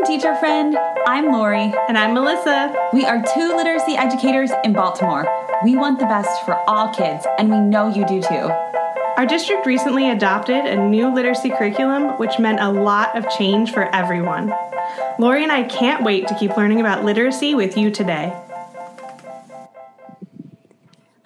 Welcome, 0.00 0.18
teacher 0.18 0.36
friend. 0.36 0.78
I'm 1.06 1.30
Lori. 1.30 1.74
And 1.88 1.98
I'm 1.98 2.14
Melissa. 2.14 2.74
We 2.90 3.04
are 3.04 3.22
two 3.34 3.54
literacy 3.54 3.96
educators 3.96 4.50
in 4.64 4.72
Baltimore. 4.72 5.26
We 5.62 5.76
want 5.76 5.98
the 5.98 6.06
best 6.06 6.42
for 6.46 6.54
all 6.66 6.88
kids, 6.94 7.26
and 7.38 7.50
we 7.50 7.60
know 7.60 7.86
you 7.86 8.06
do 8.06 8.22
too. 8.22 8.50
Our 9.18 9.26
district 9.26 9.66
recently 9.66 10.08
adopted 10.08 10.64
a 10.64 10.74
new 10.74 11.12
literacy 11.12 11.50
curriculum, 11.50 12.18
which 12.18 12.38
meant 12.38 12.60
a 12.60 12.70
lot 12.70 13.14
of 13.14 13.28
change 13.36 13.72
for 13.72 13.94
everyone. 13.94 14.54
Lori 15.18 15.42
and 15.42 15.52
I 15.52 15.64
can't 15.64 16.02
wait 16.02 16.26
to 16.28 16.34
keep 16.34 16.56
learning 16.56 16.80
about 16.80 17.04
literacy 17.04 17.54
with 17.54 17.76
you 17.76 17.90
today. 17.90 18.32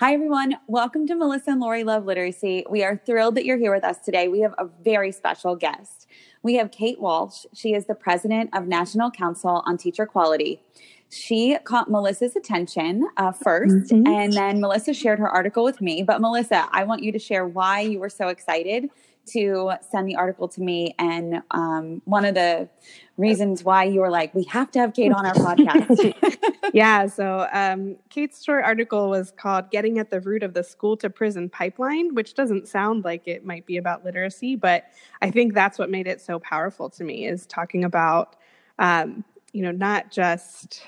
Hi, 0.01 0.15
everyone. 0.15 0.57
Welcome 0.67 1.07
to 1.07 1.15
Melissa 1.15 1.53
and 1.53 1.61
Lori 1.61 1.85
Love 1.85 2.07
Literacy. 2.07 2.67
We 2.69 2.83
are 2.83 3.01
thrilled 3.07 3.37
that 3.37 3.45
you're 3.45 3.57
here 3.57 3.73
with 3.73 3.85
us 3.85 3.99
today. 3.99 4.27
We 4.27 4.41
have 4.41 4.55
a 4.59 4.67
very 4.83 5.13
special 5.13 5.55
guest. 5.55 6.09
We 6.45 6.57
have 6.57 6.71
Kate 6.71 7.01
Walsh. 7.01 7.47
She 7.55 7.73
is 7.73 7.87
the 7.87 7.95
president 7.95 8.51
of 8.53 8.69
National 8.69 9.11
Council 9.11 9.63
on 9.65 9.79
Teacher 9.79 10.05
Quality. 10.05 10.61
She 11.09 11.57
caught 11.65 11.91
Melissa's 11.91 12.37
attention 12.37 13.09
uh, 13.17 13.33
1st 13.33 13.91
mm-hmm. 13.91 14.07
and 14.07 14.33
then 14.33 14.61
Melissa 14.61 14.93
shared 14.93 15.19
her 15.21 15.29
article 15.29 15.65
with 15.65 15.81
me. 15.81 16.03
But 16.03 16.21
Melissa, 16.21 16.69
I 16.71 16.85
want 16.85 17.03
you 17.03 17.13
to 17.13 17.19
share 17.19 17.47
why 17.47 17.81
you 17.81 17.99
were 17.99 18.11
so 18.11 18.29
excited 18.29 18.91
to 19.27 19.73
send 19.91 20.09
the 20.09 20.17
article 20.17 20.49
to 20.49 20.61
me 20.61 20.95
and 20.99 21.43
um, 21.51 22.03
one 22.05 22.25
of 22.25 22.35
the 22.35 22.69
reasons 23.17 23.63
why 23.63 23.85
you 23.85 24.01
were 24.01 24.11
like, 24.11 24.35
we 24.35 24.45
have 24.45 24.71
to 24.73 24.79
have 24.79 24.93
Kate 24.93 25.13
on 25.13 25.25
our 25.25 25.35
podcast. 25.35 26.15
yeah. 26.75 27.07
So 27.07 27.49
um, 27.53 27.97
Kate's 28.11 28.43
short 28.43 28.65
article 28.65 29.09
was 29.09 29.31
called 29.31 29.71
Getting 29.71 29.99
at 29.99 30.11
the 30.11 30.21
Root 30.21 30.43
of 30.43 30.55
the 30.55 30.65
School 30.65 30.97
to 30.99 31.09
Prison 31.09 31.49
Pipeline, 31.49 32.15
which 32.15 32.35
doesn't 32.35 32.69
sound 32.69 33.05
like 33.05 33.27
it 33.27 33.45
might 33.45 33.67
be 33.67 33.77
about 33.77 34.05
literacy, 34.05 34.57
but 34.57 34.85
I 35.23 35.31
think 35.31 35.55
that's 35.55 35.79
what 35.79 35.91
made 35.91 36.07
it 36.07 36.21
so 36.21 36.39
powerful 36.39 36.91
to 36.91 37.05
me 37.05 37.27
is 37.27 37.47
talking 37.47 37.85
about, 37.85 38.37
um, 38.79 39.25
you 39.53 39.63
know, 39.63 39.71
not 39.71 40.11
just 40.11 40.83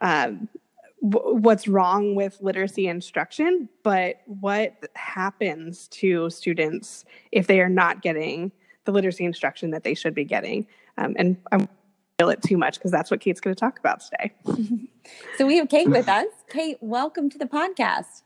um, 0.00 0.48
what's 1.00 1.68
wrong 1.68 2.14
with 2.14 2.38
literacy 2.40 2.88
instruction, 2.88 3.68
but 3.82 4.20
what 4.26 4.74
happens 4.94 5.88
to 5.88 6.28
students 6.30 7.04
if 7.30 7.46
they 7.46 7.60
are 7.60 7.68
not 7.68 8.02
getting 8.02 8.52
the 8.84 8.92
literacy 8.92 9.24
instruction 9.24 9.70
that 9.70 9.84
they 9.84 9.94
should 9.94 10.14
be 10.14 10.24
getting. 10.24 10.66
Um, 10.96 11.14
and 11.18 11.36
I 11.52 11.68
feel 12.18 12.30
it 12.30 12.42
too 12.42 12.56
much 12.56 12.78
because 12.78 12.90
that's 12.90 13.10
what 13.10 13.20
Kate's 13.20 13.40
going 13.40 13.54
to 13.54 13.60
talk 13.60 13.78
about 13.78 14.00
today. 14.00 14.32
so 15.36 15.46
we 15.46 15.56
have 15.56 15.68
Kate 15.68 15.88
with 15.88 16.08
us. 16.08 16.26
Kate, 16.48 16.78
welcome 16.80 17.30
to 17.30 17.38
the 17.38 17.46
podcast. 17.46 18.22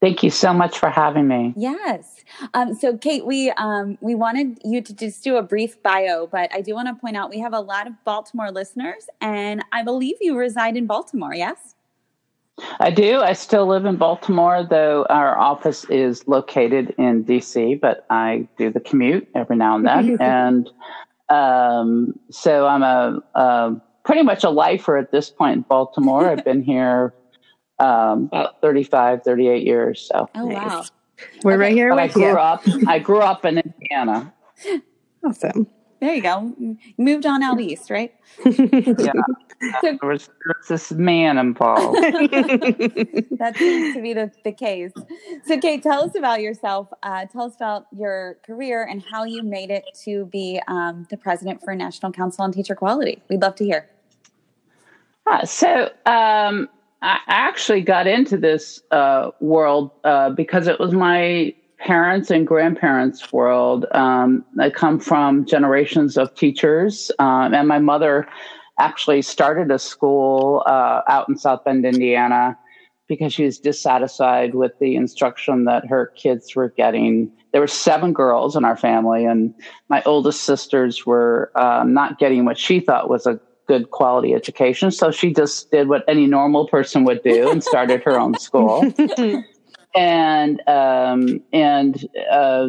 Thank 0.00 0.24
you 0.24 0.30
so 0.30 0.52
much 0.52 0.78
for 0.78 0.88
having 0.88 1.28
me. 1.28 1.54
Yes. 1.56 2.24
Um, 2.54 2.74
so, 2.74 2.96
Kate, 2.96 3.24
we 3.24 3.52
um, 3.52 3.98
we 4.00 4.16
wanted 4.16 4.58
you 4.64 4.82
to 4.82 4.92
just 4.92 5.22
do 5.22 5.36
a 5.36 5.42
brief 5.42 5.80
bio, 5.80 6.26
but 6.26 6.52
I 6.52 6.60
do 6.60 6.74
want 6.74 6.88
to 6.88 6.94
point 6.94 7.16
out 7.16 7.30
we 7.30 7.38
have 7.38 7.52
a 7.52 7.60
lot 7.60 7.86
of 7.86 7.92
Baltimore 8.04 8.50
listeners, 8.50 9.06
and 9.20 9.64
I 9.70 9.84
believe 9.84 10.16
you 10.20 10.36
reside 10.36 10.76
in 10.76 10.86
Baltimore. 10.86 11.34
Yes. 11.34 11.76
I 12.80 12.90
do. 12.90 13.20
I 13.20 13.32
still 13.32 13.66
live 13.66 13.84
in 13.84 13.96
Baltimore, 13.96 14.66
though 14.68 15.06
our 15.08 15.38
office 15.38 15.84
is 15.84 16.26
located 16.26 16.94
in 16.98 17.24
DC, 17.24 17.80
but 17.80 18.06
I 18.10 18.48
do 18.58 18.70
the 18.70 18.80
commute 18.80 19.28
every 19.34 19.56
now 19.56 19.76
and 19.76 19.86
then. 19.86 20.16
and 20.20 20.70
um, 21.28 22.18
so 22.30 22.66
I'm 22.66 22.82
a, 22.82 23.22
a, 23.34 23.80
pretty 24.04 24.22
much 24.22 24.44
a 24.44 24.50
lifer 24.50 24.96
at 24.96 25.12
this 25.12 25.30
point 25.30 25.56
in 25.56 25.62
Baltimore. 25.62 26.28
I've 26.28 26.44
been 26.44 26.62
here 26.62 27.14
um, 27.78 28.24
about 28.32 28.60
35, 28.60 29.22
38 29.22 29.66
years. 29.66 30.08
So, 30.12 30.28
oh, 30.34 30.46
wow. 30.46 30.84
We're 31.44 31.52
okay. 31.52 31.58
right 31.58 31.72
here. 31.72 31.90
But 31.90 31.98
I 31.98 32.08
grew 32.08 32.22
you. 32.30 32.36
up, 32.36 32.62
I 32.86 32.98
grew 32.98 33.20
up 33.20 33.44
in 33.44 33.58
Indiana. 33.58 34.32
Awesome. 35.24 35.68
There 36.02 36.14
you 36.14 36.20
go. 36.20 36.52
moved 36.98 37.26
on 37.26 37.44
out 37.44 37.60
east, 37.60 37.88
right? 37.88 38.12
yeah. 38.44 39.12
So, 39.80 39.96
there, 40.00 40.10
was, 40.10 40.26
there 40.26 40.56
was 40.58 40.66
this 40.66 40.90
man 40.90 41.38
involved. 41.38 41.96
that 42.02 43.54
seems 43.56 43.94
to 43.94 44.02
be 44.02 44.12
the, 44.12 44.32
the 44.42 44.50
case. 44.50 44.90
So, 45.46 45.60
Kate, 45.60 45.84
tell 45.84 46.02
us 46.02 46.16
about 46.16 46.40
yourself. 46.40 46.88
Uh, 47.04 47.26
tell 47.26 47.42
us 47.42 47.54
about 47.54 47.86
your 47.96 48.38
career 48.44 48.82
and 48.82 49.04
how 49.08 49.22
you 49.22 49.44
made 49.44 49.70
it 49.70 49.84
to 50.02 50.24
be 50.26 50.60
um, 50.66 51.06
the 51.10 51.16
president 51.16 51.62
for 51.62 51.76
National 51.76 52.10
Council 52.10 52.42
on 52.42 52.50
Teacher 52.50 52.74
Quality. 52.74 53.22
We'd 53.30 53.40
love 53.40 53.54
to 53.54 53.64
hear. 53.64 53.88
Uh, 55.30 55.46
so, 55.46 55.92
um, 56.04 56.68
I 57.02 57.20
actually 57.28 57.82
got 57.82 58.08
into 58.08 58.36
this 58.36 58.82
uh, 58.90 59.30
world 59.38 59.92
uh, 60.02 60.30
because 60.30 60.66
it 60.66 60.80
was 60.80 60.92
my 60.92 61.54
parents 61.82 62.30
and 62.30 62.46
grandparents' 62.46 63.32
world. 63.32 63.86
Um, 63.92 64.44
I 64.60 64.70
come 64.70 65.00
from 65.00 65.44
generations 65.44 66.16
of 66.16 66.34
teachers, 66.34 67.10
um, 67.18 67.54
and 67.54 67.66
my 67.66 67.78
mother 67.78 68.26
actually 68.78 69.22
started 69.22 69.70
a 69.70 69.78
school 69.78 70.62
uh, 70.66 71.02
out 71.08 71.28
in 71.28 71.36
South 71.36 71.64
Bend, 71.64 71.84
Indiana, 71.84 72.56
because 73.08 73.34
she 73.34 73.44
was 73.44 73.58
dissatisfied 73.58 74.54
with 74.54 74.72
the 74.80 74.94
instruction 74.94 75.64
that 75.64 75.86
her 75.86 76.12
kids 76.16 76.54
were 76.54 76.70
getting. 76.70 77.30
There 77.52 77.60
were 77.60 77.66
seven 77.66 78.12
girls 78.12 78.56
in 78.56 78.64
our 78.64 78.76
family, 78.76 79.24
and 79.24 79.52
my 79.88 80.02
oldest 80.06 80.42
sisters 80.42 81.04
were 81.04 81.50
um, 81.56 81.92
not 81.92 82.18
getting 82.18 82.44
what 82.44 82.58
she 82.58 82.80
thought 82.80 83.10
was 83.10 83.26
a 83.26 83.40
good 83.66 83.90
quality 83.90 84.34
education. 84.34 84.90
So 84.90 85.10
she 85.10 85.32
just 85.32 85.70
did 85.70 85.88
what 85.88 86.04
any 86.08 86.26
normal 86.26 86.68
person 86.68 87.04
would 87.04 87.22
do 87.22 87.50
and 87.50 87.62
started 87.62 88.02
her 88.04 88.18
own 88.18 88.38
school. 88.38 88.84
and 89.94 90.66
um, 90.68 91.42
and 91.52 92.08
uh, 92.30 92.68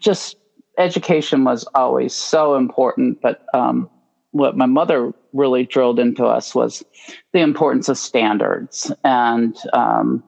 just 0.00 0.36
education 0.78 1.44
was 1.44 1.64
always 1.74 2.14
so 2.14 2.56
important. 2.56 3.20
But 3.20 3.44
um, 3.54 3.90
what 4.32 4.56
my 4.56 4.66
mother 4.66 5.12
really 5.32 5.64
drilled 5.64 5.98
into 5.98 6.24
us 6.24 6.54
was 6.54 6.84
the 7.32 7.40
importance 7.40 7.88
of 7.88 7.98
standards, 7.98 8.92
and 9.04 9.56
um, 9.72 10.22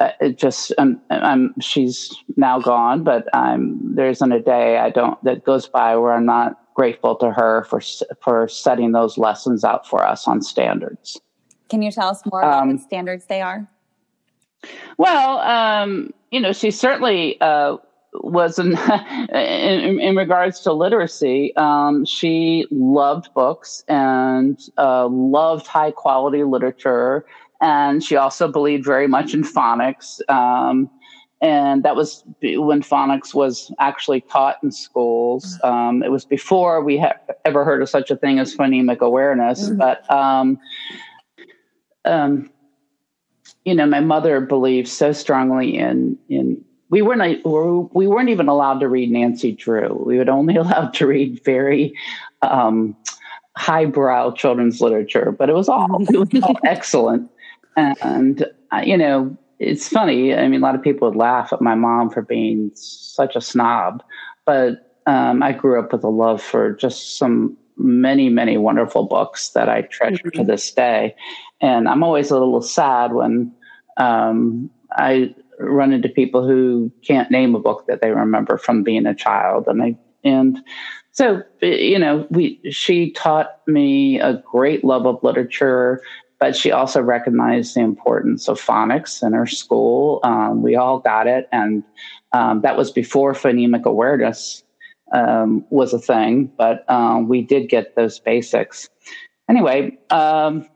uh, 0.00 0.10
it 0.20 0.38
just 0.38 0.72
I'm, 0.78 1.00
I'm 1.10 1.54
she's 1.60 2.14
now 2.36 2.60
gone, 2.60 3.04
but 3.04 3.26
I'm 3.34 3.94
there 3.94 4.08
isn't 4.08 4.32
a 4.32 4.40
day 4.40 4.78
I 4.78 4.90
don't 4.90 5.22
that 5.24 5.44
goes 5.44 5.68
by 5.68 5.96
where 5.96 6.12
I'm 6.12 6.26
not 6.26 6.60
grateful 6.74 7.14
to 7.16 7.30
her 7.30 7.64
for 7.64 7.80
for 8.22 8.48
setting 8.48 8.92
those 8.92 9.16
lessons 9.16 9.64
out 9.64 9.86
for 9.86 10.04
us 10.04 10.26
on 10.26 10.42
standards. 10.42 11.20
Can 11.68 11.82
you 11.82 11.90
tell 11.90 12.08
us 12.08 12.22
more 12.30 12.42
about 12.42 12.62
um, 12.62 12.72
what 12.72 12.80
standards 12.80 13.26
they 13.26 13.40
are? 13.40 13.68
Well, 14.98 15.38
um, 15.40 16.12
you 16.30 16.40
know, 16.40 16.52
she 16.52 16.70
certainly 16.70 17.40
uh, 17.40 17.76
was 18.14 18.58
in, 18.58 18.76
in, 19.32 20.00
in, 20.00 20.16
regards 20.16 20.60
to 20.60 20.72
literacy. 20.72 21.54
Um, 21.56 22.04
she 22.04 22.66
loved 22.70 23.32
books 23.34 23.84
and 23.88 24.60
uh, 24.78 25.08
loved 25.08 25.66
high 25.66 25.90
quality 25.90 26.44
literature, 26.44 27.24
and 27.60 28.02
she 28.02 28.16
also 28.16 28.48
believed 28.48 28.84
very 28.84 29.08
much 29.08 29.34
in 29.34 29.42
phonics. 29.42 30.20
Um, 30.30 30.90
and 31.40 31.82
that 31.82 31.94
was 31.94 32.24
when 32.40 32.82
phonics 32.82 33.34
was 33.34 33.70
actually 33.78 34.22
taught 34.22 34.56
in 34.62 34.70
schools. 34.70 35.58
Mm-hmm. 35.58 35.66
Um, 35.66 36.02
it 36.02 36.10
was 36.10 36.24
before 36.24 36.82
we 36.82 36.96
had 36.96 37.16
ever 37.44 37.64
heard 37.64 37.82
of 37.82 37.88
such 37.90 38.10
a 38.10 38.16
thing 38.16 38.38
as 38.38 38.56
phonemic 38.56 39.00
awareness, 39.00 39.68
mm-hmm. 39.68 39.76
but 39.76 40.10
um, 40.10 40.58
um, 42.06 42.50
you 43.64 43.74
know, 43.74 43.86
my 43.86 44.00
mother 44.00 44.40
believed 44.40 44.88
so 44.88 45.12
strongly 45.12 45.76
in 45.76 46.18
in 46.28 46.62
we 46.90 47.02
weren't 47.02 47.44
we 47.94 48.06
weren't 48.06 48.28
even 48.28 48.48
allowed 48.48 48.80
to 48.80 48.88
read 48.88 49.10
Nancy 49.10 49.52
Drew. 49.52 50.02
We 50.06 50.18
were 50.18 50.30
only 50.30 50.56
allowed 50.64 50.94
to 50.94 51.06
read 51.06 51.42
very 51.44 51.94
um, 52.42 52.96
highbrow 53.56 54.32
children's 54.32 54.80
literature, 54.80 55.32
but 55.32 55.48
it 55.48 55.54
was 55.54 55.68
all 55.68 56.02
it 56.08 56.32
was 56.32 56.42
all 56.42 56.58
excellent. 56.64 57.30
And 57.76 58.46
uh, 58.72 58.82
you 58.84 58.96
know, 58.96 59.36
it's 59.58 59.88
funny. 59.88 60.34
I 60.34 60.46
mean, 60.48 60.60
a 60.60 60.64
lot 60.64 60.74
of 60.74 60.82
people 60.82 61.08
would 61.08 61.16
laugh 61.16 61.52
at 61.52 61.60
my 61.60 61.74
mom 61.74 62.10
for 62.10 62.22
being 62.22 62.70
such 62.74 63.34
a 63.34 63.40
snob, 63.40 64.02
but 64.44 65.00
um, 65.06 65.42
I 65.42 65.52
grew 65.52 65.78
up 65.80 65.92
with 65.92 66.04
a 66.04 66.08
love 66.08 66.42
for 66.42 66.72
just 66.72 67.18
some 67.18 67.56
many, 67.76 68.28
many 68.28 68.56
wonderful 68.56 69.04
books 69.04 69.50
that 69.50 69.68
I 69.68 69.82
treasure 69.82 70.24
mm-hmm. 70.24 70.40
to 70.40 70.44
this 70.44 70.72
day. 70.72 71.14
And 71.60 71.88
I'm 71.88 72.02
always 72.02 72.30
a 72.30 72.38
little 72.38 72.62
sad 72.62 73.12
when 73.12 73.52
um, 73.96 74.70
I 74.92 75.34
run 75.58 75.92
into 75.92 76.08
people 76.08 76.46
who 76.46 76.90
can't 77.06 77.30
name 77.30 77.54
a 77.54 77.60
book 77.60 77.86
that 77.86 78.00
they 78.00 78.10
remember 78.10 78.58
from 78.58 78.82
being 78.82 79.06
a 79.06 79.14
child. 79.14 79.66
And 79.68 79.82
I, 79.82 79.96
and 80.24 80.58
so, 81.12 81.42
you 81.62 81.98
know, 81.98 82.26
we, 82.30 82.60
she 82.70 83.12
taught 83.12 83.60
me 83.68 84.18
a 84.18 84.42
great 84.50 84.84
love 84.84 85.06
of 85.06 85.22
literature, 85.22 86.02
but 86.40 86.56
she 86.56 86.72
also 86.72 87.00
recognized 87.00 87.76
the 87.76 87.80
importance 87.80 88.48
of 88.48 88.60
phonics 88.60 89.24
in 89.24 89.32
her 89.32 89.46
school. 89.46 90.18
Um, 90.24 90.60
we 90.60 90.74
all 90.74 90.98
got 90.98 91.28
it. 91.28 91.48
And 91.52 91.84
um, 92.32 92.62
that 92.62 92.76
was 92.76 92.90
before 92.90 93.32
phonemic 93.32 93.84
awareness 93.84 94.63
um, 95.14 95.64
was 95.70 95.94
a 95.94 95.98
thing, 95.98 96.52
but 96.58 96.88
um, 96.90 97.28
we 97.28 97.40
did 97.40 97.68
get 97.68 97.94
those 97.96 98.18
basics. 98.18 98.90
Anyway, 99.48 99.96
um, 100.10 100.68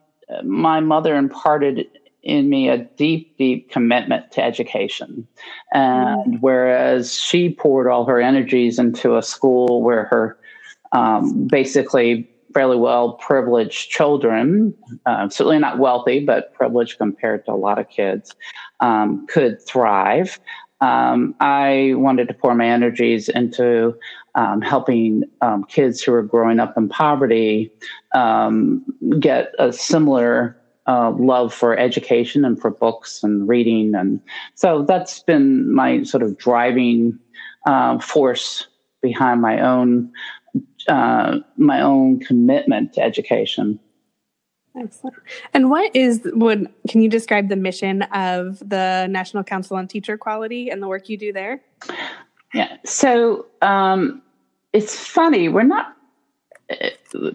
my 0.44 0.80
mother 0.80 1.16
imparted 1.16 1.86
in 2.22 2.48
me 2.50 2.68
a 2.68 2.78
deep, 2.78 3.36
deep 3.38 3.70
commitment 3.70 4.30
to 4.32 4.42
education. 4.42 5.26
And 5.72 6.40
whereas 6.40 7.14
she 7.14 7.54
poured 7.54 7.88
all 7.88 8.04
her 8.04 8.20
energies 8.20 8.78
into 8.78 9.16
a 9.16 9.22
school 9.22 9.82
where 9.82 10.04
her 10.04 10.38
um, 10.92 11.46
basically 11.46 12.28
fairly 12.54 12.76
well 12.76 13.12
privileged 13.14 13.90
children, 13.90 14.74
uh, 15.06 15.28
certainly 15.28 15.58
not 15.58 15.78
wealthy, 15.78 16.20
but 16.24 16.52
privileged 16.54 16.98
compared 16.98 17.44
to 17.44 17.52
a 17.52 17.54
lot 17.54 17.78
of 17.78 17.88
kids, 17.88 18.34
um, 18.80 19.26
could 19.26 19.60
thrive. 19.66 20.38
Um, 20.80 21.34
I 21.40 21.94
wanted 21.96 22.28
to 22.28 22.34
pour 22.34 22.54
my 22.54 22.66
energies 22.66 23.28
into 23.28 23.98
um, 24.34 24.60
helping 24.60 25.24
um, 25.40 25.64
kids 25.64 26.00
who 26.00 26.12
are 26.14 26.22
growing 26.22 26.60
up 26.60 26.76
in 26.76 26.88
poverty 26.88 27.72
um, 28.14 28.84
get 29.18 29.52
a 29.58 29.72
similar 29.72 30.56
uh, 30.86 31.10
love 31.10 31.52
for 31.52 31.76
education 31.76 32.44
and 32.44 32.60
for 32.60 32.70
books 32.70 33.22
and 33.22 33.48
reading. 33.48 33.94
And 33.94 34.20
so 34.54 34.84
that's 34.84 35.20
been 35.20 35.72
my 35.74 36.02
sort 36.04 36.22
of 36.22 36.38
driving 36.38 37.18
uh, 37.66 37.98
force 37.98 38.66
behind 39.02 39.42
my 39.42 39.60
own 39.60 40.10
uh, 40.88 41.38
my 41.56 41.82
own 41.82 42.18
commitment 42.20 42.94
to 42.94 43.02
education. 43.02 43.78
Excellent. 44.78 45.16
And 45.54 45.70
what 45.70 45.94
is 45.94 46.22
would 46.34 46.68
can 46.88 47.02
you 47.02 47.08
describe 47.08 47.48
the 47.48 47.56
mission 47.56 48.02
of 48.02 48.58
the 48.60 49.06
National 49.10 49.42
Council 49.42 49.76
on 49.76 49.88
Teacher 49.88 50.16
Quality 50.16 50.70
and 50.70 50.82
the 50.82 50.88
work 50.88 51.08
you 51.08 51.16
do 51.16 51.32
there? 51.32 51.60
Yeah. 52.54 52.76
So 52.84 53.46
um, 53.62 54.22
it's 54.72 54.94
funny. 54.94 55.48
We're 55.48 55.64
not. 55.64 55.96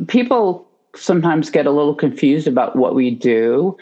People 0.07 0.68
sometimes 0.95 1.50
get 1.50 1.66
a 1.66 1.72
little 1.72 1.95
confused 1.95 2.48
about 2.48 2.75
what 2.75 2.95
we 2.95 3.12
do. 3.12 3.75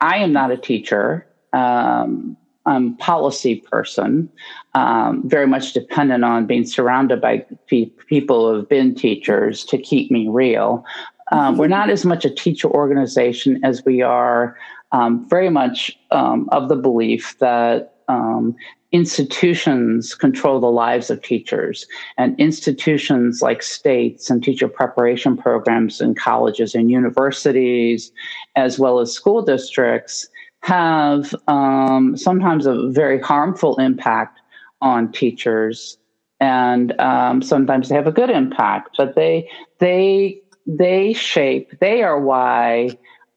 I 0.00 0.18
am 0.18 0.32
not 0.32 0.50
a 0.50 0.56
teacher. 0.56 1.26
Um, 1.52 2.36
I'm 2.66 2.96
policy 2.98 3.56
person, 3.56 4.28
um, 4.74 5.22
very 5.26 5.46
much 5.46 5.72
dependent 5.72 6.22
on 6.22 6.46
being 6.46 6.66
surrounded 6.66 7.18
by 7.18 7.46
pe- 7.66 7.86
people 7.86 8.50
who 8.50 8.56
have 8.56 8.68
been 8.68 8.94
teachers 8.94 9.64
to 9.64 9.78
keep 9.78 10.10
me 10.10 10.28
real. 10.28 10.84
Um, 11.32 11.58
we're 11.58 11.68
not 11.68 11.90
as 11.90 12.04
much 12.04 12.24
a 12.24 12.30
teacher 12.30 12.68
organization 12.68 13.60
as 13.64 13.84
we 13.84 14.02
are 14.02 14.56
um, 14.92 15.28
very 15.28 15.50
much 15.50 15.98
um, 16.10 16.48
of 16.52 16.68
the 16.68 16.76
belief 16.76 17.36
that 17.38 17.94
um, 18.08 18.56
institutions 18.92 20.14
control 20.14 20.60
the 20.60 20.70
lives 20.70 21.10
of 21.10 21.22
teachers. 21.22 21.86
And 22.16 22.38
institutions 22.40 23.42
like 23.42 23.62
states 23.62 24.30
and 24.30 24.42
teacher 24.42 24.68
preparation 24.68 25.36
programs 25.36 26.00
and 26.00 26.16
colleges 26.16 26.74
and 26.74 26.90
universities 26.90 28.10
as 28.56 28.78
well 28.78 28.98
as 29.00 29.12
school 29.12 29.42
districts 29.42 30.26
have 30.62 31.34
um, 31.46 32.16
sometimes 32.16 32.66
a 32.66 32.88
very 32.88 33.20
harmful 33.20 33.76
impact 33.76 34.40
on 34.80 35.12
teachers. 35.12 35.98
And 36.40 36.98
um, 37.00 37.42
sometimes 37.42 37.88
they 37.88 37.94
have 37.94 38.06
a 38.06 38.12
good 38.12 38.30
impact 38.30 38.96
but 38.96 39.16
they 39.16 39.50
they 39.80 40.40
they 40.68 41.14
shape 41.14 41.72
they 41.80 42.02
are 42.02 42.20
why 42.20 42.90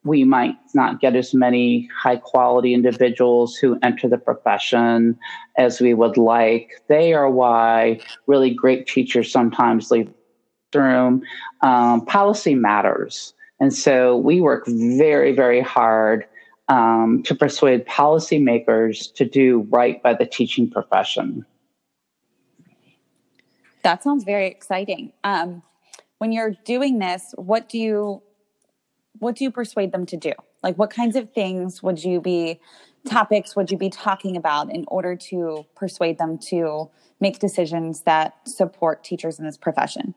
we 0.04 0.24
might 0.24 0.56
not 0.74 1.00
get 1.00 1.16
as 1.16 1.34
many 1.34 1.88
high 1.96 2.16
quality 2.18 2.74
individuals 2.74 3.56
who 3.56 3.78
enter 3.84 4.08
the 4.08 4.18
profession 4.18 5.18
as 5.58 5.80
we 5.80 5.94
would 5.94 6.18
like. 6.18 6.72
They 6.88 7.14
are 7.14 7.30
why 7.30 8.00
really 8.26 8.52
great 8.52 8.88
teachers 8.88 9.32
sometimes 9.32 9.92
leave 9.92 10.12
the 10.72 10.80
room. 10.80 11.22
Um, 11.62 12.04
policy 12.06 12.56
matters. 12.56 13.34
And 13.60 13.72
so 13.72 14.18
we 14.18 14.42
work 14.42 14.66
very, 14.66 15.34
very 15.36 15.62
hard 15.62 16.26
um, 16.68 17.22
to 17.26 17.36
persuade 17.36 17.86
policymakers 17.86 19.14
to 19.14 19.26
do 19.26 19.68
right 19.70 20.02
by 20.02 20.16
the 20.16 20.26
teaching 20.26 20.70
profession. 20.70 21.46
That 23.84 24.04
sounds 24.04 24.24
very 24.24 24.48
exciting. 24.48 25.12
Um, 25.24 25.62
when 26.22 26.32
you're 26.32 26.52
doing 26.66 27.00
this, 27.00 27.34
what 27.36 27.68
do 27.68 27.80
you 27.80 28.22
what 29.18 29.36
do 29.36 29.44
you 29.44 29.50
persuade 29.50 29.92
them 29.92 30.06
to 30.06 30.16
do? 30.16 30.32
Like, 30.62 30.78
what 30.78 30.92
kinds 30.92 31.16
of 31.16 31.34
things 31.34 31.82
would 31.82 32.04
you 32.04 32.22
be, 32.22 32.60
topics 33.10 33.56
would 33.56 33.72
you 33.72 33.78
be 33.78 33.90
talking 33.90 34.38
about 34.38 34.72
in 34.72 34.86
order 34.88 35.16
to 35.16 35.66
persuade 35.76 36.20
them 36.20 36.38
to 36.50 36.92
make 37.20 37.40
decisions 37.40 38.02
that 38.02 38.36
support 38.48 39.04
teachers 39.04 39.40
in 39.40 39.46
this 39.46 39.58
profession? 39.58 40.14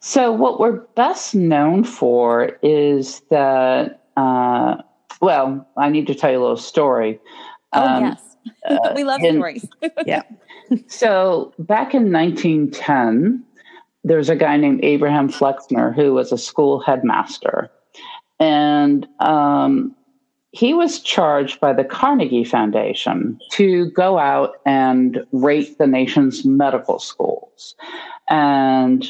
So, 0.00 0.32
what 0.32 0.58
we're 0.58 0.80
best 0.96 1.36
known 1.36 1.84
for 1.84 2.58
is 2.60 3.20
that, 3.30 4.02
uh, 4.16 4.78
well, 5.20 5.68
I 5.76 5.88
need 5.88 6.08
to 6.08 6.16
tell 6.16 6.32
you 6.32 6.38
a 6.38 6.42
little 6.42 6.56
story. 6.56 7.20
Oh, 7.72 7.86
um, 7.86 8.04
yes. 8.06 8.36
uh, 8.68 8.92
we 8.96 9.04
love 9.04 9.22
in, 9.22 9.36
stories. 9.36 9.68
yeah. 10.04 10.22
So, 10.88 11.54
back 11.60 11.94
in 11.94 12.10
1910, 12.10 13.44
there 14.04 14.18
was 14.18 14.28
a 14.28 14.36
guy 14.36 14.56
named 14.56 14.80
Abraham 14.82 15.28
Flexner 15.28 15.92
who 15.92 16.14
was 16.14 16.32
a 16.32 16.38
school 16.38 16.80
headmaster. 16.80 17.70
And 18.40 19.06
um, 19.20 19.94
he 20.50 20.74
was 20.74 21.00
charged 21.00 21.60
by 21.60 21.72
the 21.72 21.84
Carnegie 21.84 22.44
Foundation 22.44 23.38
to 23.52 23.90
go 23.90 24.18
out 24.18 24.56
and 24.66 25.24
rate 25.32 25.78
the 25.78 25.86
nation's 25.86 26.44
medical 26.44 26.98
schools. 26.98 27.76
And 28.28 29.06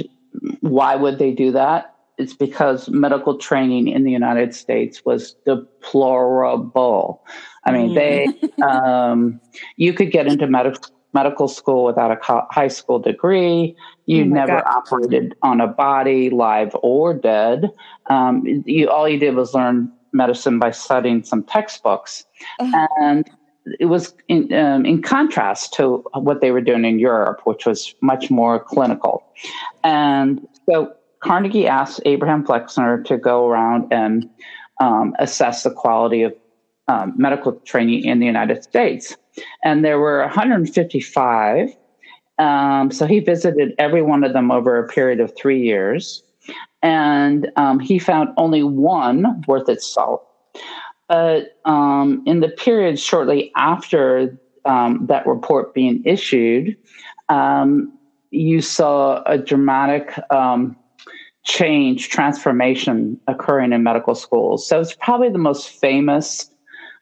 why 0.60 0.96
would 0.96 1.18
they 1.18 1.32
do 1.32 1.52
that? 1.52 1.94
It's 2.18 2.34
because 2.34 2.88
medical 2.90 3.38
training 3.38 3.88
in 3.88 4.04
the 4.04 4.12
United 4.12 4.54
States 4.54 5.04
was 5.04 5.34
deplorable. 5.46 7.24
I 7.64 7.72
mean, 7.72 7.94
they, 7.94 8.26
mm. 8.26 8.62
um, 8.62 9.40
you 9.76 9.94
could 9.94 10.10
get 10.10 10.26
into 10.26 10.46
medical 10.46 10.92
medical 11.12 11.48
school 11.48 11.84
without 11.84 12.10
a 12.10 12.46
high 12.50 12.68
school 12.68 12.98
degree. 12.98 13.76
You 14.06 14.22
oh 14.22 14.26
never 14.26 14.62
God. 14.62 14.64
operated 14.66 15.34
on 15.42 15.60
a 15.60 15.66
body, 15.66 16.30
live 16.30 16.74
or 16.82 17.14
dead. 17.14 17.70
Um, 18.06 18.42
you 18.66 18.88
all 18.88 19.08
you 19.08 19.18
did 19.18 19.34
was 19.34 19.54
learn 19.54 19.92
medicine 20.12 20.58
by 20.58 20.70
studying 20.70 21.24
some 21.24 21.42
textbooks, 21.44 22.24
uh-huh. 22.58 22.88
and 23.00 23.30
it 23.78 23.86
was 23.86 24.14
in, 24.28 24.52
um, 24.52 24.84
in 24.84 25.02
contrast 25.02 25.72
to 25.74 26.04
what 26.14 26.40
they 26.40 26.50
were 26.50 26.60
doing 26.60 26.84
in 26.84 26.98
Europe, 26.98 27.42
which 27.44 27.64
was 27.64 27.94
much 28.00 28.30
more 28.30 28.58
clinical. 28.58 29.24
And 29.84 30.46
so 30.68 30.92
Carnegie 31.20 31.68
asked 31.68 32.00
Abraham 32.04 32.44
Flexner 32.44 33.02
to 33.04 33.16
go 33.16 33.46
around 33.46 33.92
and 33.92 34.28
um, 34.80 35.14
assess 35.20 35.62
the 35.62 35.70
quality 35.70 36.22
of 36.22 36.34
um, 36.88 37.14
medical 37.16 37.52
training 37.52 38.04
in 38.04 38.18
the 38.18 38.26
United 38.26 38.64
States 38.64 39.16
and 39.62 39.84
there 39.84 39.98
were 39.98 40.20
155. 40.20 41.76
Um, 42.38 42.90
so 42.90 43.06
he 43.06 43.20
visited 43.20 43.74
every 43.78 44.02
one 44.02 44.24
of 44.24 44.32
them 44.32 44.50
over 44.50 44.78
a 44.78 44.88
period 44.88 45.20
of 45.20 45.32
three 45.36 45.60
years, 45.60 46.22
and 46.82 47.50
um, 47.56 47.78
he 47.78 47.98
found 47.98 48.30
only 48.36 48.62
one 48.62 49.44
worth 49.46 49.68
its 49.68 49.86
salt. 49.86 50.26
But 51.08 51.58
um, 51.64 52.22
in 52.26 52.40
the 52.40 52.48
period 52.48 52.98
shortly 52.98 53.52
after 53.56 54.38
um, 54.64 55.06
that 55.06 55.26
report 55.26 55.74
being 55.74 56.02
issued, 56.04 56.76
um, 57.28 57.92
you 58.30 58.60
saw 58.62 59.22
a 59.26 59.36
dramatic 59.36 60.18
um, 60.30 60.76
change, 61.44 62.08
transformation 62.08 63.20
occurring 63.26 63.72
in 63.72 63.82
medical 63.82 64.14
schools. 64.14 64.66
So 64.66 64.80
it's 64.80 64.94
probably 64.94 65.28
the 65.28 65.38
most 65.38 65.68
famous 65.68 66.51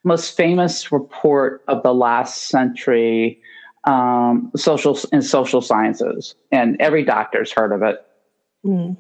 most 0.05 0.37
famous 0.37 0.91
report 0.91 1.63
of 1.69 1.83
the 1.83 1.95
last 1.95 2.49
century 2.49 3.41
um, 3.85 4.51
social 4.57 4.99
in 5.13 5.23
social 5.23 5.61
sciences, 5.61 6.35
and 6.53 6.77
every 6.81 7.05
doctor's 7.05 7.53
heard 7.53 7.73
of 7.73 7.83
it. 7.83 8.05
Mm. 8.65 8.97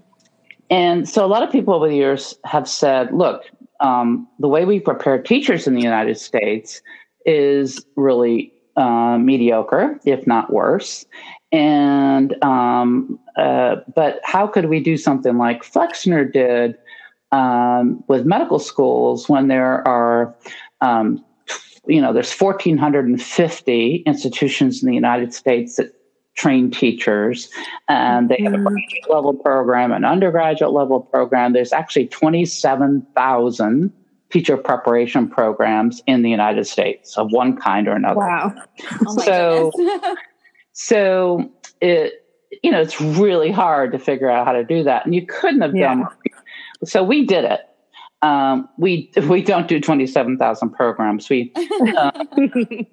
And 0.70 1.08
so, 1.08 1.24
a 1.24 1.28
lot 1.28 1.42
of 1.42 1.50
people 1.50 1.74
over 1.74 1.88
the 1.88 1.94
years 1.94 2.34
have 2.44 2.68
said, 2.68 3.12
"Look, 3.12 3.44
um, 3.80 4.26
the 4.38 4.48
way 4.48 4.64
we 4.64 4.80
prepare 4.80 5.20
teachers 5.20 5.66
in 5.66 5.74
the 5.74 5.82
United 5.82 6.18
States 6.18 6.80
is 7.26 7.84
really 7.96 8.52
uh, 8.76 9.18
mediocre, 9.18 10.00
if 10.04 10.26
not 10.26 10.52
worse." 10.52 11.04
And 11.52 12.42
um, 12.42 13.18
uh, 13.36 13.76
but 13.94 14.20
how 14.24 14.46
could 14.46 14.66
we 14.66 14.80
do 14.80 14.96
something 14.96 15.36
like 15.36 15.62
Flexner 15.62 16.24
did 16.24 16.76
um, 17.32 18.02
with 18.08 18.24
medical 18.24 18.58
schools 18.58 19.28
when 19.28 19.48
there 19.48 19.86
are 19.86 20.34
um, 20.80 21.24
you 21.86 22.00
know, 22.00 22.12
there's 22.12 22.32
1,450 22.32 24.02
institutions 24.06 24.82
in 24.82 24.88
the 24.88 24.94
United 24.94 25.32
States 25.32 25.76
that 25.76 25.92
train 26.34 26.70
teachers, 26.70 27.50
and 27.88 28.28
they 28.28 28.38
have 28.42 28.52
a 28.52 28.56
mm-hmm. 28.56 28.66
graduate 28.66 29.10
level 29.10 29.34
program, 29.34 29.92
an 29.92 30.04
undergraduate 30.04 30.72
level 30.72 31.00
program. 31.00 31.52
There's 31.52 31.72
actually 31.72 32.06
27,000 32.06 33.92
teacher 34.30 34.56
preparation 34.56 35.28
programs 35.28 36.02
in 36.06 36.22
the 36.22 36.30
United 36.30 36.66
States 36.66 37.18
of 37.18 37.32
one 37.32 37.56
kind 37.56 37.88
or 37.88 37.92
another. 37.92 38.20
Wow! 38.20 38.54
Oh 39.06 39.18
so, 39.18 39.72
so 40.72 41.50
it 41.80 42.26
you 42.62 42.70
know 42.70 42.80
it's 42.80 43.00
really 43.00 43.50
hard 43.50 43.92
to 43.92 43.98
figure 43.98 44.30
out 44.30 44.46
how 44.46 44.52
to 44.52 44.64
do 44.64 44.84
that, 44.84 45.04
and 45.04 45.14
you 45.14 45.26
couldn't 45.26 45.62
have 45.62 45.74
yeah. 45.74 45.94
done. 45.94 46.06
So 46.84 47.02
we 47.02 47.26
did 47.26 47.44
it 47.44 47.60
um, 48.22 48.68
we 48.78 49.10
we 49.28 49.42
don't 49.42 49.68
do 49.68 49.80
twenty 49.80 50.06
seven 50.06 50.36
thousand 50.36 50.70
programs. 50.70 51.28
We, 51.28 51.52
uh, 51.96 52.24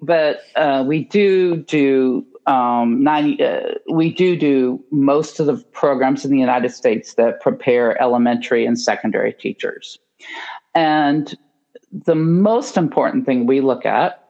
but 0.02 0.40
uh, 0.56 0.84
we 0.86 1.04
do 1.04 1.56
do 1.56 2.26
um, 2.48 3.02
90, 3.02 3.44
uh, 3.44 3.60
we 3.92 4.10
do 4.10 4.34
do 4.34 4.82
most 4.90 5.38
of 5.38 5.46
the 5.46 5.56
programs 5.72 6.24
in 6.24 6.30
the 6.30 6.38
United 6.38 6.70
States 6.70 7.14
that 7.14 7.40
prepare 7.42 8.00
elementary 8.00 8.64
and 8.64 8.80
secondary 8.80 9.34
teachers. 9.34 9.98
And 10.74 11.36
the 11.92 12.14
most 12.14 12.78
important 12.78 13.26
thing 13.26 13.46
we 13.46 13.60
look 13.60 13.84
at 13.84 14.24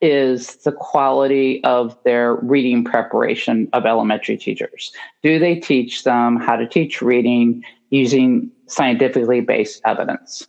is 0.00 0.56
the 0.56 0.72
quality 0.72 1.62
of 1.62 1.96
their 2.04 2.34
reading 2.36 2.82
preparation 2.82 3.68
of 3.72 3.86
elementary 3.86 4.36
teachers. 4.36 4.92
Do 5.22 5.38
they 5.38 5.56
teach 5.56 6.04
them 6.04 6.36
how 6.36 6.56
to 6.56 6.66
teach 6.66 7.00
reading 7.02 7.62
using 7.90 8.50
scientifically 8.70 9.40
based 9.40 9.82
evidence? 9.84 10.46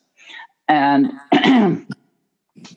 And 0.68 1.12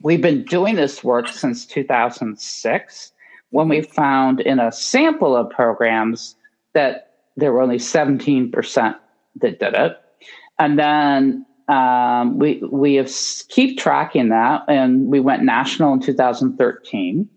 we've 0.02 0.22
been 0.22 0.44
doing 0.44 0.76
this 0.76 1.04
work 1.04 1.28
since 1.28 1.66
2006 1.66 3.12
when 3.50 3.68
we 3.68 3.82
found 3.82 4.40
in 4.40 4.58
a 4.58 4.72
sample 4.72 5.36
of 5.36 5.48
programs 5.50 6.34
that 6.72 7.14
there 7.36 7.52
were 7.52 7.62
only 7.62 7.78
17% 7.78 8.96
that 9.36 9.58
did 9.58 9.74
it. 9.74 10.00
And 10.58 10.78
then 10.78 11.46
um, 11.68 12.38
we 12.38 12.62
we 12.70 12.94
have 12.94 13.10
keep 13.48 13.78
tracking 13.78 14.28
that, 14.28 14.62
and 14.68 15.06
we 15.06 15.18
went 15.18 15.42
national 15.42 15.94
in 15.94 16.00
2013, 16.00 17.28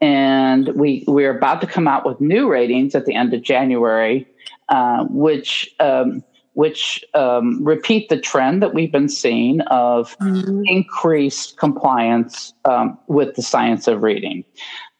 and 0.00 0.68
we 0.68 1.04
we're 1.06 1.36
about 1.36 1.60
to 1.60 1.66
come 1.66 1.86
out 1.86 2.06
with 2.06 2.20
new 2.20 2.48
ratings 2.48 2.94
at 2.94 3.04
the 3.04 3.14
end 3.14 3.34
of 3.34 3.42
January, 3.42 4.26
uh, 4.70 5.04
which 5.10 5.74
um, 5.78 6.24
which 6.54 7.04
um, 7.14 7.62
repeat 7.64 8.08
the 8.08 8.20
trend 8.20 8.62
that 8.62 8.74
we've 8.74 8.92
been 8.92 9.08
seeing 9.08 9.60
of 9.62 10.16
mm-hmm. 10.18 10.62
increased 10.64 11.56
compliance 11.58 12.52
um, 12.64 12.98
with 13.06 13.34
the 13.36 13.42
science 13.42 13.86
of 13.86 14.02
reading. 14.02 14.44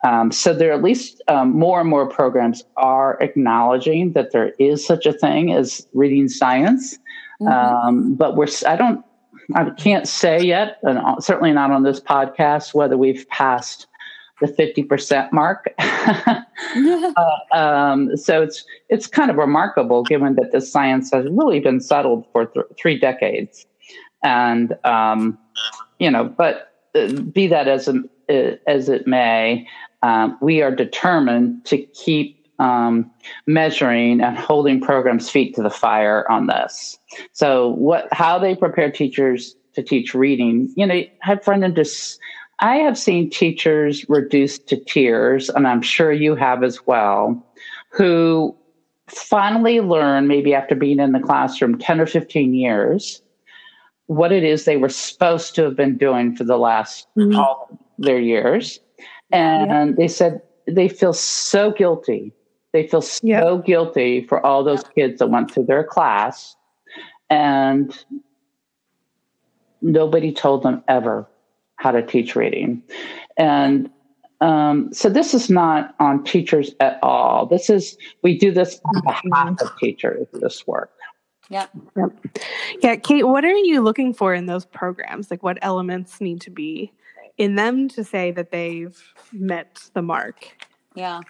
Um, 0.03 0.33
so 0.33 0.55
there 0.55 0.71
are 0.71 0.75
at 0.75 0.83
least 0.83 1.23
um, 1.29 1.51
more 1.51 1.81
and 1.81 1.91
more 1.91 2.09
programs 2.09 2.65
are 2.79 3.19
acknowledging 3.21 4.13
that 4.13 4.33
there 4.33 4.55
is 4.59 4.87
such 4.87 5.05
a 5.05 5.13
thing 5.13 5.53
as 5.53 5.87
reading 5.93 6.29
science 6.29 6.99
Mm-hmm. 7.41 7.89
Um, 7.89 8.15
but 8.15 8.37
we're, 8.37 8.49
I 8.67 8.77
don't, 8.77 9.05
I 9.55 9.71
can't 9.71 10.07
say 10.07 10.41
yet, 10.43 10.79
and 10.83 11.01
certainly 11.23 11.53
not 11.53 11.71
on 11.71 11.83
this 11.83 12.01
podcast, 12.01 12.75
whether 12.75 12.97
we've 12.97 13.29
passed 13.29 13.87
the 14.41 14.47
50% 14.47 15.33
mark. 15.33 15.75
uh, 15.79 17.57
um, 17.57 18.17
so 18.17 18.43
it's, 18.43 18.65
it's 18.89 19.07
kind 19.07 19.31
of 19.31 19.37
remarkable 19.37 20.03
given 20.03 20.35
that 20.37 20.53
this 20.53 20.71
science 20.71 21.11
has 21.13 21.27
really 21.31 21.61
been 21.61 21.81
settled 21.81 22.27
for 22.33 22.47
th- 22.47 22.67
three 22.79 22.99
decades. 22.99 23.67
And, 24.23 24.77
um, 24.85 25.39
you 25.99 26.11
know, 26.11 26.25
but 26.25 26.73
uh, 26.95 27.13
be 27.13 27.47
that 27.49 27.69
as, 27.69 27.89
uh, 27.89 28.57
as 28.67 28.89
it 28.89 29.07
may, 29.07 29.67
um, 30.03 30.39
we 30.41 30.63
are 30.63 30.75
determined 30.75 31.65
to 31.67 31.79
keep 31.79 32.41
um, 32.59 33.11
measuring 33.47 34.21
and 34.21 34.37
holding 34.37 34.81
programs' 34.81 35.31
feet 35.31 35.55
to 35.57 35.63
the 35.63 35.71
fire 35.71 36.31
on 36.31 36.47
this. 36.47 36.99
So, 37.33 37.71
what, 37.71 38.09
how 38.13 38.39
they 38.39 38.55
prepare 38.55 38.91
teachers 38.91 39.57
to 39.75 39.83
teach 39.83 40.15
reading, 40.15 40.73
you 40.77 40.87
know, 40.87 40.95
I 40.95 41.11
have 41.23 41.43
friend 41.43 41.75
just. 41.75 42.19
I 42.61 42.77
have 42.77 42.99
seen 42.99 43.31
teachers 43.31 44.09
reduced 44.09 44.69
to 44.69 44.77
tears, 44.77 45.49
and 45.49 45.67
I'm 45.67 45.83
sure 45.83 46.13
you 46.13 46.35
have 46.35 46.63
as 46.63 46.87
well, 46.87 47.45
who 47.91 48.55
finally 49.09 49.81
learn, 49.81 50.29
maybe 50.29 50.55
after 50.55 50.75
being 50.75 51.01
in 51.01 51.13
the 51.13 51.21
classroom 51.21 51.79
10 51.79 52.01
or 52.01 52.07
15 52.07 52.55
years, 52.55 53.23
what 54.07 54.33
it 54.33 54.45
is 54.45 54.65
they 54.65 54.77
were 54.77 54.89
supposed 54.89 55.55
to 55.55 55.63
have 55.63 55.77
been 55.77 55.97
doing 55.97 56.37
for 56.37 56.45
the 56.45 56.59
last 56.59 57.07
mm-hmm. 57.17 57.37
all 57.37 57.79
their 57.99 58.21
years. 58.21 58.81
And 59.33 59.91
yeah. 59.91 59.95
they 59.97 60.09
said 60.09 60.43
they 60.67 60.89
feel 60.89 61.13
so 61.13 61.71
guilty 61.71 62.33
they 62.73 62.87
feel 62.87 63.03
so 63.03 63.27
yep. 63.27 63.65
guilty 63.65 64.25
for 64.27 64.45
all 64.45 64.63
those 64.63 64.85
kids 64.95 65.19
that 65.19 65.29
went 65.29 65.51
through 65.51 65.65
their 65.65 65.85
class 65.85 66.57
and 67.29 68.05
nobody 69.83 70.33
told 70.33 70.63
them 70.63 70.83
ever 70.89 71.27
how 71.81 71.91
to 71.91 72.03
teach 72.03 72.37
reading. 72.37 72.83
And 73.39 73.91
um, 74.43 74.93
so 74.93 75.09
this 75.09 75.33
is 75.33 75.49
not 75.49 75.95
on 75.99 76.23
teachers 76.25 76.75
at 76.79 76.99
all. 77.03 77.47
This 77.47 77.71
is, 77.71 77.97
we 78.23 78.39
do 78.39 78.53
this 78.53 78.79
on 78.85 79.03
behalf 79.03 79.61
of 79.63 79.71
teachers, 79.79 80.27
this 80.35 80.67
work. 80.67 80.93
Yeah. 81.49 81.67
Yep. 81.97 82.27
Yeah. 82.83 82.97
Kate, 82.97 83.27
what 83.27 83.47
are 83.47 83.53
you 83.53 83.81
looking 83.81 84.13
for 84.13 84.35
in 84.35 84.45
those 84.45 84.67
programs? 84.67 85.31
Like 85.31 85.43
what 85.43 85.59
elements 85.63 86.21
need 86.21 86.43
to 86.43 86.51
be 86.51 86.93
in 87.39 87.55
them 87.55 87.89
to 87.89 88.05
say 88.05 88.31
that 88.31 88.51
they've 88.51 89.03
met 89.33 89.91
the 89.95 90.03
mark? 90.03 90.69
Yeah. 90.95 91.21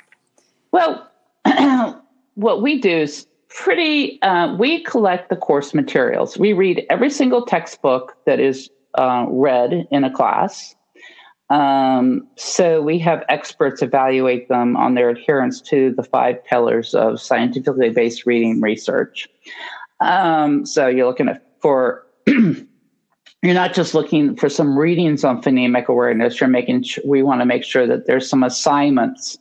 Well, 0.73 1.09
what 2.35 2.61
we 2.61 2.80
do 2.80 2.90
is 2.90 3.28
pretty, 3.49 4.21
uh, 4.23 4.57
we 4.57 4.83
collect 4.83 5.30
the 5.30 5.37
course 5.37 5.75
materials. 5.75 6.37
We 6.37 6.52
read 6.54 6.85
every 6.90 7.11
single 7.11 7.47
textbook 7.47 8.16
that 8.26 8.40
is 8.40 8.69
uh, 8.95 9.27
read 9.29 9.87
in 9.91 10.05
a 10.05 10.11
class. 10.11 10.75
Um, 11.51 12.29
so 12.37 12.81
we 12.81 12.99
have 13.01 13.25
experts 13.29 13.83
evaluate 13.83 14.49
them 14.49 14.77
on 14.77 14.95
their 14.95 15.11
adherence 15.11 15.61
to 15.63 15.93
the 15.97 16.05
five 16.05 16.43
pillars 16.45 16.95
of 16.95 17.21
scientifically 17.21 17.91
based 17.91 18.25
reading 18.25 18.61
research. 18.61 19.29
Um, 20.01 20.65
so 20.65 20.87
you're 20.87 21.07
looking 21.07 21.29
at 21.29 21.45
for 21.61 22.07
you're 22.27 22.65
not 23.43 23.75
just 23.75 23.95
looking 23.95 24.37
for 24.37 24.49
some 24.49 24.79
readings 24.79 25.25
on 25.25 25.43
phonemic 25.43 25.87
awareness. 25.87 26.41
You're 26.41 26.49
making 26.49 26.85
we 27.05 27.23
want 27.23 27.41
to 27.41 27.47
make 27.47 27.65
sure 27.65 27.87
that 27.87 28.07
there's 28.07 28.29
some 28.29 28.45
assignments 28.45 29.37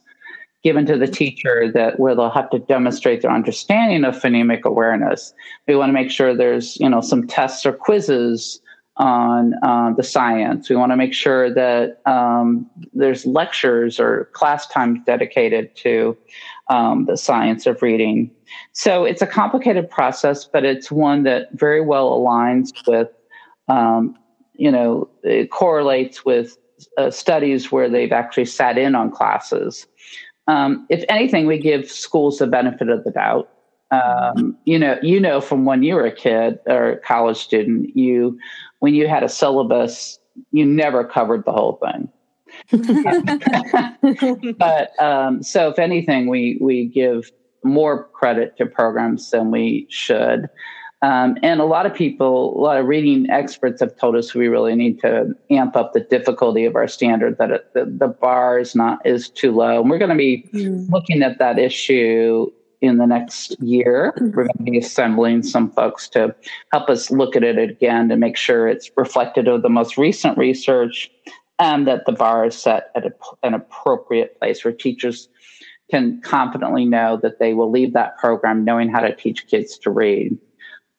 given 0.63 0.85
to 0.87 0.97
the 0.97 1.07
teacher 1.07 1.71
that 1.71 1.99
where 1.99 2.15
they'll 2.15 2.29
have 2.29 2.49
to 2.49 2.59
demonstrate 2.59 3.21
their 3.21 3.31
understanding 3.31 4.03
of 4.03 4.15
phonemic 4.15 4.63
awareness. 4.63 5.33
We 5.67 5.75
want 5.75 5.89
to 5.89 5.93
make 5.93 6.11
sure 6.11 6.35
there's 6.35 6.77
you 6.79 6.89
know 6.89 7.01
some 7.01 7.27
tests 7.27 7.65
or 7.67 7.73
quizzes 7.73 8.61
on 8.99 9.53
uh, 9.63 9.93
the 9.95 10.03
science. 10.03 10.69
We 10.69 10.75
want 10.75 10.91
to 10.91 10.97
make 10.97 11.13
sure 11.13 11.51
that 11.53 12.01
um, 12.05 12.69
there's 12.93 13.25
lectures 13.25 13.99
or 13.99 14.29
class 14.33 14.67
time 14.67 15.01
dedicated 15.05 15.75
to 15.77 16.17
um, 16.69 17.05
the 17.05 17.15
science 17.15 17.65
of 17.65 17.81
reading. 17.81 18.29
So 18.73 19.05
it's 19.05 19.21
a 19.21 19.27
complicated 19.27 19.89
process, 19.89 20.43
but 20.43 20.65
it's 20.65 20.91
one 20.91 21.23
that 21.23 21.47
very 21.53 21.81
well 21.81 22.11
aligns 22.11 22.71
with, 22.85 23.07
um, 23.69 24.17
you 24.53 24.69
know, 24.69 25.09
it 25.23 25.49
correlates 25.49 26.25
with 26.25 26.57
uh, 26.97 27.09
studies 27.09 27.71
where 27.71 27.89
they've 27.89 28.11
actually 28.11 28.45
sat 28.45 28.77
in 28.77 28.95
on 28.95 29.11
classes. 29.11 29.87
Um, 30.47 30.85
if 30.89 31.05
anything, 31.07 31.45
we 31.45 31.57
give 31.57 31.89
schools 31.89 32.39
the 32.39 32.47
benefit 32.47 32.89
of 32.89 33.03
the 33.05 33.11
doubt. 33.11 33.49
Um, 33.91 34.57
you 34.65 34.77
know, 34.77 34.99
you 35.01 35.19
know 35.19 35.41
from 35.41 35.65
when 35.65 35.83
you 35.83 35.95
were 35.95 36.05
a 36.05 36.11
kid 36.11 36.59
or 36.67 37.01
college 37.05 37.37
student, 37.37 37.95
you 37.95 38.37
when 38.79 38.93
you 38.93 39.07
had 39.07 39.23
a 39.23 39.29
syllabus, 39.29 40.19
you 40.51 40.65
never 40.65 41.03
covered 41.03 41.45
the 41.45 41.51
whole 41.51 41.79
thing. 41.83 42.09
but 44.57 44.99
um, 45.01 45.43
so, 45.43 45.69
if 45.69 45.77
anything, 45.77 46.27
we 46.27 46.57
we 46.59 46.85
give 46.85 47.31
more 47.63 48.05
credit 48.05 48.57
to 48.57 48.65
programs 48.65 49.29
than 49.31 49.51
we 49.51 49.85
should. 49.89 50.49
Um, 51.01 51.37
and 51.43 51.61
a 51.61 51.65
lot 51.65 51.85
of 51.85 51.93
people, 51.93 52.59
a 52.59 52.61
lot 52.61 52.77
of 52.77 52.85
reading 52.85 53.29
experts 53.29 53.79
have 53.79 53.95
told 53.97 54.15
us 54.15 54.35
we 54.35 54.49
really 54.49 54.75
need 54.75 54.99
to 54.99 55.33
amp 55.49 55.77
up 55.77 55.93
the 55.93 56.01
difficulty 56.01 56.65
of 56.65 56.75
our 56.75 56.89
standard, 56.89 57.37
that 57.37 57.51
it, 57.51 57.73
the, 57.73 57.85
the 57.85 58.09
bar 58.09 58.59
is 58.59 58.75
not 58.75 59.05
is 59.05 59.29
too 59.29 59.53
low. 59.53 59.79
And 59.79 59.89
we're 59.89 59.97
going 59.97 60.09
to 60.09 60.15
be 60.15 60.49
mm. 60.53 60.89
looking 60.89 61.23
at 61.23 61.39
that 61.39 61.57
issue 61.57 62.51
in 62.81 62.97
the 62.97 63.05
next 63.05 63.59
year. 63.61 64.13
Mm-hmm. 64.15 64.35
We're 64.35 64.43
going 64.45 64.65
to 64.65 64.71
be 64.71 64.77
assembling 64.77 65.43
some 65.43 65.71
folks 65.71 66.07
to 66.09 66.35
help 66.71 66.89
us 66.89 67.11
look 67.11 67.35
at 67.35 67.43
it 67.43 67.57
again 67.57 68.09
to 68.09 68.15
make 68.15 68.37
sure 68.37 68.67
it's 68.67 68.89
reflected 68.95 69.47
of 69.47 69.61
the 69.61 69.69
most 69.69 69.97
recent 69.97 70.37
research 70.37 71.11
and 71.59 71.87
that 71.87 72.05
the 72.05 72.13
bar 72.13 72.45
is 72.45 72.55
set 72.55 72.91
at 72.95 73.05
a, 73.05 73.13
an 73.43 73.53
appropriate 73.53 74.39
place 74.39 74.63
where 74.63 74.73
teachers 74.73 75.27
can 75.91 76.21
confidently 76.21 76.85
know 76.85 77.17
that 77.21 77.39
they 77.39 77.53
will 77.53 77.69
leave 77.69 77.93
that 77.93 78.17
program 78.17 78.63
knowing 78.63 78.89
how 78.89 78.99
to 78.99 79.13
teach 79.15 79.47
kids 79.47 79.77
to 79.79 79.89
read. 79.89 80.37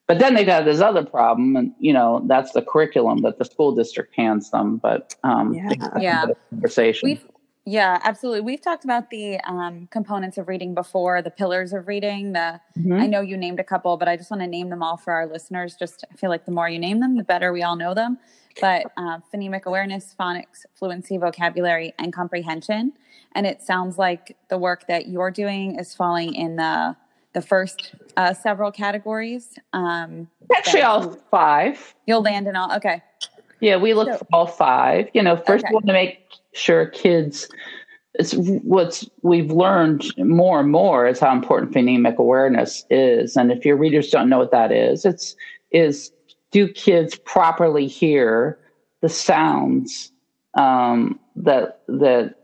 But 0.06 0.18
then 0.18 0.34
they've 0.34 0.44
got 0.44 0.64
this 0.64 0.80
other 0.80 1.04
problem, 1.04 1.54
and 1.54 1.72
you 1.78 1.92
know 1.92 2.24
that's 2.26 2.50
the 2.50 2.62
curriculum 2.62 3.22
that 3.22 3.38
the 3.38 3.44
school 3.44 3.72
district 3.72 4.12
hands 4.16 4.50
them. 4.50 4.78
But 4.78 5.14
um, 5.22 5.54
yeah, 5.54 5.70
yeah. 6.00 6.26
conversation. 6.50 7.10
We've, 7.10 7.24
yeah, 7.70 8.00
absolutely. 8.02 8.40
We've 8.40 8.60
talked 8.60 8.82
about 8.82 9.10
the 9.10 9.38
um, 9.44 9.86
components 9.92 10.38
of 10.38 10.48
reading 10.48 10.74
before, 10.74 11.22
the 11.22 11.30
pillars 11.30 11.72
of 11.72 11.86
reading. 11.86 12.32
The 12.32 12.60
mm-hmm. 12.76 12.94
I 12.94 13.06
know 13.06 13.20
you 13.20 13.36
named 13.36 13.60
a 13.60 13.64
couple, 13.64 13.96
but 13.96 14.08
I 14.08 14.16
just 14.16 14.28
want 14.28 14.42
to 14.42 14.48
name 14.48 14.70
them 14.70 14.82
all 14.82 14.96
for 14.96 15.12
our 15.12 15.24
listeners. 15.28 15.76
Just 15.76 16.04
I 16.10 16.16
feel 16.16 16.30
like 16.30 16.46
the 16.46 16.50
more 16.50 16.68
you 16.68 16.80
name 16.80 16.98
them, 16.98 17.16
the 17.16 17.22
better 17.22 17.52
we 17.52 17.62
all 17.62 17.76
know 17.76 17.94
them. 17.94 18.18
But 18.60 18.90
uh, 18.96 19.18
phonemic 19.32 19.66
awareness, 19.66 20.16
phonics, 20.18 20.66
fluency, 20.74 21.16
vocabulary, 21.16 21.94
and 21.96 22.12
comprehension. 22.12 22.92
And 23.36 23.46
it 23.46 23.62
sounds 23.62 23.98
like 23.98 24.36
the 24.48 24.58
work 24.58 24.88
that 24.88 25.06
you're 25.06 25.30
doing 25.30 25.78
is 25.78 25.94
falling 25.94 26.34
in 26.34 26.56
the 26.56 26.96
the 27.34 27.40
first 27.40 27.94
uh, 28.16 28.34
several 28.34 28.72
categories. 28.72 29.60
Um, 29.72 30.28
Actually, 30.52 30.82
all 30.82 31.12
five. 31.30 31.94
You'll 32.04 32.22
land 32.22 32.48
in 32.48 32.56
all. 32.56 32.74
Okay. 32.74 33.00
Yeah, 33.60 33.76
we 33.76 33.94
look 33.94 34.08
so, 34.08 34.18
for 34.18 34.26
all 34.32 34.46
five. 34.48 35.08
You 35.14 35.22
know, 35.22 35.36
first 35.36 35.64
okay. 35.64 35.70
we 35.70 35.74
want 35.74 35.86
to 35.86 35.92
make 35.92 36.29
sure 36.52 36.86
kids. 36.86 37.48
It's 38.14 38.34
what's 38.34 39.08
we've 39.22 39.50
learned 39.50 40.04
more 40.18 40.60
and 40.60 40.70
more 40.70 41.06
is 41.06 41.20
how 41.20 41.32
important 41.32 41.72
phonemic 41.72 42.16
awareness 42.16 42.84
is. 42.90 43.36
And 43.36 43.52
if 43.52 43.64
your 43.64 43.76
readers 43.76 44.10
don't 44.10 44.28
know 44.28 44.38
what 44.38 44.50
that 44.50 44.72
is, 44.72 45.04
it's 45.04 45.36
is 45.70 46.12
do 46.50 46.68
kids 46.68 47.16
properly 47.16 47.86
hear 47.86 48.58
the 49.00 49.08
sounds 49.08 50.12
um, 50.54 51.20
that 51.36 51.82
that 51.86 52.34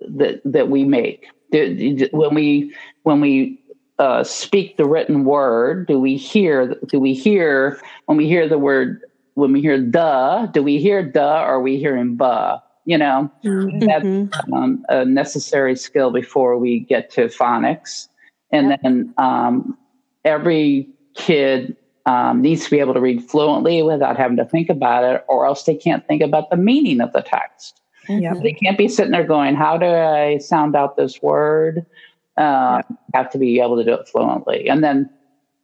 that 0.00 0.40
that 0.44 0.68
we 0.68 0.84
make? 0.84 1.26
When 1.52 2.34
we 2.34 2.74
when 3.04 3.20
we 3.20 3.64
uh, 3.98 4.24
speak 4.24 4.76
the 4.76 4.84
written 4.84 5.24
word 5.24 5.86
do 5.86 6.00
we 6.00 6.16
hear 6.16 6.74
do 6.88 6.98
we 6.98 7.14
hear 7.14 7.80
when 8.06 8.18
we 8.18 8.26
hear 8.26 8.48
the 8.48 8.58
word 8.58 9.00
when 9.34 9.52
we 9.52 9.60
hear 9.60 9.78
the 9.78 10.50
do 10.52 10.62
we 10.64 10.78
hear 10.78 11.02
the 11.02 11.22
or 11.22 11.44
are 11.44 11.60
we 11.60 11.78
hearing 11.78 12.16
ba 12.16 12.60
you 12.84 12.98
know 12.98 13.30
mm-hmm. 13.44 13.78
that's 13.80 14.44
um, 14.52 14.84
a 14.88 15.04
necessary 15.04 15.76
skill 15.76 16.10
before 16.10 16.58
we 16.58 16.80
get 16.80 17.10
to 17.10 17.26
phonics 17.26 18.08
and 18.50 18.70
yep. 18.70 18.80
then 18.82 19.14
um, 19.18 19.76
every 20.24 20.88
kid 21.14 21.76
um, 22.06 22.42
needs 22.42 22.64
to 22.64 22.70
be 22.70 22.80
able 22.80 22.94
to 22.94 23.00
read 23.00 23.22
fluently 23.24 23.82
without 23.82 24.16
having 24.16 24.36
to 24.36 24.44
think 24.44 24.68
about 24.68 25.04
it 25.04 25.24
or 25.28 25.46
else 25.46 25.64
they 25.64 25.74
can't 25.74 26.06
think 26.06 26.22
about 26.22 26.50
the 26.50 26.56
meaning 26.56 27.00
of 27.00 27.12
the 27.12 27.22
text 27.22 27.80
yep. 28.08 28.36
they 28.42 28.52
can't 28.52 28.76
be 28.76 28.88
sitting 28.88 29.12
there 29.12 29.26
going 29.26 29.54
how 29.54 29.76
do 29.76 29.86
i 29.86 30.38
sound 30.38 30.76
out 30.76 30.96
this 30.96 31.22
word 31.22 31.86
uh, 32.36 32.82
yep. 32.88 32.98
have 33.14 33.30
to 33.30 33.38
be 33.38 33.60
able 33.60 33.76
to 33.76 33.84
do 33.84 33.94
it 33.94 34.06
fluently 34.08 34.68
and 34.68 34.84
then 34.84 35.08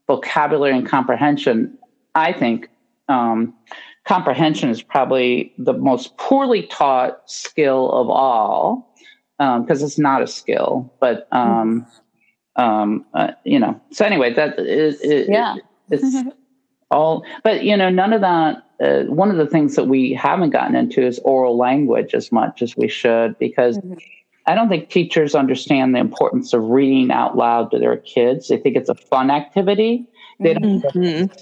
vocabulary 0.06 0.76
and 0.76 0.88
comprehension 0.88 1.76
i 2.14 2.32
think 2.32 2.68
um, 3.08 3.52
comprehension 4.10 4.68
is 4.70 4.82
probably 4.82 5.54
the 5.56 5.72
most 5.72 6.16
poorly 6.16 6.64
taught 6.64 7.22
skill 7.30 7.92
of 7.92 8.10
all 8.10 8.92
because 9.38 9.82
um, 9.82 9.86
it's 9.86 10.00
not 10.00 10.20
a 10.20 10.26
skill 10.26 10.92
but 10.98 11.28
um, 11.30 11.86
um, 12.56 13.06
uh, 13.14 13.30
you 13.44 13.56
know 13.56 13.80
so 13.92 14.04
anyway 14.04 14.32
that 14.34 14.58
is 14.58 15.00
it, 15.00 15.28
yeah. 15.28 15.54
it's 15.90 16.28
all 16.90 17.24
but 17.44 17.62
you 17.62 17.76
know 17.76 17.88
none 17.88 18.12
of 18.12 18.20
that 18.20 18.64
uh, 18.82 19.04
one 19.04 19.30
of 19.30 19.36
the 19.36 19.46
things 19.46 19.76
that 19.76 19.84
we 19.86 20.12
haven't 20.12 20.50
gotten 20.50 20.74
into 20.74 21.06
is 21.06 21.20
oral 21.20 21.56
language 21.56 22.12
as 22.12 22.32
much 22.32 22.62
as 22.62 22.76
we 22.76 22.88
should 22.88 23.38
because 23.38 23.78
mm-hmm. 23.78 23.94
i 24.46 24.56
don't 24.56 24.68
think 24.68 24.90
teachers 24.90 25.36
understand 25.36 25.94
the 25.94 26.00
importance 26.00 26.52
of 26.52 26.64
reading 26.64 27.12
out 27.12 27.36
loud 27.36 27.70
to 27.70 27.78
their 27.78 27.98
kids. 27.98 28.48
They 28.48 28.56
think 28.56 28.74
it's 28.74 28.88
a 28.88 28.96
fun 28.96 29.30
activity. 29.30 30.04
They 30.40 30.54
don't 30.54 30.82
mm-hmm 30.82 31.32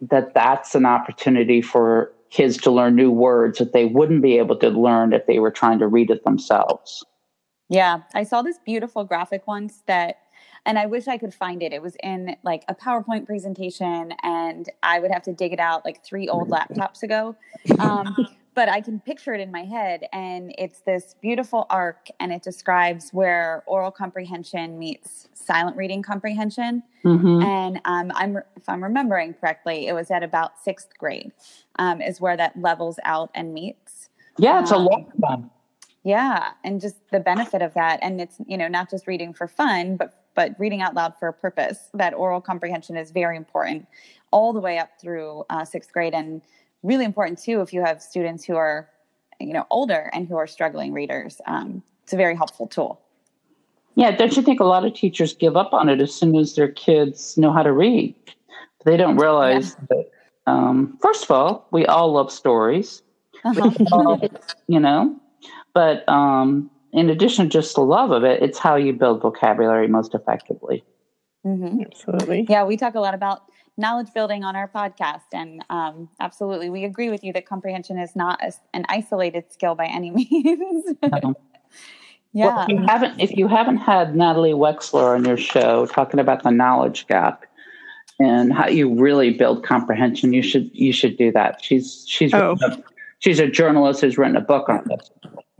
that 0.00 0.34
that's 0.34 0.74
an 0.74 0.86
opportunity 0.86 1.62
for 1.62 2.12
kids 2.30 2.56
to 2.58 2.70
learn 2.70 2.94
new 2.94 3.10
words 3.10 3.58
that 3.58 3.72
they 3.72 3.86
wouldn't 3.86 4.22
be 4.22 4.38
able 4.38 4.56
to 4.56 4.68
learn 4.68 5.12
if 5.12 5.26
they 5.26 5.38
were 5.38 5.50
trying 5.50 5.78
to 5.78 5.86
read 5.86 6.10
it 6.10 6.24
themselves. 6.24 7.04
Yeah, 7.68 8.02
I 8.14 8.24
saw 8.24 8.42
this 8.42 8.58
beautiful 8.64 9.04
graphic 9.04 9.46
once 9.46 9.82
that 9.86 10.16
and 10.66 10.78
I 10.78 10.86
wish 10.86 11.08
I 11.08 11.18
could 11.18 11.34
find 11.34 11.62
it. 11.62 11.72
It 11.72 11.82
was 11.82 11.96
in 12.02 12.36
like 12.42 12.64
a 12.68 12.74
PowerPoint 12.74 13.26
presentation, 13.26 14.12
and 14.22 14.68
I 14.82 15.00
would 15.00 15.10
have 15.10 15.22
to 15.22 15.32
dig 15.32 15.52
it 15.52 15.60
out 15.60 15.84
like 15.84 16.04
three 16.04 16.28
old 16.28 16.48
laptops 16.50 17.02
ago. 17.02 17.36
Um, 17.78 18.14
but 18.54 18.68
I 18.68 18.80
can 18.80 19.00
picture 19.00 19.32
it 19.34 19.40
in 19.40 19.50
my 19.50 19.64
head. 19.64 20.06
And 20.12 20.54
it's 20.58 20.80
this 20.80 21.14
beautiful 21.20 21.66
arc, 21.70 22.08
and 22.18 22.32
it 22.32 22.42
describes 22.42 23.10
where 23.10 23.62
oral 23.66 23.90
comprehension 23.90 24.78
meets 24.78 25.28
silent 25.34 25.76
reading 25.76 26.02
comprehension. 26.02 26.82
Mm-hmm. 27.04 27.42
And 27.42 27.80
um, 27.84 28.12
I'm, 28.14 28.38
if 28.56 28.68
I'm 28.68 28.82
remembering 28.82 29.34
correctly, 29.34 29.86
it 29.86 29.94
was 29.94 30.10
at 30.10 30.22
about 30.22 30.58
sixth 30.62 30.90
grade, 30.98 31.32
um, 31.78 32.00
is 32.00 32.20
where 32.20 32.36
that 32.36 32.60
levels 32.60 32.98
out 33.04 33.30
and 33.34 33.54
meets. 33.54 34.08
Yeah, 34.38 34.60
it's 34.60 34.72
um, 34.72 34.82
a 34.82 34.84
long 34.84 35.12
time. 35.20 35.50
Yeah, 36.02 36.52
and 36.64 36.80
just 36.80 36.96
the 37.10 37.20
benefit 37.20 37.60
of 37.60 37.74
that, 37.74 37.98
and 38.02 38.20
it's 38.20 38.36
you 38.46 38.56
know 38.56 38.68
not 38.68 38.90
just 38.90 39.06
reading 39.06 39.34
for 39.34 39.46
fun, 39.46 39.96
but 39.96 40.24
but 40.34 40.54
reading 40.58 40.80
out 40.80 40.94
loud 40.94 41.14
for 41.18 41.28
a 41.28 41.32
purpose. 41.32 41.90
That 41.92 42.14
oral 42.14 42.40
comprehension 42.40 42.96
is 42.96 43.10
very 43.10 43.36
important, 43.36 43.86
all 44.30 44.54
the 44.54 44.60
way 44.60 44.78
up 44.78 44.98
through 44.98 45.44
uh, 45.50 45.64
sixth 45.66 45.92
grade, 45.92 46.14
and 46.14 46.40
really 46.82 47.04
important 47.04 47.38
too 47.38 47.60
if 47.60 47.72
you 47.72 47.82
have 47.82 48.02
students 48.02 48.44
who 48.44 48.56
are 48.56 48.88
you 49.38 49.52
know 49.52 49.66
older 49.70 50.10
and 50.12 50.28
who 50.28 50.36
are 50.36 50.46
struggling 50.46 50.92
readers 50.92 51.40
um, 51.46 51.82
it's 52.02 52.12
a 52.12 52.16
very 52.16 52.36
helpful 52.36 52.66
tool 52.66 53.00
yeah 53.94 54.10
don't 54.10 54.36
you 54.36 54.42
think 54.42 54.60
a 54.60 54.64
lot 54.64 54.84
of 54.84 54.94
teachers 54.94 55.34
give 55.34 55.56
up 55.56 55.72
on 55.72 55.88
it 55.88 56.00
as 56.00 56.14
soon 56.14 56.34
as 56.36 56.54
their 56.54 56.68
kids 56.68 57.36
know 57.36 57.52
how 57.52 57.62
to 57.62 57.72
read 57.72 58.14
they 58.84 58.96
don't 58.96 59.16
realize 59.16 59.76
yeah. 59.78 59.86
that 59.90 60.10
um, 60.46 60.98
first 61.02 61.24
of 61.24 61.30
all 61.30 61.66
we 61.70 61.86
all 61.86 62.12
love 62.12 62.30
stories 62.30 63.02
uh-huh. 63.44 64.18
you 64.66 64.80
know 64.80 65.16
but 65.74 66.08
um, 66.08 66.70
in 66.92 67.08
addition 67.08 67.44
to 67.46 67.50
just 67.50 67.74
the 67.74 67.82
love 67.82 68.10
of 68.10 68.24
it 68.24 68.42
it's 68.42 68.58
how 68.58 68.76
you 68.76 68.92
build 68.92 69.20
vocabulary 69.20 69.88
most 69.88 70.14
effectively 70.14 70.82
mm-hmm. 71.46 71.80
absolutely 71.82 72.46
yeah 72.48 72.64
we 72.64 72.76
talk 72.76 72.94
a 72.94 73.00
lot 73.00 73.14
about 73.14 73.49
knowledge 73.80 74.12
building 74.14 74.44
on 74.44 74.54
our 74.54 74.68
podcast. 74.68 75.22
And 75.32 75.64
um, 75.70 76.08
absolutely, 76.20 76.70
we 76.70 76.84
agree 76.84 77.10
with 77.10 77.24
you 77.24 77.32
that 77.32 77.46
comprehension 77.46 77.98
is 77.98 78.14
not 78.14 78.40
a, 78.42 78.52
an 78.74 78.84
isolated 78.88 79.52
skill 79.52 79.74
by 79.74 79.86
any 79.86 80.10
means. 80.32 80.94
yeah. 82.32 82.46
Well, 82.46 82.62
if 82.62 82.68
you 82.68 82.86
haven't 82.86 83.18
if 83.18 83.36
you 83.36 83.48
haven't 83.48 83.78
had 83.78 84.14
Natalie 84.14 84.52
Wexler 84.52 85.16
on 85.16 85.24
your 85.24 85.36
show 85.36 85.86
talking 85.86 86.20
about 86.20 86.42
the 86.42 86.50
knowledge 86.50 87.06
gap 87.08 87.44
and 88.20 88.52
how 88.52 88.68
you 88.68 88.94
really 88.94 89.30
build 89.30 89.64
comprehension, 89.64 90.32
you 90.32 90.42
should 90.42 90.70
you 90.72 90.92
should 90.92 91.16
do 91.16 91.32
that. 91.32 91.64
She's 91.64 92.04
she's 92.06 92.32
oh. 92.34 92.56
a, 92.62 92.82
she's 93.18 93.40
a 93.40 93.48
journalist 93.48 94.02
who's 94.02 94.16
written 94.16 94.36
a 94.36 94.40
book 94.40 94.68
on 94.68 94.84
this. 94.86 95.10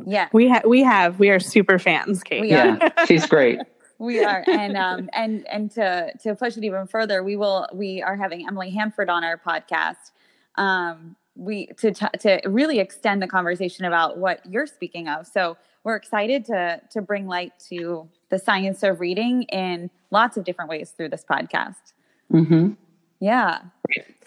Yeah, 0.07 0.29
we 0.33 0.49
have 0.49 0.65
we 0.65 0.83
have 0.83 1.19
we 1.19 1.31
are 1.31 1.41
super 1.41 1.79
fans, 1.79 2.23
Kate. 2.23 2.47
yeah, 2.47 2.89
she's 3.07 3.27
great 3.27 3.61
we 4.01 4.25
are 4.25 4.45
and 4.49 4.77
um 4.77 5.09
and 5.13 5.47
and 5.49 5.71
to 5.71 6.13
to 6.19 6.35
push 6.35 6.57
it 6.57 6.65
even 6.65 6.87
further 6.87 7.23
we 7.23 7.37
will 7.37 7.69
we 7.73 8.03
are 8.03 8.17
having 8.17 8.47
Emily 8.47 8.71
Hanford 8.71 9.09
on 9.09 9.23
our 9.23 9.39
podcast 9.39 10.11
um 10.57 11.15
we 11.37 11.67
to 11.79 11.93
to 11.93 12.41
really 12.45 12.81
extend 12.81 13.23
the 13.23 13.27
conversation 13.27 13.85
about 13.85 14.19
what 14.19 14.45
you're 14.45 14.67
speaking 14.67 15.09
of. 15.09 15.27
So 15.27 15.57
we're 15.85 15.97
excited 15.97 16.45
to 16.47 16.81
to 16.91 17.01
bring 17.01 17.27
light 17.27 17.53
to 17.69 18.09
the 18.29 18.39
science 18.39 18.83
of 18.83 19.01
reading 19.01 19.45
in 19.45 19.91
lots 20.11 20.37
of 20.37 20.45
different 20.45 20.71
ways 20.71 20.91
through 20.91 21.09
this 21.09 21.25
podcast. 21.25 21.95
Mm-hmm. 22.33 22.73
yeah. 23.21 23.61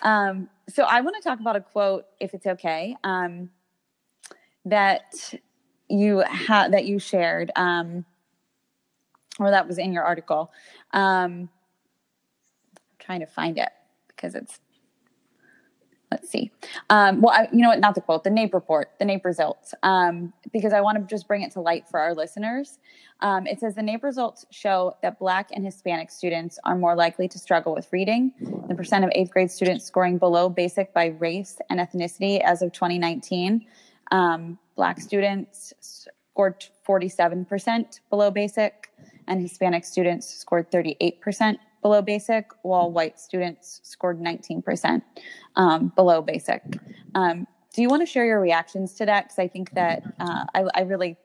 Um 0.02 0.50
so 0.70 0.84
i 0.84 1.02
want 1.02 1.16
to 1.18 1.22
talk 1.22 1.40
about 1.40 1.56
a 1.56 1.62
quote 1.62 2.06
if 2.22 2.34
it's 2.34 2.46
okay 2.46 2.96
um 3.04 3.50
that 4.66 5.34
you 5.90 6.20
had 6.20 6.74
that 6.74 6.86
you 6.86 7.00
shared. 7.00 7.52
Um 7.56 8.06
or 9.40 9.52
that 9.52 9.68
was 9.68 9.78
in 9.78 9.94
your 9.94 10.04
article. 10.04 10.52
Um, 10.92 11.50
I'm 12.76 12.98
trying 13.00 13.20
to 13.22 13.26
find 13.26 13.58
it 13.58 13.70
because 14.08 14.36
it's 14.36 14.60
let's 16.14 16.30
see. 16.30 16.52
Um, 16.92 17.22
well, 17.22 17.34
I, 17.34 17.48
you 17.52 17.64
know 17.64 17.70
what? 17.70 17.80
Not 17.80 17.96
the 17.96 18.02
quote, 18.02 18.24
the 18.24 18.30
NAEP 18.30 18.54
report, 18.54 18.92
the 19.00 19.06
NAEP 19.06 19.26
results, 19.26 19.74
um, 19.82 20.32
because 20.52 20.72
I 20.72 20.80
want 20.80 21.00
to 21.00 21.04
just 21.16 21.28
bring 21.28 21.42
it 21.42 21.52
to 21.54 21.62
light 21.62 21.90
for 21.90 22.00
our 22.00 22.14
listeners. 22.14 22.78
Um, 23.22 23.48
it 23.48 23.60
says 23.60 23.74
the 23.74 23.82
NAEP 23.82 24.04
results 24.04 24.46
show 24.52 24.96
that 25.02 25.18
Black 25.18 25.50
and 25.54 25.66
Hispanic 25.66 26.12
students 26.12 26.60
are 26.66 26.76
more 26.76 26.96
likely 26.96 27.28
to 27.30 27.40
struggle 27.40 27.74
with 27.74 27.92
reading. 27.92 28.32
The 28.68 28.76
percent 28.76 29.04
of 29.04 29.12
eighth 29.16 29.32
grade 29.32 29.50
students 29.50 29.86
scoring 29.86 30.20
below 30.20 30.50
basic 30.50 30.94
by 30.94 31.08
race 31.08 31.58
and 31.72 31.80
ethnicity 31.80 32.40
as 32.42 32.62
of 32.62 32.72
2019. 32.74 33.66
Um, 34.12 34.60
Black 34.76 35.02
students 35.02 35.74
scored 35.80 36.64
47% 36.88 38.00
below 38.12 38.30
basic 38.30 38.90
and 39.28 39.42
Hispanic 39.42 39.86
students 39.86 40.28
scored 40.28 40.72
38% 40.72 41.58
below 41.82 42.02
basic, 42.02 42.50
while 42.62 42.92
white 42.92 43.20
students 43.20 43.82
scored 43.84 44.20
19% 44.20 45.02
um, 45.56 45.92
below 45.96 46.22
basic. 46.22 46.64
Um, 47.16 47.46
do 47.74 47.82
you 47.82 47.90
want 47.90 48.02
to 48.02 48.06
share 48.06 48.26
your 48.26 48.40
reactions 48.40 48.94
to 48.96 49.06
that? 49.06 49.26
Because 49.26 49.40
I 49.40 49.48
think 49.48 49.72
that 49.72 50.04
uh, 50.20 50.46
I, 50.54 50.66
I 50.76 50.82
really 50.82 51.18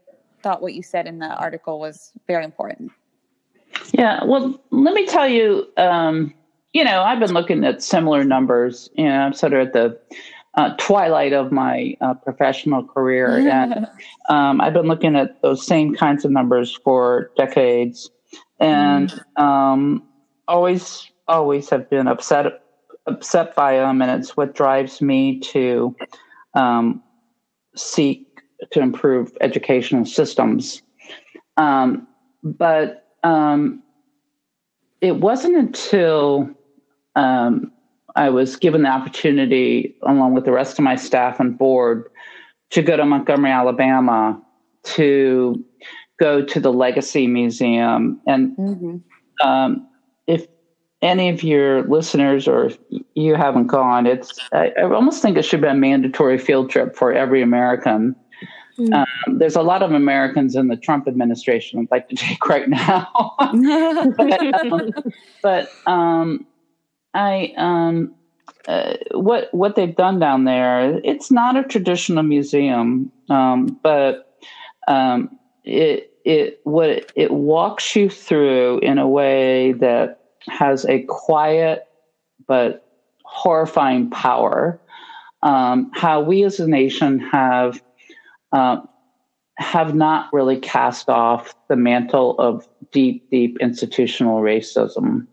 thought 0.43 0.63
what 0.63 0.75
you 0.75 0.83
said 0.83 1.07
in 1.07 1.19
the 1.19 1.35
article 1.35 1.79
was 1.79 2.13
very 2.27 2.45
important. 2.45 2.91
Yeah, 3.93 4.25
well, 4.25 4.61
let 4.71 4.95
me 4.95 5.07
tell 5.07 5.29
you, 5.29 5.69
um, 5.77 6.35
you 6.73 6.85
know, 6.85 7.03
I've 7.03 7.21
been 7.21 7.33
looking 7.33 7.65
at 7.65 7.83
similar 7.83 8.25
numbers. 8.25 8.91
You 8.95 9.05
know, 9.05 9.19
I'm 9.21 9.35
sort 9.35 9.53
of 9.53 9.69
at 9.69 9.73
the 9.73 9.99
uh, 10.59 10.75
twilight 10.77 11.33
of 11.33 11.53
my 11.53 11.97
uh, 12.01 12.15
professional 12.15 12.83
career. 12.85 13.39
and 13.49 13.87
um, 14.29 14.61
I've 14.61 14.73
been 14.73 14.89
looking 14.89 15.15
at 15.15 15.41
those 15.41 15.65
same 15.65 15.95
kinds 15.95 16.25
of 16.25 16.33
numbers 16.33 16.77
for 16.83 17.31
decades 17.37 18.11
and 18.59 19.09
mm. 19.09 19.43
um, 19.43 20.03
always, 20.49 21.11
always 21.29 21.71
have 21.71 21.89
been 21.89 22.09
upset, 22.09 22.47
upset 23.07 23.55
by 23.55 23.77
them. 23.77 24.03
And 24.03 24.11
it's 24.21 24.37
what 24.37 24.57
drives 24.57 25.01
me 25.01 25.39
to 25.41 25.95
um, 26.55 27.05
seek 27.77 28.27
to 28.73 28.81
improve 28.81 29.31
educational 29.41 30.05
systems. 30.07 30.83
Um, 31.57 32.09
but 32.43 33.07
um, 33.23 33.81
it 35.01 35.15
wasn't 35.15 35.57
until 35.57 36.51
um, 37.15 37.71
I 38.19 38.31
was 38.31 38.57
given 38.57 38.83
the 38.83 38.89
opportunity, 38.89 39.95
along 40.03 40.35
with 40.35 40.45
the 40.45 40.51
rest 40.51 40.77
of 40.77 40.83
my 40.83 40.97
staff 40.97 41.39
and 41.39 41.57
board, 41.57 42.11
to 42.71 42.83
go 42.83 42.97
to 42.97 43.07
Montgomery, 43.07 43.53
Alabama 43.53 44.43
to 44.83 45.65
go 46.19 46.45
to 46.45 46.59
the 46.59 46.73
Legacy 46.73 47.29
Museum. 47.29 48.21
And 48.27 48.57
mm-hmm. 48.57 49.49
um, 49.49 49.89
if 50.27 50.49
any 51.01 51.29
of 51.29 51.45
your 51.45 51.85
listeners 51.85 52.49
or 52.49 52.71
you 53.15 53.37
haven't 53.37 53.69
gone, 53.69 54.07
it's 54.07 54.33
I, 54.53 54.73
I, 54.77 54.83
almost 54.83 55.23
think 55.23 55.37
it 55.37 55.43
should 55.45 55.61
be 55.61 55.69
a 55.69 55.75
mandatory 55.75 56.39
field 56.39 56.71
trip 56.71 56.97
for 56.97 57.13
every 57.13 57.41
American. 57.41 58.17
Mm-hmm. 58.79 58.95
Um, 58.95 59.39
there's 59.39 59.57
a 59.57 59.63
lot 59.63 59.85
of 59.85 59.93
Americans 59.93 60.57
in 60.57 60.67
the 60.67 60.77
Trump 60.77 61.07
administration 61.07 61.79
I'd 61.81 61.91
like 61.91 62.09
to 62.09 62.17
take 62.17 62.45
right 62.49 62.69
now, 62.69 63.09
but, 64.17 64.43
um, 64.73 64.93
but 65.43 65.69
um, 65.87 66.47
I 67.15 67.53
um, 67.57 68.15
uh, 68.67 68.95
what 69.13 69.49
what 69.53 69.77
they've 69.77 69.97
done 69.97 70.19
down 70.19 70.45
there. 70.45 71.01
It's 71.05 71.31
not 71.31 71.57
a 71.57 71.65
traditional 71.65 72.23
museum, 72.23 73.11
um, 73.31 73.79
but 73.83 74.39
um, 74.87 75.39
it 75.65 76.13
it 76.25 76.61
what 76.65 77.11
it, 77.17 77.31
walks 77.31 77.97
you 77.97 78.11
through 78.11 78.81
in 78.81 78.99
a 78.99 79.09
way 79.09 79.73
that 79.73 80.21
has 80.49 80.85
a 80.87 81.03
quiet 81.05 81.87
but 82.47 82.87
horrifying 83.25 84.11
power. 84.11 84.81
Um, 85.43 85.91
how 85.95 86.21
we 86.21 86.43
as 86.43 86.59
a 86.59 86.67
nation 86.67 87.21
have 87.21 87.81
uh, 88.53 88.81
have 89.59 89.95
not 89.95 90.29
really 90.33 90.59
cast 90.59 91.09
off 91.09 91.55
the 91.69 91.77
mantle 91.77 92.39
of 92.39 92.67
deep, 92.93 93.29
deep 93.31 93.59
institutional 93.61 94.41
racism. 94.41 95.27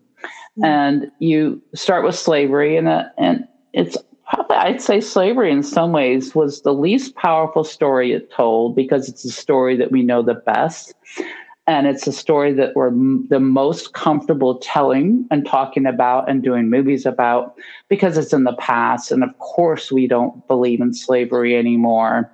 Mm-hmm. 0.58 0.64
And 0.64 1.10
you 1.18 1.62
start 1.74 2.04
with 2.04 2.16
slavery, 2.16 2.76
and, 2.76 2.88
uh, 2.88 3.04
and 3.18 3.46
it's 3.72 3.96
probably, 4.28 4.56
I'd 4.56 4.80
say, 4.80 5.00
slavery 5.00 5.52
in 5.52 5.62
some 5.62 5.92
ways 5.92 6.34
was 6.34 6.62
the 6.62 6.72
least 6.72 7.14
powerful 7.14 7.64
story 7.64 8.12
it 8.12 8.30
told 8.32 8.74
because 8.74 9.08
it's 9.08 9.24
a 9.24 9.30
story 9.30 9.76
that 9.76 9.92
we 9.92 10.02
know 10.02 10.22
the 10.22 10.34
best. 10.34 10.94
And 11.68 11.88
it's 11.88 12.06
a 12.06 12.12
story 12.12 12.52
that 12.54 12.76
we're 12.76 12.88
m- 12.88 13.26
the 13.28 13.40
most 13.40 13.92
comfortable 13.92 14.58
telling 14.58 15.26
and 15.32 15.44
talking 15.44 15.84
about 15.84 16.30
and 16.30 16.42
doing 16.42 16.70
movies 16.70 17.04
about 17.06 17.56
because 17.88 18.16
it's 18.16 18.32
in 18.32 18.44
the 18.44 18.54
past. 18.54 19.10
And 19.10 19.24
of 19.24 19.36
course, 19.38 19.90
we 19.90 20.06
don't 20.06 20.46
believe 20.46 20.80
in 20.80 20.94
slavery 20.94 21.56
anymore. 21.56 22.30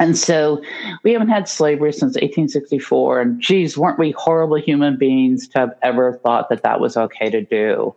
And 0.00 0.16
so 0.16 0.62
we 1.02 1.12
haven't 1.12 1.28
had 1.28 1.48
slavery 1.48 1.92
since 1.92 2.14
1864. 2.14 3.20
And 3.20 3.40
geez, 3.40 3.76
weren't 3.76 3.98
we 3.98 4.12
horrible 4.12 4.56
human 4.56 4.96
beings 4.96 5.48
to 5.48 5.58
have 5.58 5.74
ever 5.82 6.20
thought 6.22 6.48
that 6.50 6.62
that 6.62 6.80
was 6.80 6.96
okay 6.96 7.30
to 7.30 7.42
do? 7.42 7.94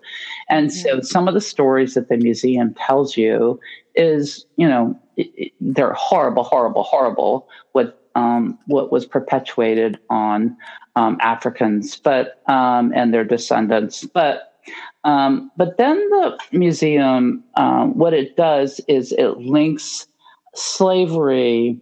And 0.49 0.73
so 0.73 1.01
some 1.01 1.27
of 1.27 1.35
the 1.35 1.41
stories 1.41 1.93
that 1.93 2.09
the 2.09 2.17
museum 2.17 2.73
tells 2.73 3.17
you 3.17 3.59
is, 3.95 4.45
you 4.55 4.67
know, 4.67 4.99
it, 5.17 5.31
it, 5.35 5.51
they're 5.61 5.93
horrible, 5.93 6.43
horrible, 6.43 6.83
horrible 6.83 7.47
with 7.73 7.93
um, 8.15 8.57
what 8.65 8.91
was 8.91 9.05
perpetuated 9.05 9.99
on 10.09 10.57
um, 10.95 11.17
Africans, 11.21 11.97
but 11.97 12.41
um, 12.49 12.91
and 12.95 13.13
their 13.13 13.23
descendants. 13.23 14.05
But 14.05 14.59
um, 15.03 15.51
but 15.57 15.77
then 15.77 15.97
the 16.09 16.37
museum, 16.51 17.43
um, 17.55 17.97
what 17.97 18.13
it 18.13 18.35
does 18.37 18.79
is 18.87 19.11
it 19.13 19.37
links 19.37 20.07
slavery 20.55 21.79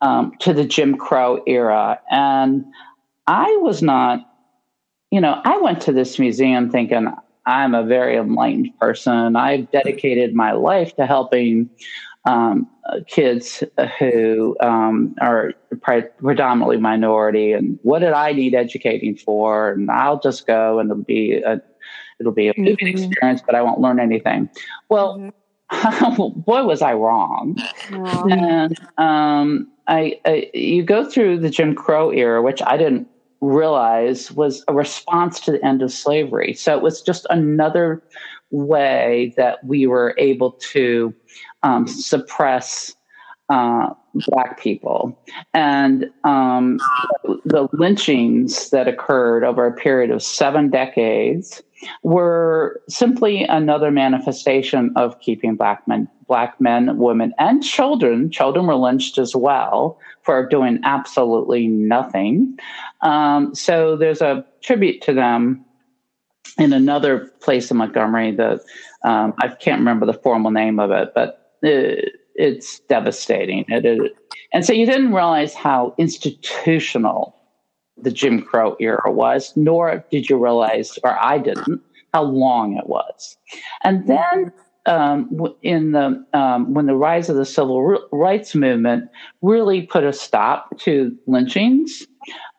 um, 0.00 0.32
to 0.40 0.52
the 0.52 0.64
Jim 0.64 0.96
Crow 0.96 1.42
era. 1.46 2.00
And 2.10 2.64
I 3.26 3.56
was 3.60 3.82
not, 3.82 4.20
you 5.10 5.20
know, 5.20 5.40
I 5.44 5.58
went 5.58 5.80
to 5.82 5.92
this 5.92 6.18
museum 6.18 6.70
thinking 6.70 7.08
I'm 7.46 7.74
a 7.74 7.84
very 7.84 8.16
enlightened 8.16 8.70
person. 8.78 9.36
I've 9.36 9.70
dedicated 9.70 10.34
my 10.34 10.52
life 10.52 10.94
to 10.96 11.06
helping 11.06 11.70
um, 12.24 12.68
kids 13.08 13.64
who 13.98 14.56
um, 14.60 15.14
are 15.20 15.52
predominantly 15.80 16.76
minority. 16.76 17.52
And 17.52 17.78
what 17.82 17.98
did 17.98 18.12
I 18.12 18.32
need 18.32 18.54
educating 18.54 19.16
for? 19.16 19.72
And 19.72 19.90
I'll 19.90 20.20
just 20.20 20.46
go 20.46 20.78
and 20.78 20.90
it'll 20.90 21.02
be 21.02 21.34
a 21.34 21.60
it'll 22.20 22.32
be 22.32 22.48
a 22.48 22.54
mm-hmm. 22.54 22.86
experience, 22.86 23.42
but 23.44 23.56
I 23.56 23.62
won't 23.62 23.80
learn 23.80 24.00
anything. 24.00 24.48
Well. 24.88 25.18
Mm-hmm 25.18 25.28
boy, 26.16 26.64
was 26.64 26.82
I 26.82 26.94
wrong. 26.94 27.56
And 27.90 28.78
um, 28.98 29.70
I, 29.88 30.20
I, 30.24 30.50
you 30.54 30.82
go 30.82 31.08
through 31.08 31.38
the 31.38 31.50
Jim 31.50 31.74
Crow 31.74 32.10
era, 32.10 32.42
which 32.42 32.62
I 32.62 32.76
didn't 32.76 33.08
realize 33.40 34.30
was 34.32 34.64
a 34.68 34.74
response 34.74 35.40
to 35.40 35.52
the 35.52 35.64
end 35.64 35.82
of 35.82 35.92
slavery. 35.92 36.54
So 36.54 36.76
it 36.76 36.82
was 36.82 37.02
just 37.02 37.26
another 37.30 38.02
way 38.50 39.34
that 39.36 39.64
we 39.64 39.86
were 39.86 40.14
able 40.18 40.52
to 40.52 41.14
um, 41.62 41.86
suppress 41.88 42.94
uh, 43.48 43.88
black 44.14 44.60
people 44.60 45.18
and 45.52 46.10
um, 46.24 46.78
the 47.44 47.68
lynchings 47.72 48.70
that 48.70 48.86
occurred 48.86 49.44
over 49.44 49.66
a 49.66 49.72
period 49.72 50.10
of 50.10 50.22
seven 50.22 50.70
decades 50.70 51.62
were 52.02 52.80
simply 52.88 53.44
another 53.44 53.90
manifestation 53.90 54.92
of 54.96 55.18
keeping 55.20 55.56
black 55.56 55.86
men, 55.86 56.08
black 56.26 56.60
men, 56.60 56.96
women, 56.98 57.32
and 57.38 57.62
children. 57.62 58.30
Children 58.30 58.66
were 58.66 58.74
lynched 58.74 59.18
as 59.18 59.34
well 59.34 59.98
for 60.22 60.46
doing 60.46 60.80
absolutely 60.84 61.66
nothing. 61.66 62.58
Um, 63.00 63.54
so 63.54 63.96
there's 63.96 64.22
a 64.22 64.44
tribute 64.62 65.02
to 65.02 65.12
them 65.12 65.64
in 66.58 66.72
another 66.72 67.30
place 67.40 67.70
in 67.70 67.76
Montgomery 67.76 68.32
that 68.32 68.60
um, 69.04 69.34
I 69.42 69.48
can't 69.48 69.80
remember 69.80 70.06
the 70.06 70.14
formal 70.14 70.50
name 70.50 70.78
of 70.78 70.90
it, 70.90 71.12
but 71.14 71.56
it, 71.62 72.14
it's 72.34 72.80
devastating. 72.80 73.64
It 73.68 73.84
is, 73.84 74.00
and 74.52 74.64
so 74.64 74.72
you 74.72 74.86
didn't 74.86 75.14
realize 75.14 75.54
how 75.54 75.94
institutional 75.98 77.36
the 78.02 78.10
Jim 78.10 78.42
Crow 78.42 78.76
era 78.80 79.10
was, 79.10 79.52
nor 79.56 80.04
did 80.10 80.28
you 80.28 80.42
realize, 80.42 80.98
or 81.04 81.18
I 81.18 81.38
didn't, 81.38 81.80
how 82.12 82.22
long 82.22 82.76
it 82.76 82.88
was. 82.88 83.36
And 83.82 84.06
then 84.06 84.52
um, 84.86 85.54
in 85.62 85.92
the 85.92 86.24
um, 86.32 86.74
when 86.74 86.86
the 86.86 86.94
rise 86.94 87.28
of 87.28 87.36
the 87.36 87.46
civil 87.46 87.98
rights 88.10 88.54
movement 88.54 89.08
really 89.40 89.82
put 89.82 90.04
a 90.04 90.12
stop 90.12 90.76
to 90.80 91.16
lynchings, 91.26 92.06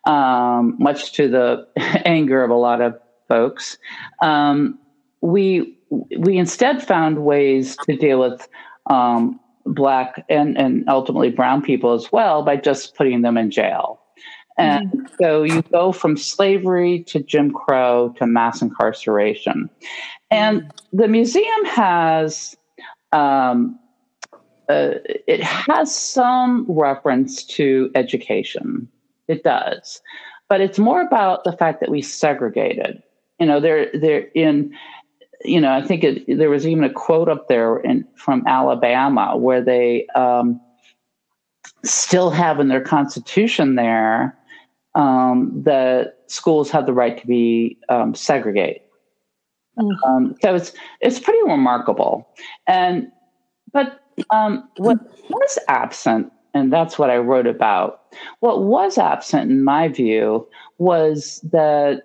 um, 0.06 0.76
much 0.80 1.14
to 1.14 1.28
the 1.28 1.68
anger 2.06 2.44
of 2.44 2.50
a 2.50 2.56
lot 2.56 2.82
of 2.82 2.98
folks, 3.28 3.78
um, 4.22 4.80
we 5.22 5.78
we 6.18 6.38
instead 6.38 6.82
found 6.86 7.26
ways 7.26 7.78
to 7.86 7.96
deal 7.96 8.20
with 8.20 8.48
um, 8.90 9.40
black 9.66 10.26
and 10.30 10.58
and 10.58 10.88
ultimately 10.88 11.30
brown 11.30 11.62
people 11.62 11.94
as 11.94 12.12
well 12.12 12.44
by 12.44 12.56
just 12.56 12.96
putting 12.96 13.22
them 13.22 13.38
in 13.38 13.52
jail. 13.52 14.00
And 14.58 14.92
mm-hmm. 14.92 15.06
so 15.20 15.44
you 15.44 15.62
go 15.64 15.92
from 15.92 16.18
slavery 16.18 17.04
to 17.08 17.20
Jim 17.20 17.52
Crow 17.52 18.14
to 18.18 18.28
mass 18.28 18.62
incarceration. 18.62 19.70
And 20.30 20.62
mm-hmm. 20.62 20.98
the 20.98 21.08
museum 21.08 21.66
has, 21.66 22.56
um, 23.12 23.80
uh, 24.70 24.96
it 25.06 25.44
has 25.44 25.96
some 25.96 26.66
reference 26.68 27.44
to 27.46 27.92
education. 27.96 28.88
It 29.28 29.44
does. 29.44 30.02
But 30.50 30.62
it's 30.62 30.80
more 30.80 31.02
about 31.02 31.44
the 31.44 31.54
fact 31.54 31.80
that 31.80 31.90
we 31.90 32.02
segregated. 32.02 33.02
You 33.40 33.48
know, 33.48 33.60
they're, 33.60 33.90
they're 33.94 34.28
in, 34.36 34.74
you 35.44 35.60
know, 35.60 35.74
I 35.74 35.82
think 35.82 36.04
it, 36.04 36.38
there 36.38 36.50
was 36.50 36.68
even 36.68 36.84
a 36.84 36.94
quote 36.94 37.28
up 37.28 37.48
there 37.48 37.78
in, 37.78 38.06
from 38.16 38.44
Alabama 38.46 39.36
where 39.36 39.62
they 39.62 40.06
um, 40.16 40.62
still 41.84 42.30
have 42.30 42.60
in 42.60 42.68
their 42.68 42.82
constitution 42.82 43.76
there 43.76 44.38
um, 44.96 45.52
that 45.64 46.20
schools 46.28 46.70
have 46.72 46.86
the 46.86 46.94
right 46.94 47.18
to 47.20 47.28
be 47.28 47.78
um, 47.90 48.14
segregated. 48.14 48.82
Mm-hmm. 49.78 50.04
Um, 50.04 50.36
so 50.42 50.54
it's 50.54 50.72
it's 51.02 51.20
pretty 51.20 51.42
remarkable, 51.44 52.28
and 52.68 53.12
but 53.72 54.02
um, 54.30 54.70
what 54.78 55.00
was 55.30 55.58
absent, 55.68 56.32
and 56.54 56.72
that's 56.72 57.00
what 57.00 57.10
I 57.10 57.18
wrote 57.18 57.48
about. 57.48 58.02
What 58.42 58.64
was 58.64 59.00
absent, 59.00 59.50
in 59.50 59.64
my 59.64 59.88
view, 59.88 60.48
was 60.78 61.40
that 61.52 62.04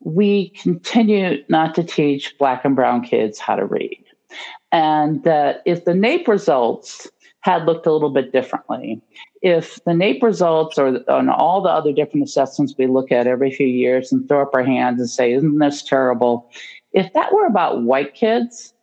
we 0.00 0.50
continue 0.50 1.42
not 1.48 1.74
to 1.74 1.82
teach 1.82 2.38
Black 2.38 2.64
and 2.64 2.76
Brown 2.76 3.02
kids 3.02 3.40
how 3.40 3.56
to 3.56 3.66
read, 3.66 4.04
and 4.70 5.24
that 5.24 5.62
if 5.66 5.86
the 5.86 5.94
NAEP 5.94 6.28
results 6.28 7.08
had 7.40 7.66
looked 7.66 7.86
a 7.86 7.92
little 7.92 8.10
bit 8.10 8.32
differently. 8.32 9.00
If 9.42 9.76
the 9.84 9.92
NAEP 9.92 10.22
results 10.22 10.78
or 10.78 11.00
on 11.08 11.28
all 11.28 11.62
the 11.62 11.68
other 11.68 11.92
different 11.92 12.24
assessments 12.24 12.74
we 12.76 12.86
look 12.86 13.12
at 13.12 13.26
every 13.26 13.50
few 13.50 13.66
years 13.66 14.12
and 14.12 14.26
throw 14.28 14.42
up 14.42 14.54
our 14.54 14.64
hands 14.64 15.00
and 15.00 15.08
say, 15.08 15.32
isn't 15.32 15.58
this 15.58 15.82
terrible? 15.82 16.50
If 16.92 17.12
that 17.12 17.32
were 17.32 17.46
about 17.46 17.82
white 17.82 18.14
kids, 18.14 18.74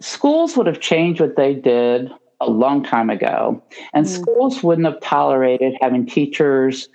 schools 0.00 0.56
would 0.56 0.66
have 0.66 0.80
changed 0.80 1.20
what 1.20 1.36
they 1.36 1.54
did 1.54 2.10
a 2.40 2.50
long 2.50 2.84
time 2.84 3.08
ago. 3.08 3.62
And 3.94 4.04
mm. 4.04 4.08
schools 4.08 4.62
wouldn't 4.62 4.86
have 4.86 5.00
tolerated 5.00 5.74
having 5.80 6.06
teachers 6.06 6.88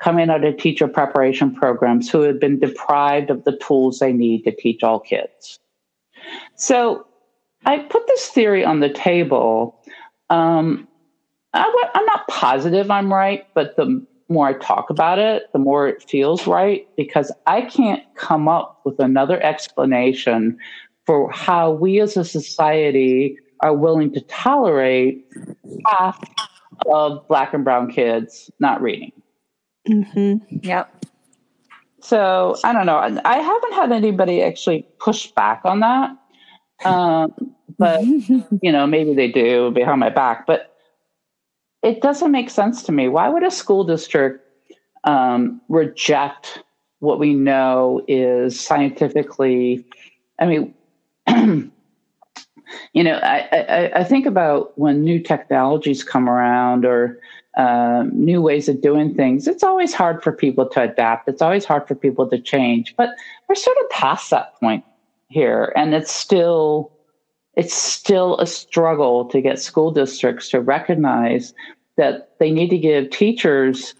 coming 0.00 0.30
out 0.30 0.44
of 0.44 0.56
teacher 0.56 0.88
preparation 0.88 1.54
programs 1.54 2.10
who 2.10 2.22
had 2.22 2.40
been 2.40 2.58
deprived 2.58 3.30
of 3.30 3.44
the 3.44 3.56
tools 3.58 3.98
they 3.98 4.12
need 4.12 4.44
to 4.44 4.54
teach 4.54 4.82
all 4.82 5.00
kids. 5.00 5.58
So 6.56 7.06
I 7.64 7.78
put 7.78 8.06
this 8.06 8.28
theory 8.28 8.64
on 8.64 8.80
the 8.80 8.88
table. 8.88 9.80
Um, 10.30 10.88
I, 11.54 11.90
am 11.94 12.06
not 12.06 12.26
positive 12.28 12.90
I'm 12.90 13.12
right, 13.12 13.46
but 13.54 13.76
the 13.76 14.04
more 14.28 14.48
I 14.48 14.54
talk 14.54 14.90
about 14.90 15.18
it, 15.18 15.52
the 15.52 15.58
more 15.58 15.86
it 15.86 16.02
feels 16.08 16.46
right 16.46 16.88
because 16.96 17.30
I 17.46 17.62
can't 17.62 18.02
come 18.16 18.48
up 18.48 18.80
with 18.84 18.98
another 18.98 19.42
explanation 19.42 20.58
for 21.04 21.30
how 21.30 21.72
we 21.72 22.00
as 22.00 22.16
a 22.16 22.24
society 22.24 23.36
are 23.60 23.74
willing 23.74 24.12
to 24.12 24.20
tolerate 24.22 25.24
half 25.86 26.18
of 26.86 27.26
black 27.28 27.54
and 27.54 27.64
brown 27.64 27.90
kids 27.90 28.50
not 28.58 28.80
reading. 28.80 29.12
Mm-hmm. 29.88 30.58
Yep. 30.62 31.04
So 32.00 32.56
I 32.64 32.72
don't 32.72 32.86
know. 32.86 32.98
I 33.24 33.38
haven't 33.38 33.72
had 33.74 33.92
anybody 33.92 34.42
actually 34.42 34.86
push 34.98 35.28
back 35.28 35.60
on 35.64 35.80
that. 35.80 36.16
Um, 36.84 37.54
but 37.78 38.02
you 38.62 38.72
know, 38.72 38.86
maybe 38.86 39.14
they 39.14 39.28
do 39.28 39.70
behind 39.70 40.00
my 40.00 40.10
back. 40.10 40.46
But 40.46 40.76
it 41.82 42.00
doesn't 42.00 42.30
make 42.30 42.50
sense 42.50 42.82
to 42.84 42.92
me. 42.92 43.08
Why 43.08 43.28
would 43.28 43.42
a 43.42 43.50
school 43.50 43.84
district 43.84 44.46
um, 45.04 45.60
reject 45.68 46.62
what 47.00 47.18
we 47.18 47.34
know 47.34 48.02
is 48.06 48.58
scientifically? 48.58 49.84
I 50.38 50.46
mean, 50.46 50.74
you 52.92 53.04
know, 53.04 53.16
I, 53.16 53.48
I, 53.52 53.92
I, 54.00 54.04
think 54.04 54.26
about 54.26 54.76
when 54.78 55.02
new 55.02 55.20
technologies 55.20 56.04
come 56.04 56.28
around 56.28 56.84
or 56.84 57.18
um, 57.56 58.10
new 58.14 58.40
ways 58.40 58.68
of 58.68 58.80
doing 58.80 59.14
things. 59.14 59.46
It's 59.46 59.62
always 59.62 59.92
hard 59.92 60.22
for 60.22 60.32
people 60.32 60.66
to 60.70 60.82
adapt. 60.82 61.28
It's 61.28 61.42
always 61.42 61.64
hard 61.64 61.86
for 61.86 61.94
people 61.94 62.28
to 62.28 62.38
change. 62.38 62.94
But 62.96 63.10
we're 63.48 63.56
sort 63.56 63.76
of 63.82 63.90
past 63.90 64.30
that 64.30 64.54
point 64.60 64.84
here, 65.32 65.72
and 65.76 65.94
it's 65.94 66.12
still 66.12 66.92
it's 67.54 67.74
still 67.74 68.38
a 68.38 68.46
struggle 68.46 69.26
to 69.26 69.40
get 69.40 69.58
school 69.58 69.90
districts 69.90 70.48
to 70.50 70.60
recognize 70.60 71.52
that 71.96 72.30
they 72.38 72.50
need 72.50 72.70
to 72.70 72.78
give 72.78 73.10
teachers 73.10 73.94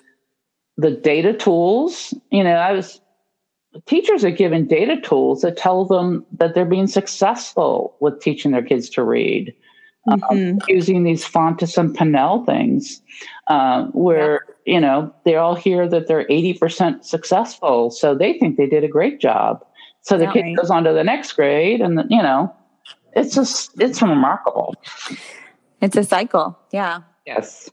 the 0.77 0.90
data 0.90 1.35
tools. 1.35 2.14
You 2.31 2.45
know, 2.45 2.55
I 2.55 2.73
was 2.73 3.01
teachers 3.87 4.25
are 4.25 4.31
given 4.31 4.66
data 4.66 5.01
tools 5.01 5.42
that 5.42 5.57
tell 5.57 5.85
them 5.85 6.25
that 6.38 6.55
they're 6.55 6.64
being 6.64 6.87
successful 6.87 7.97
with 8.01 8.21
teaching 8.21 8.53
their 8.53 8.62
kids 8.62 8.88
to 8.90 9.03
read. 9.03 9.55
Um, 10.11 10.21
mm-hmm. 10.21 10.55
Um, 10.55 10.59
using 10.66 11.05
these 11.05 11.25
Fountas 11.25 11.79
and 11.79 11.97
Pinnell 11.97 12.45
things, 12.45 13.01
uh, 13.47 13.85
where 13.92 14.40
yeah. 14.66 14.75
you 14.75 14.81
know 14.81 15.14
they 15.25 15.37
all 15.37 15.55
hear 15.55 15.88
that 15.88 16.09
they're 16.09 16.27
eighty 16.29 16.55
percent 16.55 17.05
successful, 17.05 17.90
so 17.90 18.12
they 18.12 18.37
think 18.37 18.57
they 18.57 18.66
did 18.66 18.83
a 18.83 18.88
great 18.88 19.21
job. 19.21 19.64
So 20.02 20.18
the 20.18 20.26
kid 20.26 20.42
right. 20.42 20.56
goes 20.56 20.70
on 20.70 20.84
to 20.84 20.92
the 20.92 21.04
next 21.04 21.32
grade, 21.32 21.80
and 21.80 21.96
the, 21.96 22.04
you 22.10 22.22
know 22.22 22.54
it's 23.14 23.34
just 23.34 23.80
it's 23.80 24.00
remarkable. 24.02 24.74
It's 25.80 25.96
a 25.96 26.04
cycle. 26.04 26.58
Yeah. 26.72 27.02
Yes. 27.26 27.70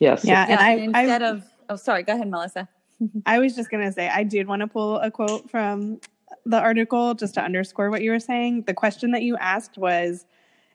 Yes. 0.00 0.24
Yeah. 0.24 0.46
And, 0.48 0.60
I, 0.60 0.72
instead 0.72 1.22
I, 1.22 1.28
of 1.28 1.44
oh 1.68 1.76
sorry, 1.76 2.02
go 2.02 2.14
ahead, 2.14 2.28
Melissa. 2.28 2.68
I 3.26 3.38
was 3.38 3.54
just 3.54 3.70
gonna 3.70 3.92
say 3.92 4.08
I 4.08 4.24
did 4.24 4.46
want 4.46 4.60
to 4.60 4.66
pull 4.66 4.98
a 4.98 5.10
quote 5.10 5.50
from 5.50 6.00
the 6.44 6.58
article 6.58 7.14
just 7.14 7.34
to 7.34 7.42
underscore 7.42 7.90
what 7.90 8.02
you 8.02 8.10
were 8.10 8.20
saying. 8.20 8.64
The 8.66 8.74
question 8.74 9.10
that 9.12 9.22
you 9.22 9.36
asked 9.36 9.78
was 9.78 10.26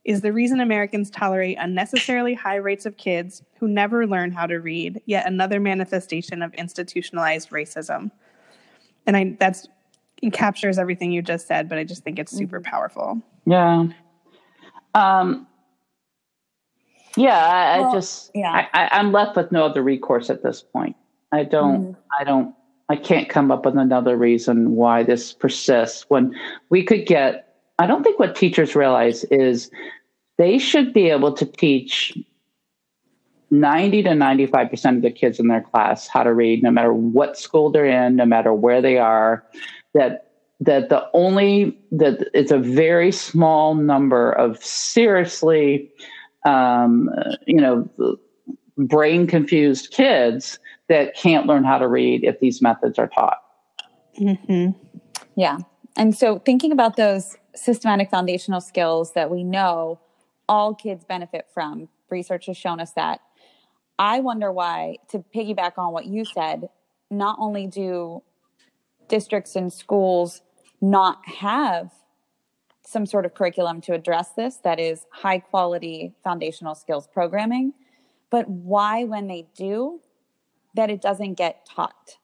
is 0.05 0.19
the 0.21 0.33
reason 0.33 0.59
Americans 0.59 1.09
tolerate 1.09 1.57
unnecessarily 1.59 2.33
high 2.33 2.57
rates 2.57 2.85
of 2.85 2.97
kids 2.97 3.41
who 3.57 3.69
never 3.69 4.05
learn 4.05 4.31
how 4.31 4.45
to 4.45 4.59
read, 4.59 5.01
yet 5.05 5.25
another 5.25 5.61
manifestation 5.61 6.41
of 6.41 6.53
institutionalized 6.55 7.51
racism. 7.51 8.11
And 9.05 9.15
I 9.15 9.35
that's 9.39 9.67
it 10.23 10.31
captures 10.31 10.79
everything 10.79 11.12
you 11.12 11.21
just 11.21 11.47
said, 11.47 11.67
but 11.67 11.77
I 11.77 11.83
just 11.83 12.03
think 12.03 12.17
it's 12.17 12.31
super 12.31 12.62
mm-hmm. 12.62 12.71
powerful. 12.71 13.21
Yeah. 13.45 13.88
Um, 14.95 15.47
yeah, 17.17 17.38
I, 17.38 17.79
well, 17.79 17.89
I 17.89 17.93
just 17.93 18.31
yeah. 18.33 18.67
I, 18.73 18.99
am 18.99 19.12
left 19.12 19.36
with 19.36 19.51
no 19.51 19.65
other 19.65 19.83
recourse 19.83 20.29
at 20.29 20.41
this 20.41 20.62
point. 20.62 20.95
I 21.33 21.43
don't 21.43 21.93
mm. 21.93 21.95
I 22.17 22.23
don't 22.23 22.55
I 22.89 22.95
can't 22.95 23.27
come 23.27 23.51
up 23.51 23.65
with 23.65 23.77
another 23.77 24.15
reason 24.15 24.75
why 24.75 25.03
this 25.03 25.33
persists 25.33 26.05
when 26.09 26.33
we 26.69 26.83
could 26.83 27.05
get 27.05 27.55
I 27.77 27.86
don't 27.86 28.03
think 28.03 28.17
what 28.17 28.36
teachers 28.36 28.75
realize 28.75 29.25
is 29.25 29.69
they 30.38 30.57
should 30.57 30.93
be 30.93 31.09
able 31.09 31.33
to 31.33 31.45
teach 31.45 32.17
90 33.51 34.03
to 34.03 34.09
95% 34.09 34.95
of 34.95 35.01
the 35.03 35.12
kids 35.12 35.39
in 35.39 35.47
their 35.47 35.62
class 35.62 36.07
how 36.07 36.23
to 36.23 36.33
read 36.33 36.63
no 36.63 36.71
matter 36.71 36.93
what 36.93 37.38
school 37.38 37.71
they're 37.71 37.86
in 37.86 38.15
no 38.15 38.25
matter 38.25 38.53
where 38.53 38.81
they 38.81 38.97
are 38.97 39.43
that 39.93 40.32
that 40.60 40.89
the 40.89 41.08
only 41.13 41.77
that 41.91 42.29
it's 42.34 42.51
a 42.51 42.58
very 42.58 43.12
small 43.12 43.75
number 43.75 44.32
of 44.32 44.63
seriously 44.63 45.91
um, 46.45 47.10
you 47.45 47.60
know 47.60 47.88
brain 48.77 49.27
confused 49.27 49.91
kids 49.91 50.60
that 50.89 51.15
can't 51.15 51.45
learn 51.45 51.63
how 51.63 51.77
to 51.77 51.88
read 51.88 52.23
if 52.23 52.39
these 52.39 52.62
methods 52.62 52.97
are 52.99 53.08
taught. 53.08 53.38
Mm-hmm. 54.19 54.71
yeah. 55.36 55.60
And 55.95 56.15
so 56.15 56.39
thinking 56.39 56.71
about 56.71 56.97
those 56.97 57.38
systematic 57.56 58.10
foundational 58.10 58.62
skills 58.62 59.13
that 59.13 59.29
we 59.29 59.43
know 59.43 59.99
all 60.49 60.73
kids 60.73 61.03
benefit 61.03 61.47
from 61.53 61.89
research 62.10 62.47
has 62.47 62.58
shown 62.58 62.79
us 62.79 62.91
that. 62.93 63.21
I 63.97 64.19
wonder 64.19 64.51
why 64.51 64.97
to 65.10 65.23
piggyback 65.34 65.73
on 65.77 65.93
what 65.93 66.06
you 66.06 66.25
said 66.25 66.69
not 67.10 67.38
only 67.39 67.67
do 67.67 68.23
districts 69.13 69.56
and 69.56 69.71
schools 69.71 70.41
not 70.82 71.19
have 71.28 71.91
some 72.84 73.06
sort 73.06 73.28
of 73.28 73.36
curriculum 73.36 73.80
to 73.80 73.93
address 73.93 74.30
this 74.32 74.56
that 74.63 74.80
is 74.80 75.06
high 75.12 75.38
quality 75.38 76.15
foundational 76.23 76.73
skills 76.73 77.06
programming, 77.06 77.73
but 78.32 78.49
why, 78.49 79.04
when 79.04 79.28
they 79.28 79.45
do, 79.56 80.02
that 80.73 80.89
it 80.89 80.99
doesn't 80.99 81.36
get 81.36 81.63
taught. 81.63 82.17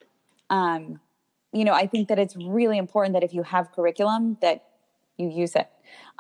Um, 0.50 1.00
you 1.54 1.64
know, 1.64 1.74
I 1.74 1.86
think 1.86 2.08
that 2.08 2.18
it's 2.18 2.36
really 2.36 2.80
important 2.80 3.14
that 3.14 3.24
if 3.24 3.36
you 3.36 3.44
have 3.44 3.72
curriculum, 3.72 4.40
that 4.42 4.64
you 5.16 5.30
use 5.30 5.56
it, 5.56 5.70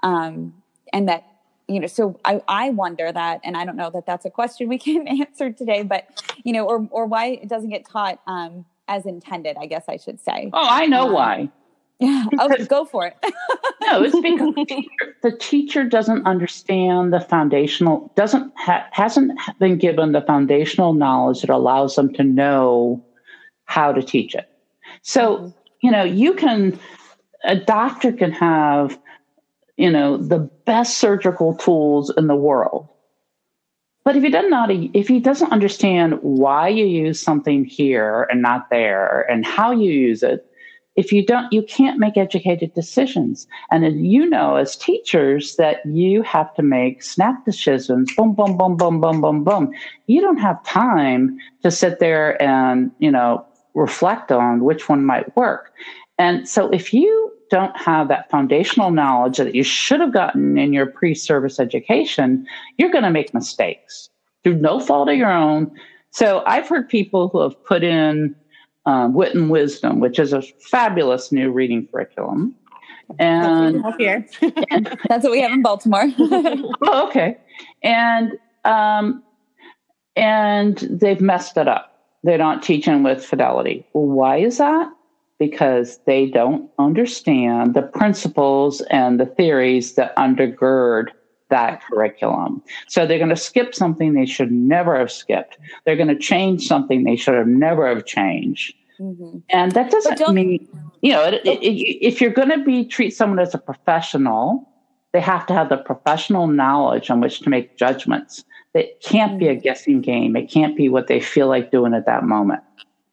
um, 0.03 0.53
and 0.93 1.09
that 1.09 1.25
you 1.67 1.79
know. 1.79 1.87
So 1.87 2.19
I, 2.23 2.43
I 2.47 2.69
wonder 2.69 3.11
that, 3.11 3.41
and 3.43 3.57
I 3.57 3.65
don't 3.65 3.75
know 3.75 3.89
that 3.89 4.05
that's 4.05 4.25
a 4.25 4.29
question 4.29 4.69
we 4.69 4.77
can 4.87 5.07
answer 5.07 5.51
today, 5.51 5.81
but 5.81 6.03
you 6.43 6.53
know, 6.53 6.67
or 6.67 6.87
or 6.91 7.07
why 7.07 7.39
it 7.41 7.47
doesn't 7.47 7.71
get 7.71 7.89
taught 7.89 8.21
um, 8.27 8.65
as 8.89 9.05
intended. 9.05 9.55
I 9.57 9.67
guess 9.67 9.85
I 9.87 9.95
should 9.95 10.19
say. 10.19 10.49
Oh, 10.51 10.67
I 10.69 10.85
know 10.87 11.07
um, 11.07 11.13
why. 11.13 11.49
Yeah. 12.01 12.27
Okay, 12.39 12.63
go 12.63 12.85
for 12.85 13.07
it. 13.07 13.17
no, 13.81 14.01
it's 14.01 14.17
because 14.17 14.55
the 14.55 14.65
teacher, 14.65 15.15
the 15.21 15.31
teacher, 15.33 15.83
doesn't 15.83 16.25
understand 16.25 17.11
the 17.11 17.19
foundational, 17.19 18.09
doesn't 18.15 18.53
ha, 18.55 18.87
hasn't 18.91 19.37
been 19.59 19.77
given 19.77 20.13
the 20.13 20.21
foundational 20.21 20.93
knowledge 20.93 21.41
that 21.41 21.49
allows 21.49 21.97
them 21.97 22.13
to 22.13 22.23
know 22.23 23.03
how 23.65 23.91
to 23.91 24.01
teach 24.01 24.33
it. 24.33 24.49
So, 25.01 25.37
mm-hmm. 25.37 25.49
you 25.81 25.91
know, 25.91 26.03
you 26.03 26.35
can, 26.35 26.79
a 27.43 27.57
doctor 27.57 28.13
can 28.13 28.31
have, 28.31 28.97
you 29.75 29.91
know, 29.91 30.15
the 30.15 30.39
best 30.39 30.99
surgical 30.99 31.53
tools 31.53 32.13
in 32.15 32.27
the 32.27 32.35
world. 32.35 32.87
But 34.09 34.15
if 34.15 34.23
he 34.23 34.31
doesn't 34.31 34.49
know, 34.49 34.89
if 34.95 35.07
he 35.07 35.19
doesn't 35.19 35.51
understand 35.51 36.17
why 36.23 36.67
you 36.67 36.83
use 36.83 37.21
something 37.21 37.63
here 37.63 38.25
and 38.31 38.41
not 38.41 38.71
there, 38.71 39.21
and 39.29 39.45
how 39.45 39.69
you 39.69 39.91
use 39.91 40.23
it, 40.23 40.47
if 40.95 41.11
you 41.13 41.23
don't 41.23 41.53
you 41.53 41.61
can't 41.61 41.99
make 41.99 42.17
educated 42.17 42.73
decisions. 42.73 43.45
And 43.69 44.03
you 44.03 44.27
know 44.27 44.55
as 44.55 44.75
teachers 44.75 45.57
that 45.57 45.85
you 45.85 46.23
have 46.23 46.51
to 46.55 46.63
make 46.63 47.03
snap 47.03 47.45
decisions 47.45 48.11
boom 48.15 48.33
boom 48.33 48.57
boom 48.57 48.77
boom 48.77 48.99
boom 48.99 49.21
boom 49.21 49.43
boom. 49.43 49.71
You 50.07 50.21
don't 50.21 50.39
have 50.39 50.63
time 50.63 51.37
to 51.61 51.69
sit 51.69 51.99
there 51.99 52.41
and 52.41 52.89
you 52.97 53.11
know 53.11 53.45
reflect 53.75 54.31
on 54.31 54.63
which 54.63 54.89
one 54.89 55.05
might 55.05 55.37
work. 55.37 55.71
And 56.17 56.49
so 56.49 56.67
if 56.69 56.95
you 56.95 57.31
don't 57.49 57.75
have 57.77 58.07
that 58.07 58.29
foundational 58.29 58.91
knowledge 58.91 59.37
that 59.37 59.55
you 59.55 59.63
should 59.63 59.99
have 59.99 60.13
gotten 60.13 60.57
in 60.57 60.73
your 60.73 60.85
pre-service 60.85 61.59
education 61.59 62.45
you're 62.77 62.91
going 62.91 63.03
to 63.03 63.11
make 63.11 63.33
mistakes 63.33 64.09
through 64.43 64.55
no 64.55 64.79
fault 64.79 65.09
of 65.09 65.15
your 65.15 65.31
own 65.31 65.71
so 66.11 66.43
i've 66.45 66.67
heard 66.67 66.87
people 66.87 67.29
who 67.29 67.39
have 67.41 67.61
put 67.65 67.83
in 67.83 68.35
um, 68.89 69.13
Wit 69.13 69.35
and 69.35 69.49
Wisdom, 69.49 69.99
which 69.99 70.19
is 70.19 70.33
a 70.33 70.41
fabulous 70.41 71.31
new 71.31 71.51
reading 71.51 71.87
curriculum. 71.87 72.55
And 73.17 73.83
here, 73.97 74.25
that's 74.41 75.23
what 75.23 75.31
we 75.31 75.41
have 75.41 75.51
in 75.51 75.61
Baltimore. 75.61 76.05
oh, 76.19 77.07
okay, 77.07 77.37
and 77.81 78.33
um, 78.65 79.23
and 80.15 80.77
they've 80.77 81.21
messed 81.21 81.57
it 81.57 81.67
up. 81.67 82.03
They're 82.23 82.37
not 82.37 82.61
teaching 82.61 83.01
with 83.01 83.25
fidelity. 83.25 83.85
why 83.93 84.37
is 84.37 84.59
that? 84.59 84.91
Because 85.39 85.99
they 86.05 86.27
don't 86.27 86.69
understand 86.77 87.73
the 87.73 87.81
principles 87.81 88.81
and 88.91 89.19
the 89.19 89.25
theories 89.25 89.95
that 89.95 90.15
undergird 90.17 91.07
that 91.49 91.81
curriculum. 91.83 92.61
So 92.87 93.05
they're 93.05 93.17
going 93.17 93.29
to 93.29 93.35
skip 93.35 93.73
something 93.73 94.13
they 94.13 94.25
should 94.25 94.51
never 94.51 94.97
have 94.97 95.11
skipped. 95.11 95.57
They're 95.85 95.95
going 95.95 96.09
to 96.09 96.17
change 96.17 96.67
something 96.67 97.03
they 97.03 97.15
should 97.15 97.35
have 97.35 97.47
never 97.47 97.87
have 97.87 98.05
changed. 98.05 98.75
Mm-hmm. 98.99 99.39
And 99.49 99.71
that 99.71 99.91
doesn't 99.91 100.33
mean, 100.33 100.67
you 101.01 101.11
know, 101.11 101.23
it, 101.23 101.45
it, 101.45 101.65
if 102.05 102.19
you're 102.19 102.31
going 102.31 102.49
to 102.49 102.63
be 102.63 102.85
treat 102.85 103.15
someone 103.15 103.39
as 103.39 103.53
a 103.53 103.57
professional, 103.57 104.69
they 105.13 105.21
have 105.21 105.45
to 105.47 105.53
have 105.53 105.69
the 105.69 105.77
professional 105.77 106.47
knowledge 106.47 107.09
on 107.09 107.21
which 107.21 107.39
to 107.41 107.49
make 107.49 107.77
judgments. 107.77 108.43
It 108.73 109.01
can't 109.01 109.39
be 109.39 109.47
a 109.47 109.55
mm. 109.55 109.63
guessing 109.63 110.01
game. 110.01 110.35
It 110.35 110.51
can't 110.51 110.77
be 110.77 110.89
what 110.89 111.07
they 111.07 111.19
feel 111.19 111.47
like 111.47 111.71
doing 111.71 111.93
at 111.93 112.05
that 112.05 112.23
moment. 112.23 112.61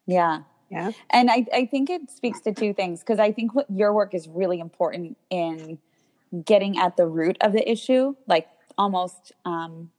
Yeah. 0.07 0.41
Yeah. 0.71 0.93
And 1.11 1.31
I, 1.31 1.47
I 1.53 1.67
think 1.67 1.91
it 1.91 2.11
speaks 2.11 2.41
to 2.41 2.53
two 2.53 2.75
things 2.75 3.01
because 3.01 3.19
I 3.19 3.33
think 3.33 3.55
what 3.55 3.67
your 3.71 3.93
work 3.93 4.15
is 4.15 4.29
really 4.29 4.59
important 4.59 5.17
in 5.31 5.79
getting 6.45 6.79
at 6.79 6.97
the 6.97 7.07
root 7.07 7.37
of 7.41 7.53
the 7.53 7.71
issue, 7.71 8.15
like 8.27 8.49
almost 8.77 9.33
um, 9.45 9.91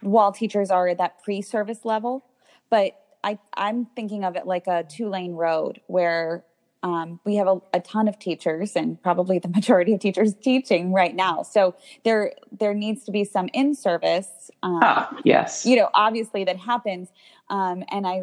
while 0.00 0.32
teachers 0.32 0.70
are 0.70 0.88
at 0.88 0.98
that 0.98 1.22
pre 1.22 1.40
service 1.40 1.84
level. 1.84 2.24
But 2.70 3.00
I, 3.24 3.38
I'm 3.54 3.86
thinking 3.96 4.24
of 4.24 4.36
it 4.36 4.46
like 4.46 4.66
a 4.66 4.84
two 4.84 5.08
lane 5.08 5.32
road 5.32 5.80
where 5.86 6.44
um, 6.82 7.18
we 7.24 7.34
have 7.36 7.48
a, 7.48 7.60
a, 7.74 7.80
ton 7.80 8.06
of 8.06 8.18
teachers 8.18 8.76
and 8.76 9.02
probably 9.02 9.38
the 9.38 9.48
majority 9.54 9.94
of 9.94 10.00
teachers 10.00 10.34
teaching 10.34 10.92
right 10.92 11.14
now. 11.14 11.42
So 11.42 11.74
there 12.04 12.32
there 12.56 12.74
needs 12.74 13.04
to 13.04 13.10
be 13.10 13.24
some 13.24 13.48
in 13.52 13.74
service. 13.74 14.50
Um, 14.62 14.80
ah, 14.82 15.16
yes. 15.24 15.66
You 15.66 15.76
know, 15.76 15.90
obviously 15.94 16.44
that 16.44 16.56
happens. 16.56 17.08
Um, 17.50 17.82
and 17.90 18.06
I, 18.06 18.22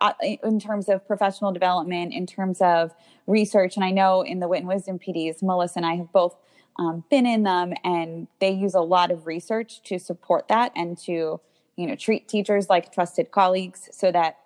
uh, 0.00 0.12
in 0.20 0.58
terms 0.58 0.88
of 0.88 1.06
professional 1.06 1.52
development, 1.52 2.12
in 2.12 2.26
terms 2.26 2.60
of 2.60 2.94
research, 3.26 3.76
and 3.76 3.84
I 3.84 3.92
know 3.92 4.22
in 4.22 4.40
the 4.40 4.48
Wit 4.48 4.60
and 4.60 4.68
Wisdom 4.68 4.98
PDs, 4.98 5.42
Melissa 5.42 5.78
and 5.78 5.86
I 5.86 5.94
have 5.96 6.12
both 6.12 6.36
um, 6.78 7.04
been 7.08 7.26
in 7.26 7.44
them, 7.44 7.72
and 7.84 8.26
they 8.40 8.50
use 8.50 8.74
a 8.74 8.80
lot 8.80 9.10
of 9.10 9.26
research 9.26 9.82
to 9.84 9.98
support 9.98 10.48
that 10.48 10.72
and 10.74 10.98
to, 10.98 11.40
you 11.76 11.86
know, 11.86 11.94
treat 11.94 12.28
teachers 12.28 12.68
like 12.68 12.92
trusted 12.92 13.30
colleagues 13.30 13.88
so 13.92 14.10
that 14.12 14.38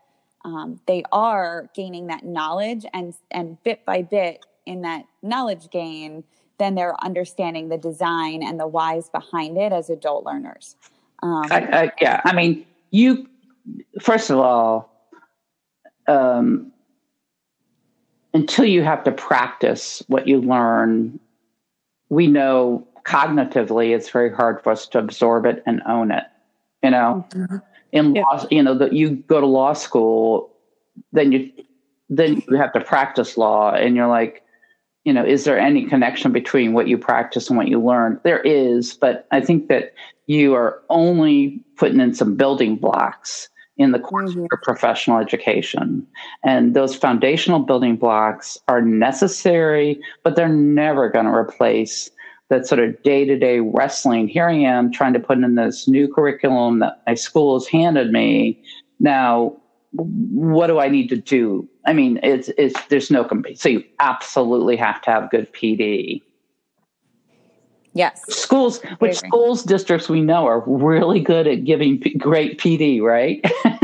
um, 0.45 0.81
they 0.87 1.03
are 1.13 1.69
gaining 1.75 2.07
that 2.09 2.25
knowledge 2.25 2.87
and 2.93 3.15
and 3.31 3.63
bit 3.63 3.85
by 3.85 4.03
bit 4.03 4.45
in 4.67 4.83
that 4.83 5.05
knowledge 5.23 5.71
gain 5.71 6.25
then 6.59 6.75
they're 6.75 7.03
understanding 7.03 7.71
the 7.71 7.79
design 7.79 8.43
and 8.43 8.61
the 8.61 8.67
whys 8.67 9.09
behind 9.09 9.57
it 9.57 9.73
as 9.73 9.89
adult 9.89 10.27
learners. 10.27 10.77
Um, 11.23 11.47
I, 11.51 11.85
I, 11.85 11.93
yeah 12.01 12.21
i 12.25 12.33
mean 12.33 12.65
you 12.91 13.29
first 14.01 14.31
of 14.31 14.39
all 14.39 14.91
um, 16.07 16.73
until 18.35 18.65
you 18.65 18.83
have 18.83 19.05
to 19.05 19.13
practice 19.13 20.03
what 20.09 20.27
you 20.27 20.41
learn 20.41 21.21
we 22.09 22.27
know 22.27 22.87
cognitively 23.05 23.95
it's 23.95 24.09
very 24.09 24.35
hard 24.35 24.63
for 24.63 24.73
us 24.73 24.89
to 24.89 24.99
absorb 24.99 25.45
it 25.45 25.63
and 25.67 25.83
own 25.87 26.11
it 26.11 26.25
you 26.83 26.91
know? 26.91 27.27
Mm-hmm 27.31 27.57
in 27.93 28.15
yeah. 28.15 28.23
law, 28.23 28.47
you 28.51 28.63
know, 28.63 28.77
that 28.77 28.93
you 28.93 29.17
go 29.17 29.41
to 29.41 29.47
law 29.47 29.73
school, 29.73 30.55
then 31.13 31.33
you 31.33 31.51
then 32.09 32.43
you 32.49 32.57
have 32.57 32.73
to 32.73 32.81
practice 32.81 33.37
law, 33.37 33.73
and 33.73 33.95
you're 33.97 34.09
like, 34.09 34.43
you 35.05 35.13
know, 35.13 35.25
is 35.25 35.45
there 35.45 35.59
any 35.59 35.87
connection 35.87 36.33
between 36.33 36.73
what 36.73 36.89
you 36.89 36.99
practice 36.99 37.49
and 37.49 37.57
what 37.57 37.69
you 37.69 37.81
learn? 37.83 38.21
There 38.25 38.41
is, 38.41 38.95
but 38.95 39.27
I 39.31 39.41
think 39.41 39.69
that 39.69 39.95
you 40.27 40.55
are 40.55 40.83
only 40.91 41.63
putting 41.77 42.01
in 42.01 42.15
some 42.15 42.37
building 42.37 42.77
blocks 42.77 43.49
in 43.79 43.93
the 43.93 43.99
course 43.99 44.31
mm-hmm. 44.31 44.41
of 44.41 44.49
your 44.51 44.61
professional 44.63 45.19
education. 45.19 46.07
And 46.45 46.75
those 46.75 46.95
foundational 46.95 47.61
building 47.61 47.97
blocks 47.97 48.59
are 48.69 48.83
necessary, 48.83 49.99
but 50.23 50.37
they're 50.37 50.49
never 50.49 51.09
going 51.09 51.25
to 51.25 51.33
replace 51.33 52.11
that 52.51 52.67
sort 52.67 52.81
of 52.81 53.03
day 53.03 53.25
to 53.25 53.39
day 53.39 53.61
wrestling. 53.61 54.29
Here 54.29 54.47
I 54.47 54.55
am 54.55 54.93
trying 54.93 55.15
to 55.15 55.21
put 55.21 55.39
in 55.39 55.55
this 55.55 55.89
new 55.89 56.13
curriculum 56.13 56.81
that 56.81 57.01
my 57.07 57.15
school 57.15 57.59
has 57.59 57.67
handed 57.67 58.13
me. 58.13 58.63
Now, 58.99 59.57
what 59.93 60.67
do 60.67 60.79
I 60.79 60.89
need 60.89 61.09
to 61.09 61.17
do? 61.17 61.69
I 61.87 61.93
mean, 61.93 62.21
it's 62.23 62.51
it's 62.59 62.81
there's 62.87 63.11
no 63.11 63.25
compete. 63.25 63.59
So 63.59 63.69
you 63.69 63.85
absolutely 64.01 64.77
have 64.77 65.01
to 65.03 65.11
have 65.11 65.31
good 65.31 65.53
PD. 65.53 66.23
Yes. 67.93 68.23
Schools, 68.29 68.81
which 68.99 69.17
schools 69.17 69.65
districts 69.65 70.09
we 70.09 70.21
know 70.21 70.47
are 70.47 70.63
really 70.67 71.21
good 71.21 71.49
at 71.49 71.65
giving 71.65 71.99
p- 71.99 72.17
great 72.17 72.61
PD, 72.61 73.01
right? 73.01 73.45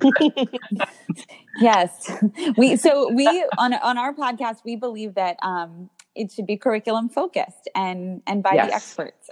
yes. 1.60 2.10
We 2.56 2.76
so 2.76 3.12
we 3.12 3.26
on 3.58 3.74
on 3.74 3.98
our 3.98 4.14
podcast 4.14 4.58
we 4.64 4.76
believe 4.76 5.14
that 5.14 5.36
um 5.42 5.90
it 6.16 6.32
should 6.32 6.46
be 6.46 6.56
curriculum 6.56 7.08
focused 7.08 7.68
and 7.74 8.22
and 8.26 8.42
by 8.42 8.54
yes. 8.54 8.68
the 8.68 8.74
experts. 8.74 9.30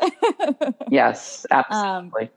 yes, 0.91 1.47
absolutely. 1.51 2.25
Um, 2.25 2.29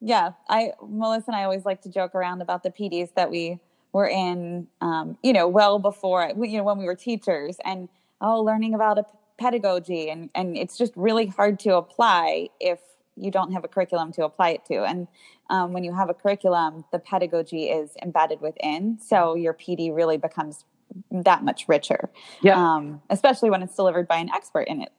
yeah, 0.00 0.30
I 0.48 0.72
Melissa 0.86 1.24
and 1.28 1.36
I 1.36 1.44
always 1.44 1.64
like 1.64 1.82
to 1.82 1.90
joke 1.90 2.14
around 2.14 2.40
about 2.40 2.62
the 2.62 2.70
PDs 2.70 3.14
that 3.14 3.30
we 3.30 3.58
were 3.92 4.08
in, 4.08 4.68
um, 4.80 5.16
you 5.22 5.32
know, 5.32 5.48
well 5.48 5.78
before 5.78 6.32
you 6.36 6.58
know 6.58 6.64
when 6.64 6.78
we 6.78 6.84
were 6.84 6.94
teachers, 6.94 7.56
and 7.64 7.88
oh, 8.20 8.40
learning 8.40 8.74
about 8.74 8.98
a 8.98 9.04
pedagogy, 9.38 10.08
and 10.08 10.30
and 10.34 10.56
it's 10.56 10.78
just 10.78 10.92
really 10.96 11.26
hard 11.26 11.58
to 11.60 11.74
apply 11.74 12.48
if 12.60 12.78
you 13.16 13.30
don't 13.30 13.52
have 13.52 13.64
a 13.64 13.68
curriculum 13.68 14.12
to 14.12 14.24
apply 14.24 14.50
it 14.50 14.64
to, 14.66 14.84
and 14.84 15.08
um, 15.48 15.72
when 15.72 15.82
you 15.82 15.94
have 15.94 16.10
a 16.10 16.14
curriculum, 16.14 16.84
the 16.92 16.98
pedagogy 16.98 17.64
is 17.64 17.96
embedded 18.02 18.40
within, 18.40 18.98
so 19.00 19.34
your 19.34 19.54
PD 19.54 19.94
really 19.94 20.18
becomes 20.18 20.64
that 21.10 21.44
much 21.44 21.68
richer. 21.68 22.10
Yeah. 22.42 22.56
Um, 22.56 23.02
especially 23.10 23.50
when 23.50 23.62
it's 23.62 23.74
delivered 23.74 24.08
by 24.08 24.16
an 24.16 24.30
expert 24.30 24.68
in 24.68 24.82
it. 24.82 24.92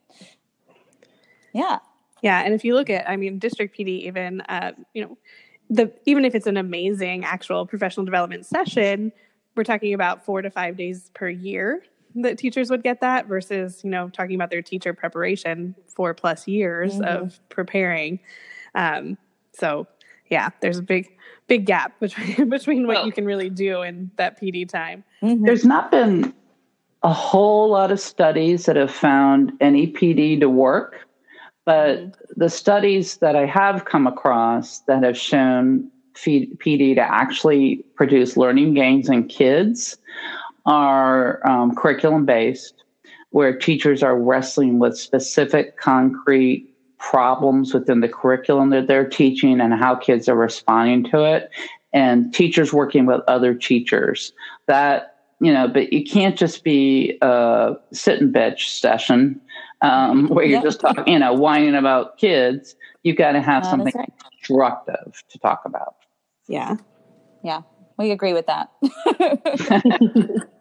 Yeah. 1.52 1.78
Yeah. 2.22 2.40
And 2.40 2.54
if 2.54 2.64
you 2.64 2.74
look 2.74 2.90
at, 2.90 3.08
I 3.08 3.16
mean, 3.16 3.38
district 3.38 3.76
PD, 3.76 4.02
even, 4.02 4.40
uh, 4.42 4.72
you 4.92 5.04
know, 5.04 5.18
the 5.70 5.92
even 6.06 6.24
if 6.24 6.34
it's 6.34 6.46
an 6.46 6.56
amazing 6.56 7.24
actual 7.24 7.66
professional 7.66 8.06
development 8.06 8.46
session, 8.46 9.12
we're 9.54 9.64
talking 9.64 9.92
about 9.92 10.24
four 10.24 10.40
to 10.40 10.50
five 10.50 10.76
days 10.76 11.10
per 11.14 11.28
year 11.28 11.82
that 12.14 12.38
teachers 12.38 12.70
would 12.70 12.82
get 12.82 13.00
that 13.00 13.26
versus, 13.26 13.82
you 13.84 13.90
know, 13.90 14.08
talking 14.08 14.34
about 14.34 14.50
their 14.50 14.62
teacher 14.62 14.94
preparation 14.94 15.74
four 15.88 16.14
plus 16.14 16.48
years 16.48 16.94
mm-hmm. 16.94 17.04
of 17.04 17.38
preparing. 17.48 18.18
Um, 18.74 19.18
so 19.52 19.86
yeah, 20.30 20.50
there's 20.60 20.78
a 20.78 20.82
big 20.82 21.17
big 21.48 21.66
gap 21.66 21.98
between 22.00 22.48
between 22.48 22.86
what 22.86 22.96
well, 22.96 23.06
you 23.06 23.12
can 23.12 23.24
really 23.24 23.50
do 23.50 23.82
in 23.82 24.10
that 24.16 24.40
PD 24.40 24.68
time. 24.68 25.02
Mm-hmm. 25.22 25.44
There's 25.44 25.64
not 25.64 25.90
been 25.90 26.32
a 27.02 27.12
whole 27.12 27.70
lot 27.70 27.90
of 27.90 28.00
studies 28.00 28.66
that 28.66 28.76
have 28.76 28.92
found 28.92 29.52
any 29.60 29.90
PD 29.92 30.38
to 30.40 30.48
work, 30.48 31.06
but 31.64 31.98
mm-hmm. 31.98 32.10
the 32.36 32.48
studies 32.48 33.16
that 33.18 33.34
I 33.34 33.46
have 33.46 33.84
come 33.84 34.06
across 34.06 34.80
that 34.80 35.02
have 35.02 35.16
shown 35.16 35.90
PD 36.14 36.94
to 36.96 37.00
actually 37.00 37.84
produce 37.94 38.36
learning 38.36 38.74
gains 38.74 39.08
in 39.08 39.28
kids 39.28 39.96
are 40.66 41.46
um, 41.48 41.74
curriculum 41.74 42.26
based, 42.26 42.74
where 43.30 43.56
teachers 43.56 44.02
are 44.02 44.18
wrestling 44.18 44.78
with 44.78 44.98
specific 44.98 45.78
concrete 45.78 46.68
problems 46.98 47.72
within 47.72 48.00
the 48.00 48.08
curriculum 48.08 48.70
that 48.70 48.86
they're 48.86 49.08
teaching 49.08 49.60
and 49.60 49.74
how 49.74 49.94
kids 49.94 50.28
are 50.28 50.36
responding 50.36 51.04
to 51.04 51.24
it 51.24 51.50
and 51.92 52.34
teachers 52.34 52.72
working 52.72 53.06
with 53.06 53.20
other 53.28 53.54
teachers. 53.54 54.32
That 54.66 55.16
you 55.40 55.52
know 55.52 55.68
but 55.68 55.92
you 55.92 56.04
can't 56.04 56.36
just 56.36 56.64
be 56.64 57.18
a 57.22 57.74
sit 57.92 58.20
and 58.20 58.34
bitch 58.34 58.78
session 58.78 59.40
um, 59.82 60.28
where 60.30 60.44
you're 60.44 60.62
just 60.62 60.80
talking 60.80 61.12
you 61.12 61.18
know 61.18 61.32
whining 61.32 61.74
about 61.74 62.18
kids. 62.18 62.76
You've 63.04 63.16
got 63.16 63.32
to 63.32 63.40
have 63.40 63.64
something 63.64 63.92
right. 63.94 64.12
constructive 64.32 65.22
to 65.30 65.38
talk 65.38 65.62
about. 65.64 65.94
Yeah. 66.48 66.76
Yeah. 67.44 67.62
We 67.96 68.10
agree 68.10 68.32
with 68.32 68.46
that. 68.46 68.70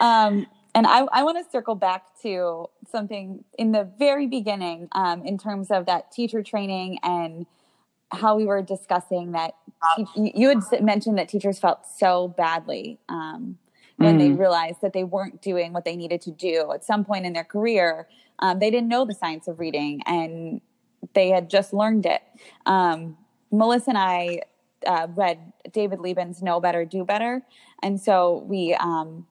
Um, 0.00 0.46
and 0.74 0.86
I, 0.86 1.06
I 1.12 1.22
want 1.22 1.44
to 1.44 1.50
circle 1.50 1.76
back 1.76 2.20
to 2.22 2.68
something 2.90 3.44
in 3.56 3.72
the 3.72 3.88
very 3.98 4.26
beginning 4.26 4.88
um, 4.92 5.24
in 5.24 5.38
terms 5.38 5.70
of 5.70 5.86
that 5.86 6.10
teacher 6.10 6.42
training 6.42 6.98
and 7.02 7.46
how 8.10 8.36
we 8.36 8.44
were 8.44 8.62
discussing 8.62 9.32
that 9.32 9.54
te- 9.96 10.32
you 10.34 10.48
had 10.48 10.82
mentioned 10.82 11.18
that 11.18 11.28
teachers 11.28 11.58
felt 11.58 11.86
so 11.86 12.28
badly 12.28 12.98
um, 13.08 13.56
when 13.96 14.16
mm. 14.16 14.18
they 14.18 14.30
realized 14.30 14.80
that 14.82 14.92
they 14.92 15.04
weren't 15.04 15.40
doing 15.40 15.72
what 15.72 15.84
they 15.84 15.96
needed 15.96 16.20
to 16.22 16.30
do 16.30 16.72
at 16.72 16.84
some 16.84 17.04
point 17.04 17.24
in 17.24 17.32
their 17.32 17.44
career. 17.44 18.08
Um, 18.40 18.58
they 18.58 18.70
didn't 18.70 18.88
know 18.88 19.04
the 19.04 19.14
science 19.14 19.46
of 19.46 19.60
reading 19.60 20.02
and 20.06 20.60
they 21.14 21.28
had 21.28 21.48
just 21.48 21.72
learned 21.72 22.06
it. 22.06 22.22
Um, 22.66 23.16
Melissa 23.52 23.90
and 23.90 23.98
I 23.98 24.40
uh, 24.86 25.06
read 25.14 25.52
David 25.72 26.00
Liben's 26.00 26.42
Know 26.42 26.60
Better, 26.60 26.84
Do 26.84 27.04
Better. 27.04 27.42
And 27.82 28.00
so 28.00 28.44
we, 28.48 28.74
um, 28.74 29.26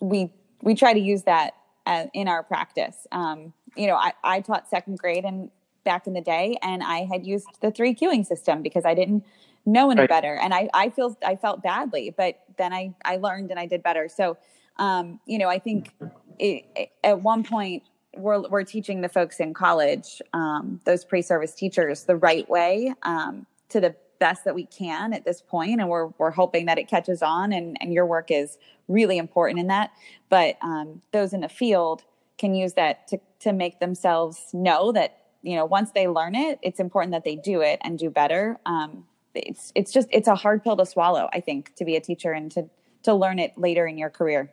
we 0.00 0.30
we 0.66 0.74
try 0.74 0.92
to 0.92 0.98
use 0.98 1.22
that 1.22 1.54
as, 1.86 2.08
in 2.12 2.26
our 2.26 2.42
practice. 2.42 3.06
Um, 3.12 3.52
you 3.76 3.86
know, 3.86 3.94
I, 3.94 4.12
I 4.24 4.40
taught 4.40 4.68
second 4.68 4.98
grade 4.98 5.24
and 5.24 5.48
back 5.84 6.08
in 6.08 6.12
the 6.12 6.20
day, 6.20 6.58
and 6.60 6.82
I 6.82 7.04
had 7.04 7.24
used 7.24 7.46
the 7.60 7.70
three 7.70 7.94
cueing 7.94 8.26
system 8.26 8.62
because 8.62 8.84
I 8.84 8.92
didn't 8.92 9.24
know 9.64 9.92
any 9.92 10.00
right. 10.00 10.08
better, 10.08 10.34
and 10.34 10.52
I 10.52 10.68
I 10.74 10.90
feel 10.90 11.16
I 11.24 11.36
felt 11.36 11.62
badly, 11.62 12.12
but 12.14 12.40
then 12.58 12.72
I 12.72 12.94
I 13.04 13.16
learned 13.18 13.52
and 13.52 13.60
I 13.60 13.66
did 13.66 13.84
better. 13.84 14.08
So, 14.08 14.36
um, 14.76 15.20
you 15.24 15.38
know, 15.38 15.48
I 15.48 15.60
think 15.60 15.92
it, 16.40 16.64
it, 16.74 16.90
at 17.04 17.22
one 17.22 17.44
point 17.44 17.84
we're 18.16 18.40
we're 18.48 18.64
teaching 18.64 19.02
the 19.02 19.08
folks 19.08 19.38
in 19.38 19.54
college, 19.54 20.20
um, 20.32 20.80
those 20.84 21.04
pre-service 21.04 21.54
teachers, 21.54 22.02
the 22.04 22.16
right 22.16 22.48
way 22.50 22.92
um, 23.04 23.46
to 23.68 23.80
the 23.80 23.94
best 24.18 24.44
that 24.44 24.54
we 24.54 24.64
can 24.64 25.12
at 25.12 25.24
this 25.24 25.42
point 25.42 25.80
and 25.80 25.88
we're 25.88 26.06
we're 26.18 26.30
hoping 26.30 26.66
that 26.66 26.78
it 26.78 26.88
catches 26.88 27.22
on 27.22 27.52
and 27.52 27.76
and 27.80 27.92
your 27.92 28.06
work 28.06 28.30
is 28.30 28.58
really 28.88 29.18
important 29.18 29.60
in 29.60 29.66
that. 29.68 29.90
But 30.28 30.56
um, 30.62 31.02
those 31.12 31.32
in 31.32 31.40
the 31.40 31.48
field 31.48 32.02
can 32.38 32.54
use 32.54 32.74
that 32.74 33.08
to 33.08 33.18
to 33.40 33.52
make 33.52 33.80
themselves 33.80 34.46
know 34.52 34.92
that 34.92 35.18
you 35.42 35.56
know 35.56 35.64
once 35.64 35.92
they 35.92 36.08
learn 36.08 36.34
it 36.34 36.58
it's 36.62 36.80
important 36.80 37.12
that 37.12 37.24
they 37.24 37.36
do 37.36 37.60
it 37.60 37.78
and 37.82 37.98
do 37.98 38.10
better. 38.10 38.58
Um, 38.66 39.04
it's 39.34 39.72
it's 39.74 39.92
just 39.92 40.08
it's 40.10 40.28
a 40.28 40.34
hard 40.34 40.64
pill 40.64 40.78
to 40.78 40.86
swallow 40.86 41.28
i 41.32 41.40
think 41.40 41.74
to 41.74 41.84
be 41.84 41.94
a 41.94 42.00
teacher 42.00 42.32
and 42.32 42.50
to 42.50 42.68
to 43.02 43.14
learn 43.14 43.38
it 43.38 43.56
later 43.56 43.86
in 43.86 43.98
your 43.98 44.10
career. 44.10 44.52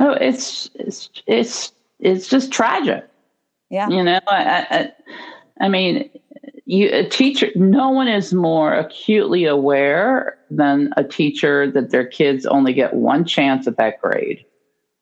Oh 0.00 0.12
it's 0.12 0.68
it's 0.74 1.10
it's 1.26 1.72
it's 2.00 2.28
just 2.28 2.52
tragic. 2.52 3.08
Yeah. 3.70 3.88
You 3.88 4.02
know 4.02 4.20
i 4.26 4.66
i, 4.70 4.92
I 5.60 5.68
mean 5.68 6.10
you 6.68 6.90
a 6.92 7.08
teacher 7.08 7.48
no 7.56 7.88
one 7.88 8.08
is 8.08 8.34
more 8.34 8.74
acutely 8.74 9.46
aware 9.46 10.36
than 10.50 10.92
a 10.98 11.02
teacher 11.02 11.70
that 11.70 11.90
their 11.90 12.06
kids 12.06 12.44
only 12.44 12.74
get 12.74 12.92
one 12.92 13.24
chance 13.24 13.66
at 13.66 13.78
that 13.78 14.00
grade. 14.02 14.44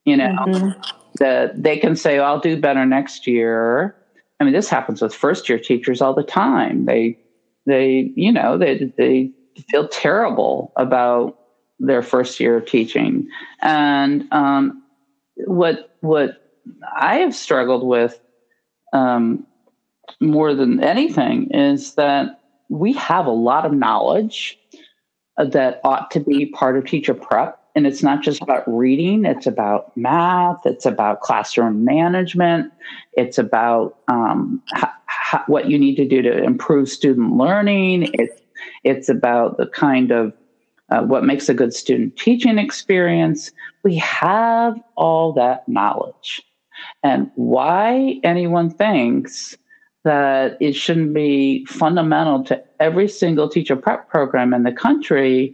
You 0.05 0.15
know 0.15 0.35
mm-hmm. 0.47 0.81
that 1.19 1.61
they 1.61 1.77
can 1.77 1.97
say 1.97 2.19
oh, 2.19 2.23
i'll 2.23 2.39
do 2.39 2.59
better 2.59 2.85
next 2.85 3.27
year. 3.27 3.97
I 4.39 4.45
mean 4.45 4.53
this 4.53 4.69
happens 4.69 5.01
with 5.01 5.13
first 5.13 5.49
year 5.49 5.59
teachers 5.59 6.01
all 6.01 6.13
the 6.13 6.23
time. 6.23 6.85
They 6.85 7.19
they 7.65 8.13
you 8.15 8.31
know 8.31 8.57
they 8.57 8.91
they 8.97 9.31
feel 9.69 9.89
terrible 9.89 10.71
about 10.77 11.37
their 11.79 12.01
first 12.01 12.39
year 12.39 12.57
of 12.57 12.65
teaching. 12.65 13.27
And 13.61 14.25
um, 14.31 14.83
what 15.45 15.97
what 15.99 16.41
i 16.97 17.17
have 17.17 17.35
struggled 17.35 17.85
with 17.85 18.19
um, 18.93 19.45
more 20.19 20.53
than 20.53 20.83
anything 20.83 21.49
is 21.51 21.95
that 21.95 22.39
we 22.69 22.93
have 22.93 23.25
a 23.25 23.31
lot 23.31 23.65
of 23.65 23.73
knowledge 23.73 24.57
that 25.37 25.79
ought 25.83 26.11
to 26.11 26.19
be 26.19 26.47
part 26.47 26.77
of 26.77 26.85
teacher 26.85 27.13
prep. 27.13 27.59
And 27.75 27.85
it's 27.85 28.01
not 28.01 28.23
just 28.23 28.41
about 28.41 28.63
reading, 28.67 29.23
it's 29.23 29.45
about 29.45 29.95
math, 29.95 30.65
it's 30.65 30.85
about 30.85 31.21
classroom 31.21 31.85
management, 31.85 32.73
it's 33.13 33.37
about 33.37 33.99
um, 34.07 34.63
what 35.45 35.69
you 35.69 35.77
need 35.77 35.95
to 35.97 36.07
do 36.07 36.23
to 36.23 36.43
improve 36.43 36.89
student 36.89 37.37
learning, 37.37 38.09
it's, 38.13 38.41
it's 38.83 39.09
about 39.09 39.57
the 39.57 39.67
kind 39.67 40.11
of 40.11 40.33
uh, 40.89 41.01
what 41.01 41.23
makes 41.23 41.49
a 41.49 41.53
good 41.53 41.73
student 41.73 42.17
teaching 42.17 42.57
experience. 42.57 43.51
We 43.83 43.95
have 43.97 44.81
all 44.95 45.33
that 45.33 45.67
knowledge. 45.69 46.41
And 47.03 47.29
why 47.35 48.19
anyone 48.23 48.71
thinks 48.71 49.55
that 50.07 50.55
it 50.61 50.73
shouldn't 50.73 51.13
be 51.13 51.65
fundamental 51.65 52.41
to 52.45 52.63
every 52.79 53.09
single 53.09 53.49
teacher 53.49 53.75
prep 53.75 54.09
program 54.09 54.53
in 54.53 54.63
the 54.63 54.71
country 54.71 55.53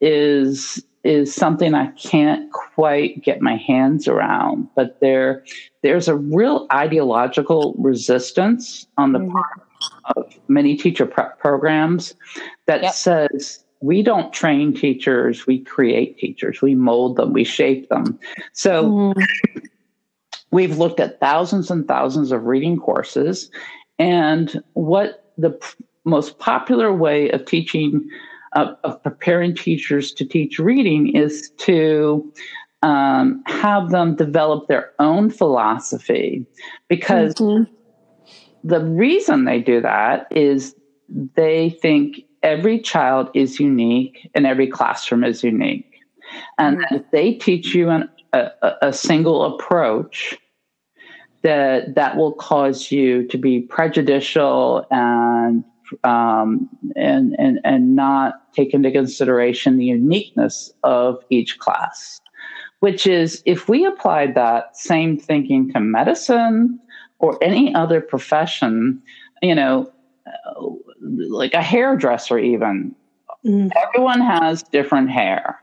is 0.00 0.84
is 1.02 1.34
something 1.34 1.74
I 1.74 1.88
can't 1.88 2.52
quite 2.52 3.24
get 3.24 3.40
my 3.40 3.56
hands 3.56 4.06
around. 4.06 4.68
But 4.76 5.00
there 5.00 5.44
there's 5.82 6.06
a 6.06 6.14
real 6.14 6.68
ideological 6.72 7.74
resistance 7.76 8.86
on 8.96 9.12
the 9.12 9.18
mm-hmm. 9.18 9.32
part 9.32 9.60
of 10.14 10.32
many 10.46 10.76
teacher 10.76 11.04
prep 11.04 11.40
programs 11.40 12.14
that 12.66 12.82
yep. 12.82 12.94
says 12.94 13.64
we 13.80 14.00
don't 14.00 14.32
train 14.32 14.72
teachers, 14.72 15.44
we 15.44 15.58
create 15.58 16.18
teachers, 16.18 16.62
we 16.62 16.76
mold 16.76 17.16
them, 17.16 17.32
we 17.32 17.42
shape 17.42 17.88
them. 17.88 18.16
So 18.52 18.84
mm-hmm. 18.84 19.66
We've 20.52 20.78
looked 20.78 21.00
at 21.00 21.18
thousands 21.18 21.70
and 21.70 21.88
thousands 21.88 22.30
of 22.30 22.44
reading 22.44 22.78
courses, 22.78 23.50
and 23.98 24.62
what 24.74 25.32
the 25.38 25.50
p- 25.50 25.84
most 26.04 26.38
popular 26.38 26.92
way 26.92 27.30
of 27.30 27.44
teaching, 27.46 28.08
uh, 28.54 28.74
of 28.84 29.02
preparing 29.02 29.54
teachers 29.54 30.12
to 30.12 30.24
teach 30.24 30.58
reading 30.58 31.16
is 31.16 31.50
to 31.58 32.32
um, 32.82 33.42
have 33.46 33.90
them 33.90 34.14
develop 34.14 34.68
their 34.68 34.90
own 34.98 35.30
philosophy. 35.30 36.44
Because 36.88 37.34
mm-hmm. 37.34 37.72
the 38.62 38.80
reason 38.84 39.44
they 39.44 39.60
do 39.60 39.80
that 39.80 40.26
is 40.30 40.74
they 41.34 41.70
think 41.80 42.24
every 42.42 42.78
child 42.78 43.30
is 43.34 43.60
unique 43.60 44.30
and 44.34 44.46
every 44.46 44.66
classroom 44.66 45.24
is 45.24 45.42
unique. 45.42 45.88
And 46.58 46.78
mm-hmm. 46.78 46.96
if 46.96 47.10
they 47.10 47.34
teach 47.34 47.74
you 47.74 47.90
an, 47.90 48.08
a, 48.32 48.72
a 48.82 48.92
single 48.92 49.44
approach, 49.54 50.36
that 51.42 51.94
that 51.94 52.16
will 52.16 52.32
cause 52.32 52.90
you 52.90 53.26
to 53.28 53.38
be 53.38 53.60
prejudicial 53.60 54.86
and 54.90 55.64
um, 56.04 56.68
and 56.96 57.34
and 57.38 57.60
and 57.64 57.94
not 57.96 58.52
take 58.54 58.72
into 58.74 58.90
consideration 58.90 59.76
the 59.76 59.84
uniqueness 59.84 60.72
of 60.82 61.22
each 61.30 61.58
class. 61.58 62.20
Which 62.80 63.06
is, 63.06 63.42
if 63.46 63.68
we 63.68 63.84
applied 63.84 64.34
that 64.34 64.76
same 64.76 65.16
thinking 65.16 65.72
to 65.72 65.78
medicine 65.78 66.80
or 67.20 67.38
any 67.40 67.72
other 67.74 68.00
profession, 68.00 69.00
you 69.40 69.54
know, 69.54 69.92
like 71.00 71.54
a 71.54 71.62
hairdresser, 71.62 72.38
even 72.38 72.92
mm. 73.46 73.70
everyone 73.76 74.20
has 74.20 74.64
different 74.64 75.10
hair. 75.10 75.61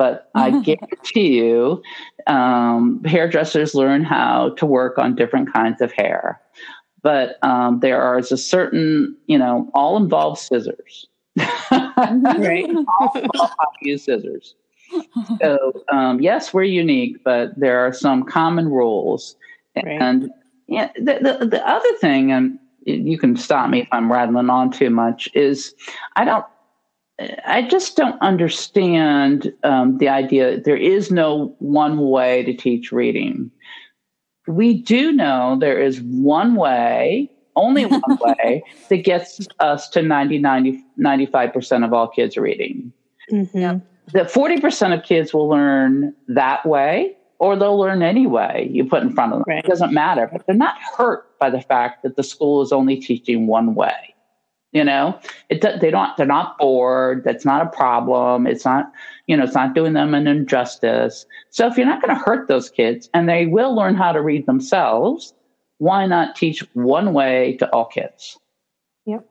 But 0.00 0.30
I 0.34 0.50
guarantee 0.62 1.36
you, 1.36 1.82
um, 2.26 3.04
hairdressers 3.04 3.74
learn 3.74 4.02
how 4.02 4.54
to 4.56 4.64
work 4.64 4.96
on 4.96 5.14
different 5.14 5.52
kinds 5.52 5.82
of 5.82 5.92
hair. 5.92 6.40
But 7.02 7.36
um, 7.42 7.80
there 7.80 8.16
is 8.18 8.32
a 8.32 8.38
certain, 8.38 9.14
you 9.26 9.36
know, 9.36 9.70
all 9.74 9.98
involve 9.98 10.38
scissors. 10.38 11.06
right? 11.70 12.64
all 12.98 13.12
involve 13.14 13.50
how 13.58 13.66
to 13.78 13.88
use 13.88 14.04
scissors. 14.04 14.54
So, 15.38 15.84
um, 15.92 16.18
yes, 16.18 16.54
we're 16.54 16.62
unique, 16.62 17.22
but 17.22 17.50
there 17.60 17.80
are 17.80 17.92
some 17.92 18.24
common 18.24 18.70
rules. 18.70 19.36
Right. 19.76 20.00
And 20.00 20.30
yeah, 20.66 20.92
the, 20.94 21.36
the, 21.40 21.46
the 21.46 21.68
other 21.68 21.92
thing, 21.98 22.32
and 22.32 22.58
you 22.86 23.18
can 23.18 23.36
stop 23.36 23.68
me 23.68 23.82
if 23.82 23.88
I'm 23.92 24.10
rattling 24.10 24.48
on 24.48 24.70
too 24.70 24.88
much, 24.88 25.28
is 25.34 25.74
I 26.16 26.24
don't 26.24 26.46
I 27.44 27.62
just 27.62 27.96
don't 27.96 28.20
understand 28.22 29.52
um, 29.62 29.98
the 29.98 30.08
idea. 30.08 30.60
There 30.60 30.76
is 30.76 31.10
no 31.10 31.54
one 31.58 31.98
way 31.98 32.42
to 32.44 32.54
teach 32.54 32.92
reading. 32.92 33.50
We 34.46 34.80
do 34.80 35.12
know 35.12 35.56
there 35.60 35.80
is 35.80 36.00
one 36.00 36.56
way, 36.56 37.30
only 37.56 37.84
one 37.84 38.02
way, 38.20 38.62
that 38.88 38.98
gets 38.98 39.46
us 39.58 39.88
to 39.90 40.02
90, 40.02 40.38
90 40.38 40.84
95% 40.98 41.84
of 41.84 41.92
all 41.92 42.08
kids 42.08 42.36
reading. 42.36 42.92
Mm-hmm. 43.30 43.78
That 44.12 44.32
40% 44.32 44.98
of 44.98 45.04
kids 45.04 45.32
will 45.34 45.48
learn 45.48 46.14
that 46.28 46.64
way, 46.66 47.16
or 47.38 47.56
they'll 47.56 47.78
learn 47.78 48.02
any 48.02 48.26
way 48.26 48.68
you 48.70 48.84
put 48.84 49.02
in 49.02 49.12
front 49.12 49.32
of 49.32 49.38
them. 49.38 49.44
Right. 49.46 49.64
It 49.64 49.68
doesn't 49.68 49.92
matter, 49.92 50.28
but 50.32 50.46
they're 50.46 50.56
not 50.56 50.76
hurt 50.96 51.38
by 51.38 51.50
the 51.50 51.60
fact 51.60 52.02
that 52.02 52.16
the 52.16 52.22
school 52.22 52.62
is 52.62 52.72
only 52.72 52.96
teaching 52.96 53.46
one 53.46 53.74
way. 53.74 54.14
You 54.72 54.84
know, 54.84 55.18
it 55.48 55.62
they 55.80 55.90
don't 55.90 56.16
they're 56.16 56.26
not 56.26 56.56
bored. 56.58 57.24
That's 57.24 57.44
not 57.44 57.66
a 57.66 57.70
problem. 57.70 58.46
It's 58.46 58.64
not 58.64 58.92
you 59.26 59.36
know 59.36 59.42
it's 59.42 59.54
not 59.54 59.74
doing 59.74 59.94
them 59.94 60.14
an 60.14 60.28
injustice. 60.28 61.26
So 61.50 61.66
if 61.66 61.76
you're 61.76 61.86
not 61.86 62.00
going 62.00 62.14
to 62.16 62.22
hurt 62.24 62.46
those 62.46 62.70
kids 62.70 63.10
and 63.12 63.28
they 63.28 63.46
will 63.46 63.74
learn 63.74 63.96
how 63.96 64.12
to 64.12 64.22
read 64.22 64.46
themselves, 64.46 65.34
why 65.78 66.06
not 66.06 66.36
teach 66.36 66.64
one 66.74 67.12
way 67.14 67.56
to 67.56 67.68
all 67.72 67.86
kids? 67.86 68.38
Yep. 69.06 69.26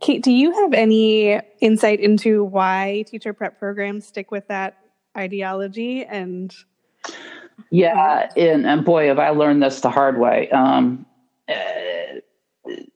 Kate, 0.00 0.22
do 0.22 0.32
you 0.32 0.50
have 0.52 0.72
any 0.72 1.40
insight 1.60 2.00
into 2.00 2.42
why 2.42 3.04
teacher 3.06 3.32
prep 3.32 3.58
programs 3.58 4.06
stick 4.06 4.32
with 4.32 4.48
that 4.48 4.78
ideology 5.16 6.04
and? 6.04 6.52
Yeah, 7.70 8.30
and, 8.36 8.66
and 8.66 8.84
boy, 8.84 9.06
have 9.06 9.18
I 9.18 9.30
learned 9.30 9.62
this 9.62 9.80
the 9.80 9.90
hard 9.90 10.18
way. 10.18 10.50
Um, 10.50 11.06
uh, 11.48 11.54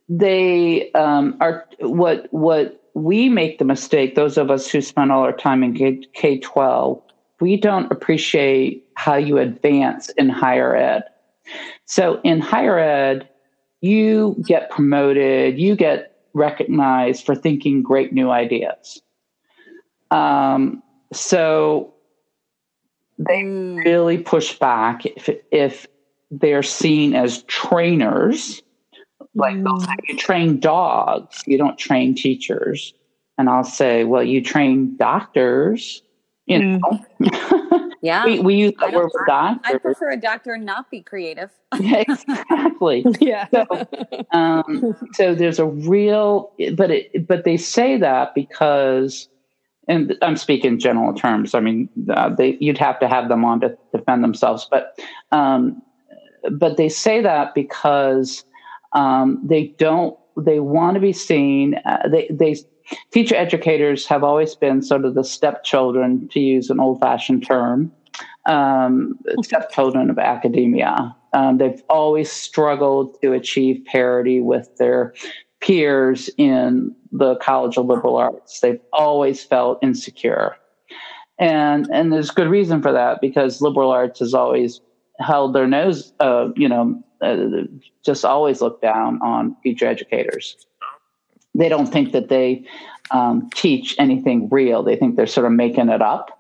they 0.09 0.91
um, 0.93 1.37
are 1.41 1.67
what 1.81 2.27
what 2.31 2.83
we 2.95 3.29
make 3.29 3.59
the 3.59 3.65
mistake. 3.65 4.15
Those 4.15 4.39
of 4.39 4.51
us 4.51 4.71
who 4.71 4.81
spend 4.81 5.13
all 5.13 5.23
our 5.23 5.37
time 5.37 5.63
in 5.63 6.05
K 6.15 6.39
twelve, 6.39 7.03
we 7.41 7.57
don't 7.57 7.91
appreciate 7.93 8.87
how 8.95 9.17
you 9.17 9.39
advance 9.39 10.09
in 10.11 10.29
higher 10.29 10.75
ed. 10.75 11.05
So 11.85 12.21
in 12.25 12.41
higher 12.41 12.79
ed, 12.79 13.29
you 13.81 14.37
get 14.47 14.71
promoted, 14.71 15.59
you 15.59 15.77
get 15.77 16.17
recognized 16.35 17.25
for 17.25 17.35
thinking 17.35 17.83
great 17.83 18.13
new 18.13 18.31
ideas. 18.31 19.01
Um, 20.11 20.83
so 21.13 21.95
they 23.19 23.43
mm. 23.43 23.85
really 23.85 24.19
push 24.19 24.59
back 24.59 25.05
if 25.05 25.29
if 25.51 25.87
they're 26.31 26.63
seen 26.63 27.15
as 27.15 27.43
trainers 27.45 28.63
like 29.39 29.57
mm. 29.57 29.81
say, 29.81 29.95
you 30.09 30.17
train 30.17 30.61
dogs, 30.61 31.43
you 31.47 31.57
don't 31.57 31.79
train 31.79 32.15
teachers. 32.15 32.93
And 33.39 33.49
I'll 33.49 33.65
say, 33.65 34.05
well, 34.05 34.25
you 34.25 34.43
train 34.43 34.97
doctors, 34.97 36.03
you 36.47 36.59
mm. 36.59 36.81
know. 37.21 37.85
Yeah. 38.01 38.25
we, 38.27 38.39
we 38.39 38.55
use 38.55 38.75
the 38.79 38.93
word 38.93 39.11
doctor. 39.27 39.75
I 39.75 39.79
prefer 39.79 40.11
a 40.11 40.17
doctor 40.17 40.53
and 40.53 40.65
not 40.65 40.89
be 40.89 41.03
creative. 41.03 41.51
yeah, 41.81 42.05
exactly. 42.09 43.05
yeah. 43.21 43.49
So, 43.53 43.67
um, 44.31 44.97
so 45.15 45.35
there's 45.35 45.59
a 45.59 45.67
real, 45.67 46.53
but 46.75 46.93
it, 46.93 47.27
but 47.27 47.45
they 47.45 47.57
say 47.57 47.97
that 47.97 48.37
because, 48.37 49.29
and 49.89 50.17
I'm 50.23 50.37
speaking 50.37 50.79
general 50.79 51.13
terms. 51.13 51.57
I 51.57 51.61
mean, 51.61 51.89
uh, 52.09 52.29
they, 52.29 52.57
you'd 52.61 52.79
have 52.79 53.01
to 53.01 53.09
have 53.09 53.29
them 53.29 53.45
on 53.45 53.61
to 53.63 53.77
defend 53.93 54.23
themselves, 54.23 54.69
but 54.71 54.97
um, 55.33 55.83
but 56.53 56.77
they 56.77 56.89
say 56.89 57.21
that 57.21 57.53
because 57.53 58.45
um, 58.93 59.41
they 59.45 59.75
don't 59.79 60.19
they 60.37 60.61
want 60.61 60.95
to 60.95 61.01
be 61.01 61.13
seen. 61.13 61.75
Uh, 61.85 62.09
they 62.09 62.29
they 62.31 62.57
teacher 63.13 63.35
educators 63.35 64.07
have 64.07 64.25
always 64.25 64.55
been 64.55 64.83
sort 64.83 65.05
of 65.05 65.15
the 65.15 65.25
stepchildren, 65.25 66.29
to 66.29 66.41
use 66.41 66.71
an 66.71 66.81
old 66.81 67.01
fashioned 67.01 67.47
term, 67.47 67.93
um, 68.47 69.19
stepchildren 69.43 70.11
of 70.11 70.19
academia. 70.19 71.15
Um, 71.35 71.59
they've 71.59 71.83
always 71.91 72.31
struggled 72.33 73.21
to 73.21 73.33
achieve 73.33 73.85
parity 73.85 74.41
with 74.41 74.75
their 74.79 75.15
peers 75.61 76.31
in 76.39 76.95
the 77.13 77.37
College 77.37 77.77
of 77.77 77.87
Liberal 77.87 78.17
Arts. 78.17 78.61
They've 78.61 78.81
always 78.93 79.43
felt 79.43 79.79
insecure. 79.83 80.57
And, 81.39 81.89
and 81.93 82.13
there's 82.13 82.31
good 82.31 82.49
reason 82.49 82.83
for 82.83 82.93
that 82.93 83.21
because 83.21 83.61
liberal 83.61 83.91
arts 83.91 84.19
has 84.21 84.35
always 84.35 84.81
held 85.21 85.55
their 85.55 85.67
nose, 85.67 86.13
uh, 86.21 86.49
you 86.57 86.69
know, 86.69 87.01
uh, 87.21 87.37
just 88.05 88.25
always 88.25 88.61
look 88.61 88.81
down 88.81 89.21
on 89.23 89.57
teacher 89.63 89.87
educators. 89.87 90.57
They 91.55 91.69
don't 91.69 91.87
think 91.87 92.13
that 92.13 92.29
they 92.29 92.65
um, 93.11 93.51
teach 93.55 93.97
anything 93.99 94.49
real. 94.51 94.83
They 94.83 94.97
think 94.97 95.17
they're 95.17 95.27
sort 95.27 95.47
of 95.47 95.53
making 95.53 95.89
it 95.89 96.03
up. 96.03 96.39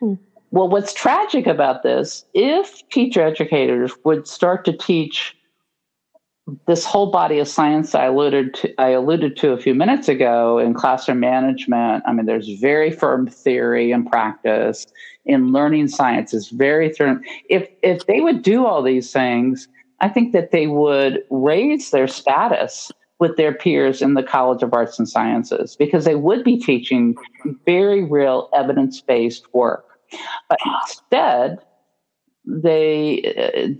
Hmm. 0.00 0.14
Well, 0.50 0.68
what's 0.68 0.94
tragic 0.94 1.46
about 1.46 1.82
this, 1.82 2.24
if 2.32 2.88
teacher 2.88 3.22
educators 3.22 3.92
would 4.04 4.26
start 4.26 4.64
to 4.66 4.76
teach 4.76 5.36
this 6.66 6.84
whole 6.84 7.10
body 7.10 7.40
of 7.40 7.48
science 7.48 7.94
I 7.94 8.04
alluded 8.04 8.54
to, 8.54 8.80
I 8.80 8.90
alluded 8.90 9.36
to 9.38 9.50
a 9.50 9.58
few 9.58 9.74
minutes 9.74 10.08
ago 10.08 10.58
in 10.58 10.74
classroom 10.74 11.20
management. 11.20 12.04
I 12.06 12.12
mean, 12.12 12.26
there's 12.26 12.48
very 12.60 12.92
firm 12.92 13.26
theory 13.26 13.90
and 13.90 14.08
practice 14.08 14.86
in 15.24 15.52
learning 15.52 15.88
science. 15.88 16.30
sciences. 16.30 16.50
Very 16.50 16.92
firm. 16.92 17.22
If 17.50 17.68
if 17.82 18.06
they 18.06 18.20
would 18.20 18.42
do 18.42 18.64
all 18.64 18.82
these 18.82 19.12
things, 19.12 19.66
I 20.00 20.08
think 20.08 20.32
that 20.32 20.50
they 20.50 20.66
would 20.66 21.22
raise 21.30 21.90
their 21.90 22.08
status 22.08 22.92
with 23.18 23.36
their 23.36 23.54
peers 23.54 24.02
in 24.02 24.14
the 24.14 24.22
College 24.22 24.62
of 24.62 24.74
Arts 24.74 24.98
and 24.98 25.08
Sciences 25.08 25.76
because 25.76 26.04
they 26.04 26.16
would 26.16 26.44
be 26.44 26.58
teaching 26.58 27.14
very 27.64 28.04
real 28.04 28.50
evidence 28.54 29.00
based 29.00 29.52
work. 29.54 29.86
But 30.48 30.58
instead, 30.64 31.58
they 32.44 33.20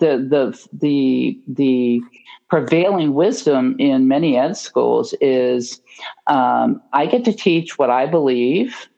the 0.00 0.16
the 0.28 0.68
the 0.72 1.40
the 1.46 2.00
prevailing 2.48 3.14
wisdom 3.14 3.76
in 3.78 4.08
many 4.08 4.36
ed 4.36 4.56
schools 4.56 5.14
is 5.20 5.80
um, 6.26 6.82
I 6.92 7.06
get 7.06 7.24
to 7.26 7.32
teach 7.32 7.78
what 7.78 7.90
I 7.90 8.06
believe, 8.06 8.88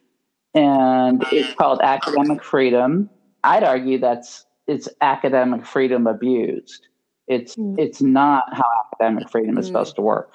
and 0.55 1.23
it's 1.33 1.55
called 1.55 1.81
academic 1.83 2.43
freedom. 2.43 3.11
I'd 3.45 3.65
argue 3.65 3.99
that's 3.99 4.47
it's 4.67 4.89
academic 5.01 5.67
freedom 5.67 6.07
abused. 6.07 6.88
It's 7.29 7.57
mm. 7.57 7.79
it's 7.79 8.01
not 8.01 8.45
how 8.53 8.65
academic 8.93 9.31
freedom 9.31 9.59
is 9.59 9.67
mm. 9.67 9.69
supposed 9.69 9.97
to 9.97 10.03
work. 10.03 10.35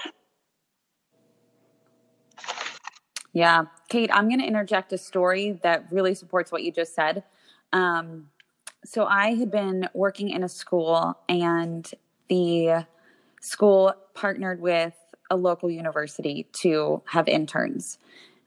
Yeah, 3.34 3.64
Kate, 3.90 4.12
I'm 4.14 4.28
going 4.28 4.40
to 4.40 4.46
interject 4.46 4.94
a 4.94 4.98
story 4.98 5.60
that 5.64 5.88
really 5.92 6.14
supports 6.14 6.52
what 6.52 6.62
you 6.64 6.72
just 6.72 6.94
said. 6.94 7.24
Um, 7.72 8.30
so 8.86 9.06
I 9.06 9.34
had 9.34 9.50
been 9.50 9.90
working 9.96 10.30
in 10.30 10.44
a 10.44 10.50
school, 10.50 11.18
and 11.28 11.90
the 12.30 12.86
school 13.42 13.94
partnered 14.14 14.62
with 14.62 14.94
a 15.32 15.36
local 15.36 15.72
university 15.72 16.48
to 16.54 17.02
have 17.06 17.28
interns, 17.28 17.98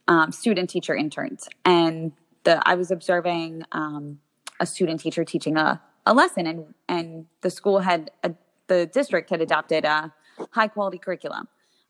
um, 0.07 0.31
student 0.31 0.71
teacher 0.71 0.95
interns, 0.95 1.49
and 1.65 2.13
the 2.45 2.63
I 2.65 2.77
was 2.77 2.93
observing 2.93 3.65
um, 3.73 4.21
a 4.61 4.67
student 4.67 5.01
teacher 5.01 5.25
teaching 5.25 5.57
a, 5.57 5.83
a 6.07 6.15
lesson, 6.15 6.47
and 6.47 6.75
and 6.89 7.27
the 7.43 7.51
school 7.51 7.81
had 7.81 8.11
a, 8.23 8.33
the 8.69 8.87
district 8.87 9.31
had 9.31 9.41
adopted 9.41 9.85
a 9.85 10.15
high 10.53 10.69
quality 10.69 10.99
curriculum, 10.99 11.49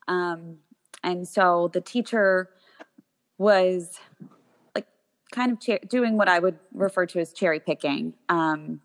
um, 0.08 0.56
and 1.04 1.28
so 1.28 1.70
the 1.72 1.80
teacher 1.80 2.50
was 3.38 3.98
like 4.74 4.86
kind 5.30 5.52
of 5.52 5.60
cha- 5.60 5.86
doing 5.88 6.16
what 6.16 6.28
I 6.28 6.38
would 6.38 6.58
refer 6.72 7.06
to 7.06 7.20
as 7.20 7.32
cherry 7.32 7.60
picking, 7.60 8.14
um, 8.28 8.80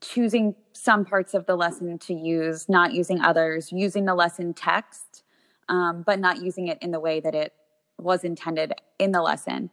choosing 0.00 0.54
some 0.72 1.04
parts 1.04 1.34
of 1.34 1.46
the 1.46 1.56
lesson 1.56 1.98
to 1.98 2.14
use, 2.14 2.68
not 2.68 2.92
using 2.92 3.20
others, 3.20 3.72
using 3.72 4.04
the 4.04 4.14
lesson 4.14 4.54
text, 4.54 5.24
um, 5.68 6.02
but 6.06 6.20
not 6.20 6.42
using 6.42 6.68
it 6.68 6.78
in 6.80 6.92
the 6.92 7.00
way 7.00 7.20
that 7.20 7.34
it 7.34 7.52
was 7.98 8.22
intended 8.22 8.72
in 8.98 9.12
the 9.12 9.22
lesson. 9.22 9.70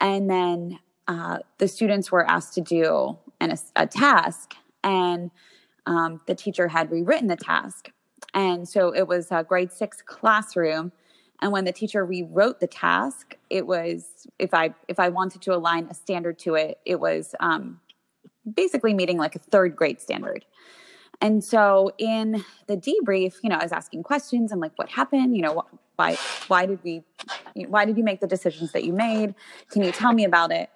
And 0.00 0.30
then 0.30 0.78
uh, 1.08 1.38
the 1.58 1.68
students 1.68 2.12
were 2.12 2.28
asked 2.28 2.54
to 2.54 2.60
do 2.60 3.18
an, 3.40 3.50
a, 3.52 3.58
a 3.76 3.86
task, 3.86 4.54
and 4.84 5.30
um, 5.86 6.20
the 6.26 6.34
teacher 6.34 6.68
had 6.68 6.90
rewritten 6.90 7.28
the 7.28 7.36
task. 7.36 7.90
And 8.34 8.68
so 8.68 8.94
it 8.94 9.08
was 9.08 9.28
a 9.30 9.42
grade 9.42 9.72
six 9.72 10.02
classroom 10.02 10.92
and 11.40 11.52
when 11.52 11.64
the 11.64 11.72
teacher 11.72 12.04
rewrote 12.04 12.60
the 12.60 12.66
task, 12.66 13.36
it 13.48 13.66
was 13.66 14.26
if 14.38 14.52
I 14.52 14.74
if 14.88 14.98
I 14.98 15.08
wanted 15.08 15.42
to 15.42 15.54
align 15.54 15.88
a 15.90 15.94
standard 15.94 16.38
to 16.40 16.54
it, 16.54 16.78
it 16.84 17.00
was 17.00 17.34
um, 17.40 17.80
basically 18.52 18.92
meeting 18.92 19.16
like 19.16 19.36
a 19.36 19.38
third 19.38 19.74
grade 19.74 20.00
standard. 20.00 20.44
And 21.22 21.42
so 21.42 21.92
in 21.98 22.44
the 22.66 22.76
debrief, 22.76 23.36
you 23.42 23.50
know, 23.50 23.56
I 23.56 23.62
was 23.62 23.72
asking 23.72 24.02
questions 24.02 24.52
and 24.52 24.60
like, 24.60 24.72
what 24.76 24.88
happened? 24.88 25.34
You 25.34 25.42
know, 25.42 25.64
why 25.96 26.16
why 26.48 26.66
did 26.66 26.80
we 26.84 27.02
why 27.54 27.86
did 27.86 27.96
you 27.96 28.04
make 28.04 28.20
the 28.20 28.26
decisions 28.26 28.72
that 28.72 28.84
you 28.84 28.92
made? 28.92 29.34
Can 29.70 29.82
you 29.82 29.92
tell 29.92 30.12
me 30.12 30.24
about 30.24 30.52
it? 30.52 30.68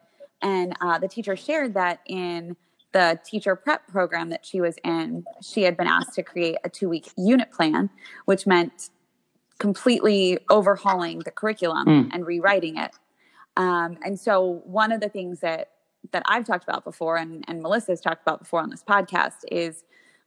And 0.45 0.75
uh, 0.81 0.99
the 0.99 1.09
teacher 1.09 1.35
shared 1.35 1.75
that 1.75 2.01
in 2.07 2.57
the 2.93 3.19
teacher 3.25 3.57
prep 3.57 3.89
program 3.89 4.29
that 4.29 4.47
she 4.47 4.61
was 4.61 4.77
in, 4.85 5.25
she 5.43 5.63
had 5.63 5.77
been 5.77 5.89
asked 5.89 6.15
to 6.15 6.23
create 6.23 6.59
a 6.63 6.69
two 6.69 6.89
week 6.89 7.11
unit 7.17 7.51
plan, 7.51 7.91
which 8.27 8.47
meant 8.47 8.91
completely 9.59 10.39
overhauling 10.51 11.21
the 11.21 11.31
curriculum 11.31 11.87
mm. 11.87 12.11
and 12.13 12.27
rewriting 12.27 12.77
it. 12.77 12.93
Um, 13.57 13.97
and 14.05 14.21
so 14.21 14.63
one 14.65 14.93
of 14.93 15.01
the 15.01 15.09
things 15.09 15.41
that 15.41 15.71
that 16.13 16.23
I've 16.27 16.45
talked 16.45 16.65
about 16.65 16.85
before 16.85 17.17
and, 17.17 17.45
and 17.49 17.63
Melissa's 17.63 18.01
talked 18.01 18.21
about 18.21 18.41
before 18.41 18.61
on 18.61 18.69
this 18.69 18.83
podcast 18.83 19.39
is 19.51 19.85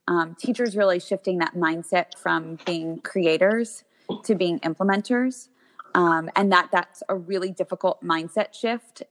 um, 0.08 0.36
teachers 0.40 0.76
really 0.76 1.00
shifting 1.00 1.38
that 1.38 1.54
mindset 1.54 2.18
from 2.18 2.58
being 2.66 3.00
creators 3.02 3.84
to 4.24 4.34
being 4.34 4.60
implementers. 4.62 5.50
Um, 5.94 6.32
and 6.36 6.52
that 6.52 6.70
that's 6.72 7.04
a 7.10 7.16
really 7.16 7.52
difficult 7.52 8.04
mindset 8.04 8.56
shift. 8.56 9.04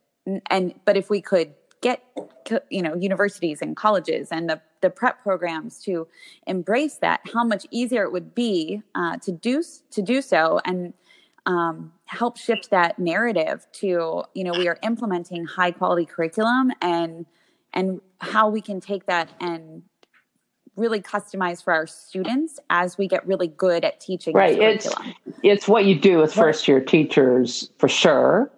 And, 0.51 0.75
but 0.85 0.97
if 0.97 1.11
we 1.11 1.21
could 1.21 1.55
get 1.81 2.03
you 2.71 2.83
know 2.83 2.95
universities 2.95 3.61
and 3.61 3.77
colleges 3.77 4.29
and 4.31 4.49
the, 4.49 4.61
the 4.81 4.91
prep 4.91 5.23
programs 5.23 5.79
to 5.83 6.07
embrace 6.47 6.97
that 6.97 7.21
how 7.33 7.45
much 7.45 7.67
easier 7.71 8.03
it 8.03 8.13
would 8.13 8.35
be 8.35 8.83
uh, 8.95 9.17
to 9.19 9.31
do 9.31 9.63
to 9.91 10.03
do 10.03 10.23
so 10.23 10.61
and 10.65 10.95
um, 11.45 11.93
help 12.07 12.37
shift 12.37 12.71
that 12.71 12.99
narrative 12.99 13.67
to 13.73 14.25
you 14.35 14.45
know 14.45 14.53
we 14.53 14.69
are 14.69 14.79
implementing 14.83 15.45
high 15.45 15.71
quality 15.71 16.07
curriculum 16.07 16.73
and 16.81 17.27
and 17.73 18.01
how 18.19 18.49
we 18.49 18.61
can 18.61 18.81
take 18.81 19.07
that 19.07 19.31
and 19.41 19.83
really 20.77 21.01
customize 21.01 21.63
for 21.63 21.73
our 21.73 21.87
students 21.87 22.59
as 22.69 22.99
we 22.99 23.07
get 23.07 23.27
really 23.27 23.49
good 23.49 23.85
at 23.85 24.01
teaching 24.01 24.35
right. 24.35 24.59
it's 24.59 24.89
it's 25.43 25.69
what 25.69 25.85
you 25.85 25.99
do 25.99 26.19
with 26.19 26.33
first 26.33 26.67
year 26.67 26.81
teachers 26.81 27.71
for 27.79 27.89
sure 27.89 28.51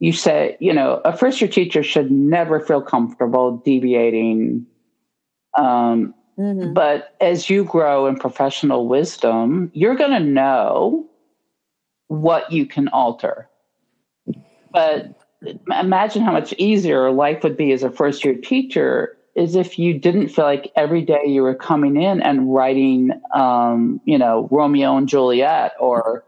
you 0.00 0.12
say, 0.12 0.56
you 0.60 0.72
know, 0.72 1.00
a 1.04 1.16
first 1.16 1.40
year 1.40 1.50
teacher 1.50 1.82
should 1.82 2.10
never 2.10 2.58
feel 2.58 2.80
comfortable 2.80 3.58
deviating. 3.58 4.66
Um, 5.56 6.14
mm-hmm. 6.38 6.72
But 6.72 7.14
as 7.20 7.50
you 7.50 7.64
grow 7.64 8.06
in 8.06 8.16
professional 8.16 8.88
wisdom, 8.88 9.70
you're 9.74 9.94
going 9.94 10.12
to 10.12 10.20
know 10.20 11.06
what 12.08 12.50
you 12.50 12.66
can 12.66 12.88
alter. 12.88 13.48
But 14.72 15.20
imagine 15.78 16.22
how 16.22 16.32
much 16.32 16.54
easier 16.54 17.10
life 17.10 17.42
would 17.42 17.56
be 17.56 17.72
as 17.72 17.82
a 17.82 17.90
first 17.90 18.24
year 18.24 18.34
teacher 18.34 19.16
is 19.36 19.54
if 19.54 19.78
you 19.78 19.98
didn't 19.98 20.28
feel 20.28 20.44
like 20.44 20.72
every 20.76 21.02
day 21.02 21.22
you 21.26 21.42
were 21.42 21.54
coming 21.54 22.00
in 22.00 22.20
and 22.22 22.52
writing, 22.52 23.10
um, 23.34 24.00
you 24.04 24.18
know, 24.18 24.48
Romeo 24.50 24.96
and 24.96 25.08
Juliet 25.08 25.72
or 25.78 26.24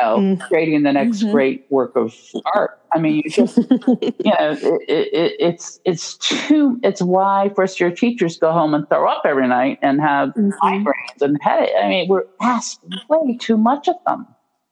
know, 0.00 0.18
mm. 0.18 0.40
creating 0.48 0.82
the 0.82 0.92
next 0.92 1.18
mm-hmm. 1.18 1.32
great 1.32 1.66
work 1.70 1.96
of 1.96 2.14
art. 2.54 2.80
I 2.92 2.98
mean, 2.98 3.16
you 3.16 3.30
just, 3.30 3.56
you 3.58 4.32
know, 4.38 4.56
it, 4.88 5.08
it, 5.12 5.36
it's 5.38 5.80
it's 5.84 6.16
too. 6.16 6.78
It's 6.82 7.02
why 7.02 7.50
first 7.54 7.78
year 7.80 7.90
teachers 7.90 8.38
go 8.38 8.52
home 8.52 8.74
and 8.74 8.88
throw 8.88 9.08
up 9.08 9.22
every 9.24 9.48
night 9.48 9.78
and 9.82 10.00
have 10.00 10.30
mm-hmm. 10.30 10.50
migraines 10.62 11.22
and 11.22 11.38
headache. 11.42 11.74
I 11.80 11.88
mean, 11.88 12.08
we're 12.08 12.24
asked 12.40 12.80
way 13.08 13.36
too 13.36 13.56
much 13.56 13.88
of 13.88 13.96
them. 14.06 14.26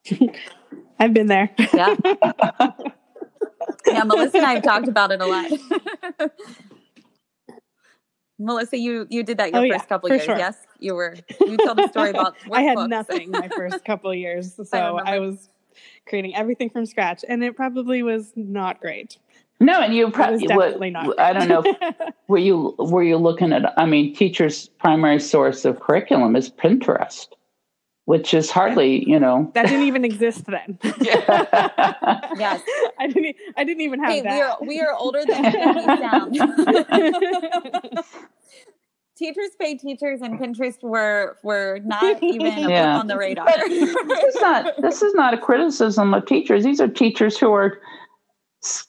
I've 0.99 1.13
been 1.13 1.27
there. 1.27 1.51
Yeah. 1.75 1.97
yeah, 3.87 4.05
Melissa 4.05 4.39
and 4.39 4.47
I 4.47 4.55
have 4.55 4.63
talked 4.63 4.89
about 4.89 5.13
it 5.13 5.21
a 5.21 5.27
lot. 5.27 6.31
Melissa, 8.39 8.77
you 8.77 9.07
you 9.09 9.23
did 9.23 9.39
that 9.39 9.53
your 9.53 9.65
oh, 9.65 9.69
first 9.69 9.85
yeah, 9.85 9.89
couple 9.89 10.11
years, 10.11 10.23
sure. 10.23 10.37
yes? 10.37 10.59
You 10.79 10.95
were 10.95 11.17
you 11.41 11.57
told 11.57 11.79
a 11.81 11.89
story 11.89 12.11
about 12.11 12.37
I 12.53 12.63
had 12.63 12.79
nothing 12.89 13.31
my 13.31 13.49
first 13.49 13.85
couple 13.85 14.13
years, 14.15 14.55
so 14.71 14.99
I, 14.99 15.17
I, 15.17 15.19
was 15.19 15.49
creating 16.07 16.37
everything 16.37 16.71
from 16.71 16.87
scratch, 16.87 17.25
and 17.29 17.43
it 17.43 17.57
probably 17.57 18.03
was 18.03 18.33
not 18.37 18.81
great. 18.81 19.19
No, 19.59 19.81
and 19.81 19.95
you 19.95 20.11
probably 20.11 20.47
definitely 20.47 20.91
not. 20.91 21.19
I 21.19 21.33
don't 21.33 21.49
know. 21.49 21.65
were 22.29 22.39
you 22.39 22.75
were 22.79 23.03
you 23.03 23.17
looking 23.17 23.53
at? 23.53 23.73
I 23.79 23.87
mean, 23.87 24.15
teachers' 24.15 24.69
primary 24.69 25.19
source 25.19 25.65
of 25.65 25.81
curriculum 25.81 26.37
is 26.37 26.51
Pinterest, 26.51 27.29
which 28.07 28.33
is 28.33 28.51
hardly 28.51 29.09
you 29.09 29.21
know 29.21 29.51
that 29.55 29.67
didn't 29.67 29.87
even 29.87 30.05
exist 30.05 30.47
then. 30.47 30.79
yes, 30.83 32.63
I 32.99 33.09
didn't. 33.09 33.37
I 33.57 33.65
didn't 33.65 33.83
even 33.83 34.01
have 34.03 34.13
hey, 34.13 34.23
that. 34.23 34.33
We 34.33 34.41
are 34.41 34.57
we 34.67 34.81
are 34.81 34.95
older 34.95 35.23
than 35.27 35.53
sound. 36.01 36.35
teachers 39.19 39.51
pay 39.61 39.77
teachers 39.77 40.21
and 40.23 40.39
Pinterest 40.39 40.83
were 40.83 41.37
were 41.43 41.81
not 41.85 42.23
even 42.23 42.71
yeah. 42.71 42.99
on 42.99 43.09
the 43.09 43.19
radar. 43.19 43.47
this 43.69 44.35
is 44.35 44.41
not 44.41 44.81
this 44.81 45.03
is 45.03 45.13
not 45.15 45.35
a 45.35 45.39
criticism 45.39 46.15
of 46.15 46.25
teachers. 46.27 46.65
These 46.65 46.81
are 46.81 46.89
teachers 46.89 47.37
who 47.37 47.53
are 47.53 47.81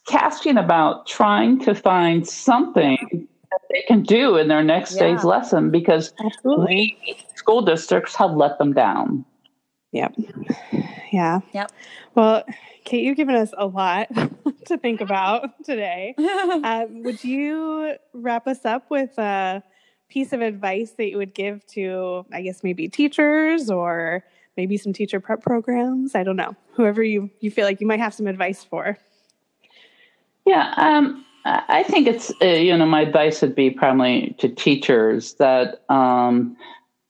casting 0.08 0.58
about 0.58 1.08
trying 1.08 1.60
to 1.62 1.74
find 1.74 2.28
something 2.28 3.28
that 3.50 3.62
they 3.72 3.82
can 3.88 4.04
do 4.04 4.38
in 4.38 4.48
their 4.48 4.64
next 4.64 4.96
yeah. 4.96 5.08
day's 5.08 5.24
lesson 5.24 5.72
because 5.72 6.14
we, 6.44 6.98
school 7.48 7.62
districts 7.62 8.14
have 8.14 8.34
let 8.34 8.58
them 8.58 8.74
down. 8.74 9.24
Yep. 9.94 10.16
Yeah. 11.14 11.40
Yep. 11.54 11.72
Well, 12.14 12.44
Kate, 12.84 13.06
you've 13.06 13.16
given 13.16 13.36
us 13.36 13.54
a 13.58 13.66
lot 13.66 14.10
to 14.66 14.78
think 14.78 15.00
about 15.00 15.64
today. 15.64 16.14
uh, 16.20 16.88
would 16.90 17.24
you 17.24 17.96
wrap 18.14 18.48
us 18.48 18.66
up 18.66 18.90
with 18.90 19.18
a 19.18 19.64
piece 20.10 20.34
of 20.34 20.42
advice 20.42 20.92
that 20.98 21.10
you 21.10 21.16
would 21.16 21.34
give 21.34 21.66
to, 21.68 22.26
I 22.34 22.42
guess, 22.42 22.66
maybe 22.66 22.90
teachers 22.90 23.70
or 23.70 24.26
maybe 24.58 24.76
some 24.76 24.92
teacher 24.92 25.22
prep 25.22 25.42
programs? 25.42 26.16
I 26.16 26.24
don't 26.24 26.36
know. 26.36 26.54
Whoever 26.74 27.02
you, 27.02 27.30
you 27.40 27.50
feel 27.50 27.64
like 27.64 27.80
you 27.80 27.88
might 27.88 28.02
have 28.02 28.14
some 28.14 28.28
advice 28.28 28.66
for. 28.66 28.98
Yeah, 30.46 30.74
um, 30.76 31.26
I 31.46 31.84
think 31.84 32.08
it's 32.08 32.30
uh, 32.42 32.46
you 32.46 32.78
know 32.78 32.86
my 32.86 33.02
advice 33.02 33.42
would 33.42 33.56
be 33.56 33.70
probably 33.70 34.36
to 34.40 34.50
teachers 34.50 35.36
that 35.36 35.82
um, 35.90 36.58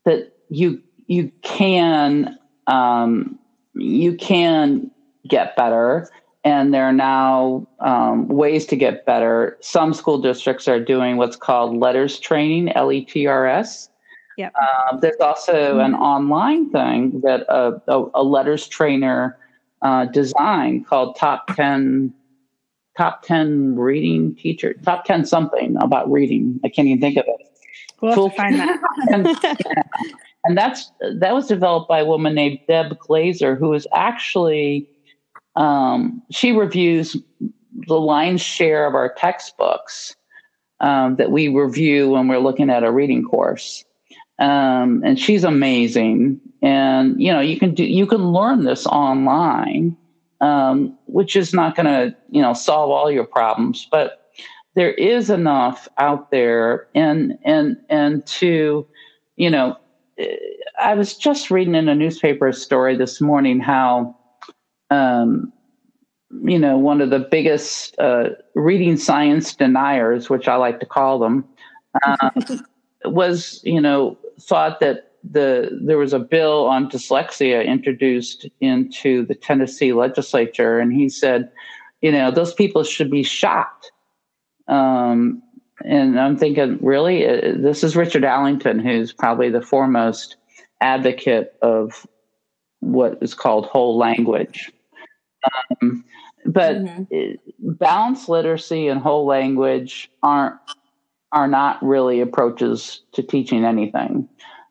that 0.07 0.31
you 0.49 0.81
you 1.07 1.31
can 1.43 2.39
um, 2.65 3.37
you 3.75 4.15
can 4.15 4.89
get 5.27 5.55
better, 5.57 6.09
and 6.45 6.73
there 6.73 6.85
are 6.85 6.93
now 6.93 7.67
um, 7.81 8.27
ways 8.29 8.65
to 8.67 8.77
get 8.77 9.05
better. 9.05 9.57
Some 9.61 9.93
school 9.93 10.17
districts 10.19 10.67
are 10.67 10.79
doing 10.79 11.17
what's 11.17 11.35
called 11.35 11.75
LETRS 11.75 12.21
training, 12.21 12.71
L 12.71 12.91
E 12.91 13.03
T 13.03 13.27
R 13.27 13.45
S. 13.45 13.89
Yep. 14.37 14.53
Uh, 14.55 14.97
there's 14.97 15.19
also 15.19 15.53
mm-hmm. 15.53 15.79
an 15.79 15.95
online 15.95 16.69
thing 16.69 17.21
that 17.21 17.41
a, 17.49 17.81
a, 17.87 18.03
a 18.03 18.23
LETRS 18.23 18.69
trainer 18.69 19.37
uh, 19.81 20.05
designed 20.05 20.87
called 20.87 21.17
Top 21.17 21.53
Ten 21.55 22.13
top 22.97 23.21
10 23.21 23.75
reading 23.75 24.35
teacher, 24.35 24.73
top 24.83 25.05
10 25.05 25.23
something 25.25 25.77
about 25.79 26.11
reading. 26.11 26.59
I 26.65 26.69
can't 26.69 26.87
even 26.87 26.99
think 26.99 27.15
of 27.17 27.25
it. 27.27 27.47
We'll 28.01 28.29
find 28.29 28.55
that. 28.55 28.79
and, 29.11 29.27
and, 30.45 30.57
that's 30.57 30.91
that 31.19 31.33
was 31.33 31.47
developed 31.47 31.89
by 31.89 31.99
a 31.99 32.05
woman 32.05 32.35
named 32.35 32.59
Deb 32.67 32.97
Glaser, 32.99 33.55
who 33.55 33.73
is 33.73 33.87
actually 33.93 34.89
um, 35.55 36.21
she 36.31 36.51
reviews 36.51 37.17
the 37.87 37.99
lion's 37.99 38.41
share 38.41 38.85
of 38.85 38.95
our 38.95 39.13
textbooks 39.13 40.15
um, 40.79 41.15
that 41.15 41.31
we 41.31 41.47
review 41.47 42.11
when 42.11 42.27
we're 42.27 42.39
looking 42.39 42.69
at 42.69 42.83
a 42.83 42.91
reading 42.91 43.23
course. 43.23 43.83
Um, 44.39 45.01
and 45.03 45.19
she's 45.19 45.43
amazing. 45.43 46.39
And 46.61 47.19
you 47.21 47.31
know, 47.31 47.39
you 47.39 47.57
can 47.59 47.73
do 47.73 47.83
you 47.83 48.05
can 48.05 48.31
learn 48.31 48.63
this 48.63 48.85
online 48.85 49.97
um, 50.41 50.97
which 51.05 51.35
is 51.35 51.53
not 51.53 51.75
going 51.75 51.85
to 51.85 52.15
you 52.29 52.41
know 52.41 52.53
solve 52.53 52.91
all 52.91 53.11
your 53.11 53.25
problems, 53.25 53.87
but 53.89 54.26
there 54.77 54.93
is 54.93 55.31
enough 55.31 55.87
out 55.97 56.29
there, 56.29 56.87
and 56.93 57.35
and 57.43 57.77
and 57.89 58.23
to 58.27 58.85
you 59.35 59.49
know, 59.49 59.75
I 60.79 60.93
was 60.93 61.17
just 61.17 61.49
reading 61.49 61.73
in 61.73 61.89
a 61.89 61.95
newspaper 61.95 62.51
story 62.53 62.95
this 62.95 63.19
morning 63.19 63.59
how. 63.59 64.15
Um, 64.89 65.51
you 66.43 66.59
know, 66.59 66.77
one 66.77 66.99
of 66.99 67.09
the 67.09 67.19
biggest 67.19 67.97
uh, 67.99 68.29
reading 68.53 68.97
science 68.97 69.55
deniers, 69.55 70.29
which 70.29 70.47
I 70.49 70.55
like 70.55 70.81
to 70.81 70.85
call 70.85 71.19
them, 71.19 71.45
uh, 72.05 72.29
was, 73.05 73.61
you 73.63 73.79
know, 73.79 74.17
thought 74.41 74.81
that 74.81 75.13
the 75.23 75.77
there 75.81 75.97
was 75.97 76.13
a 76.13 76.19
bill 76.19 76.65
on 76.67 76.89
dyslexia 76.89 77.65
introduced 77.65 78.45
into 78.59 79.25
the 79.25 79.35
Tennessee 79.35 79.93
legislature, 79.93 80.79
and 80.79 80.93
he 80.93 81.07
said, 81.09 81.49
you 82.01 82.11
know, 82.11 82.29
those 82.29 82.53
people 82.53 82.83
should 82.83 83.09
be 83.09 83.23
shot. 83.23 83.89
Um, 84.67 85.41
and 85.83 86.19
I'm 86.19 86.37
thinking, 86.37 86.79
really, 86.81 87.27
uh, 87.27 87.53
this 87.57 87.83
is 87.83 87.95
Richard 87.95 88.23
Allington, 88.23 88.79
who's 88.79 89.13
probably 89.13 89.49
the 89.49 89.61
foremost 89.61 90.37
advocate 90.81 91.53
of 91.61 92.07
what 92.79 93.17
is 93.21 93.33
called 93.33 93.65
whole 93.65 93.97
language. 93.97 94.71
Um, 95.81 96.03
but 96.45 96.77
mm-hmm. 96.77 97.33
balanced 97.59 98.29
literacy 98.29 98.87
and 98.87 98.99
whole 99.01 99.25
language 99.25 100.09
aren't 100.23 100.55
are 101.31 101.47
not 101.47 101.83
really 101.83 102.21
approaches 102.21 103.01
to 103.11 103.21
teaching 103.21 103.65
anything. 103.65 104.29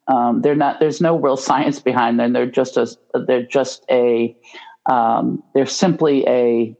Um, 0.09 0.40
they're 0.40 0.55
not. 0.55 0.80
There's 0.80 1.01
no 1.01 1.18
real 1.18 1.36
science 1.36 1.80
behind 1.80 2.18
them. 2.18 2.32
They're 2.32 2.47
just 2.47 2.76
a. 2.76 2.97
They're 3.26 3.47
just 3.47 3.84
a. 3.90 4.36
Um, 4.90 5.42
they're 5.55 5.66
simply 5.66 6.26
a. 6.26 6.76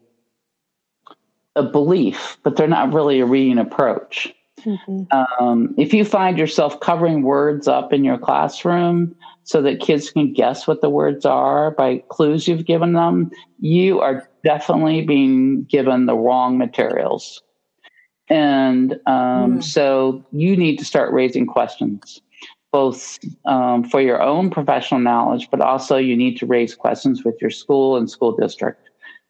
A 1.57 1.63
belief, 1.63 2.37
but 2.43 2.57
they're 2.57 2.69
not 2.69 2.93
really 2.93 3.21
a 3.21 3.27
reading 3.27 3.59
approach. 3.59 4.33
Mm-hmm. 4.65 5.05
Um, 5.43 5.75
if 5.77 5.93
you 5.93 6.05
find 6.05 6.39
yourself 6.39 6.81
covering 6.81 7.23
words 7.23 7.69
up 7.69 7.93
in 7.93 8.05
your 8.05 8.19
classroom 8.19 9.15
so 9.45 9.63
that 9.63 9.81
kids 9.81 10.11
can 10.11 10.33
guess 10.33 10.67
what 10.67 10.81
the 10.81 10.91
words 10.91 11.25
are 11.25 11.71
by 11.71 11.99
clues 12.09 12.49
you've 12.49 12.65
given 12.65 12.93
them, 12.95 13.31
you 13.61 14.01
are 14.01 14.29
definitely 14.45 15.03
being 15.03 15.65
given 15.65 16.07
the 16.07 16.17
wrong 16.17 16.59
materials. 16.59 17.43
And 18.29 18.95
um, 19.07 19.59
mm. 19.59 19.65
so 19.65 20.25
you 20.33 20.57
need 20.57 20.79
to 20.79 20.85
start 20.85 21.13
raising 21.13 21.47
questions 21.47 22.21
both 22.73 23.19
um, 23.47 23.85
for 23.85 24.03
your 24.03 24.23
own 24.23 24.51
professional 24.51 25.01
knowledge, 25.01 25.49
but 25.51 25.63
also 25.63 25.97
you 25.97 26.15
need 26.15 26.37
to 26.37 26.45
raise 26.45 26.75
questions 26.75 27.25
with 27.25 27.35
your 27.41 27.49
school 27.49 27.97
and 27.97 28.11
school 28.11 28.37
district. 28.37 28.86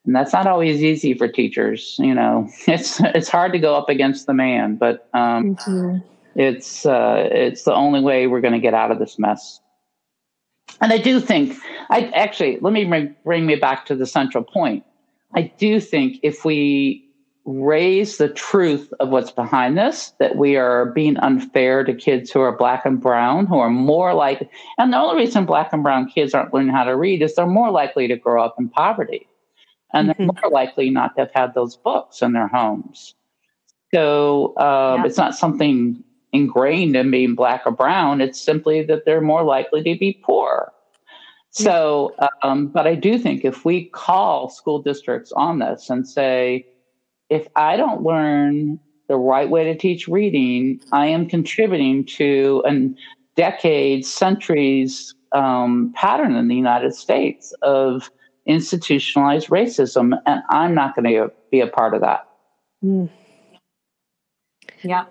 And 0.07 0.15
that's 0.15 0.33
not 0.33 0.47
always 0.47 0.83
easy 0.83 1.15
for 1.15 1.29
teachers. 1.29 1.97
You 1.99 2.15
know, 2.15 2.49
it's 2.67 3.01
it's 3.01 3.29
hard 3.29 3.53
to 3.53 3.59
go 3.59 3.75
up 3.75 3.89
against 3.89 4.27
the 4.27 4.35
man, 4.35 4.77
but 4.77 5.09
um, 5.13 5.57
mm-hmm. 5.57 5.99
it's 6.41 6.87
uh, 6.87 7.29
it's 7.31 7.65
the 7.65 7.75
only 7.75 8.01
way 8.01 8.27
we're 8.27 8.41
going 8.41 8.55
to 8.55 8.61
get 8.61 8.75
out 8.75 8.91
of 8.91 8.99
this 8.99 9.19
mess. 9.19 9.61
And 10.81 10.93
I 10.93 10.99
do 10.99 11.21
think, 11.21 11.57
I 11.91 12.11
actually 12.15 12.59
let 12.61 12.73
me 12.73 12.85
bring, 12.85 13.15
bring 13.25 13.47
me 13.47 13.57
back 13.57 13.87
to 13.87 13.97
the 13.97 14.07
central 14.07 14.45
point. 14.45 14.85
I 15.35 15.53
do 15.59 15.81
think 15.81 16.19
if 16.23 16.45
we 16.45 17.03
raise 17.47 18.17
the 18.17 18.29
truth 18.29 18.93
of 18.99 19.11
what's 19.11 19.31
behind 19.31 19.79
this 19.79 20.13
that 20.19 20.35
we 20.37 20.57
are 20.57 20.87
being 20.87 21.17
unfair 21.19 21.85
to 21.85 21.95
kids 21.95 22.33
who 22.33 22.41
are 22.41 22.57
black 22.57 22.85
and 22.85 23.01
brown 23.01 23.47
who 23.47 23.57
are 23.57 23.71
more 23.71 24.15
like 24.15 24.51
and 24.79 24.93
the 24.93 24.97
only 24.97 25.23
reason 25.23 25.47
black 25.47 25.73
and 25.73 25.85
brown 25.85 26.11
kids 26.11 26.35
aren't 26.35 26.53
learning 26.53 26.75
how 26.75 26.83
to 26.83 26.97
read 26.97 27.23
is 27.23 27.37
they're 27.37 27.47
more 27.47 27.71
likely 27.71 28.09
to 28.09 28.17
grow 28.17 28.45
up 28.45 28.57
in 28.59 28.69
poverty 28.69 29.29
and 29.97 30.09
they're 30.09 30.15
mm-hmm. 30.15 30.41
more 30.43 30.51
likely 30.51 30.91
not 30.91 31.15
to 31.15 31.23
have 31.23 31.31
had 31.35 31.55
those 31.55 31.77
books 31.77 32.23
in 32.23 32.33
their 32.33 32.49
homes 32.49 33.15
so 33.95 34.57
um, 34.59 35.01
yeah. 35.01 35.07
it's 35.07 35.17
not 35.17 35.35
something 35.35 36.03
ingrained 36.33 36.97
in 36.97 37.11
being 37.11 37.35
black 37.35 37.63
or 37.67 37.73
brown 37.73 38.21
it's 38.21 38.41
simply 38.41 38.83
that 38.83 39.05
they're 39.05 39.21
more 39.21 39.43
likely 39.43 39.83
to 39.83 39.99
be 39.99 40.21
poor 40.25 40.73
so 41.51 42.15
um, 42.43 42.67
but 42.67 42.87
i 42.87 42.95
do 42.95 43.19
think 43.19 43.45
if 43.45 43.65
we 43.65 43.85
call 43.87 44.49
school 44.49 44.81
districts 44.81 45.33
on 45.33 45.59
this 45.59 45.89
and 45.89 46.07
say 46.07 46.67
if 47.29 47.47
I 47.57 47.77
don't 47.77 48.03
learn 48.03 48.79
the 49.09 49.17
right 49.17 49.49
way 49.49 49.65
to 49.65 49.77
teach 49.77 50.09
reading, 50.09 50.81
I 50.93 51.07
am 51.07 51.29
contributing 51.29 52.05
to 52.07 52.63
a 52.67 52.89
decades, 53.37 54.13
centuries 54.13 55.15
um, 55.33 55.93
pattern 55.95 56.35
in 56.35 56.49
the 56.49 56.55
United 56.55 56.95
States 56.95 57.53
of 57.63 58.11
institutionalized 58.47 59.49
racism, 59.49 60.19
and 60.25 60.43
I'm 60.51 60.75
not 60.75 60.95
going 60.95 61.13
to 61.13 61.33
be 61.51 61.61
a 61.61 61.67
part 61.67 61.95
of 61.95 62.01
that. 62.03 62.29
Mm. 62.85 63.11
Yeah. 64.83 65.07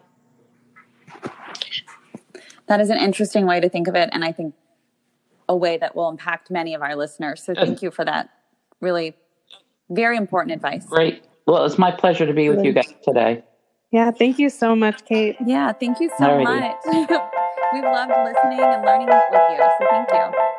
That 2.68 2.82
is 2.82 2.90
an 2.90 2.98
interesting 2.98 3.46
way 3.46 3.60
to 3.60 3.70
think 3.70 3.88
of 3.88 3.96
it, 3.96 4.10
and 4.12 4.24
I 4.24 4.32
think 4.32 4.56
a 5.48 5.56
way 5.56 5.78
that 5.78 5.96
will 5.96 6.10
impact 6.10 6.50
many 6.50 6.74
of 6.74 6.82
our 6.82 6.96
listeners. 6.96 7.44
So, 7.44 7.54
thank 7.54 7.82
you 7.82 7.92
for 7.92 8.04
that 8.06 8.30
really 8.82 9.16
very 9.90 10.18
important 10.18 10.54
advice. 10.54 10.86
Great. 10.88 11.24
Well, 11.46 11.66
it's 11.66 11.78
my 11.78 11.92
pleasure 11.92 12.26
to 12.26 12.34
be 12.34 12.50
with 12.50 12.64
you 12.64 12.74
guys 12.74 12.92
today. 13.04 13.44
Yeah, 13.92 14.12
thank 14.12 14.40
you 14.40 14.50
so 14.50 14.76
much, 14.76 15.06
Kate. 15.06 15.38
Yeah, 15.46 15.72
thank 15.72 16.00
you 16.00 16.10
so 16.18 16.26
Alrighty. 16.26 16.44
much. 16.44 16.76
We've 17.74 17.84
loved 17.84 18.12
listening 18.12 18.60
and 18.60 18.84
learning 18.84 19.08
with 19.08 19.42
you. 19.52 19.58
So 19.58 19.88
thank 19.90 20.12
you. 20.12 20.55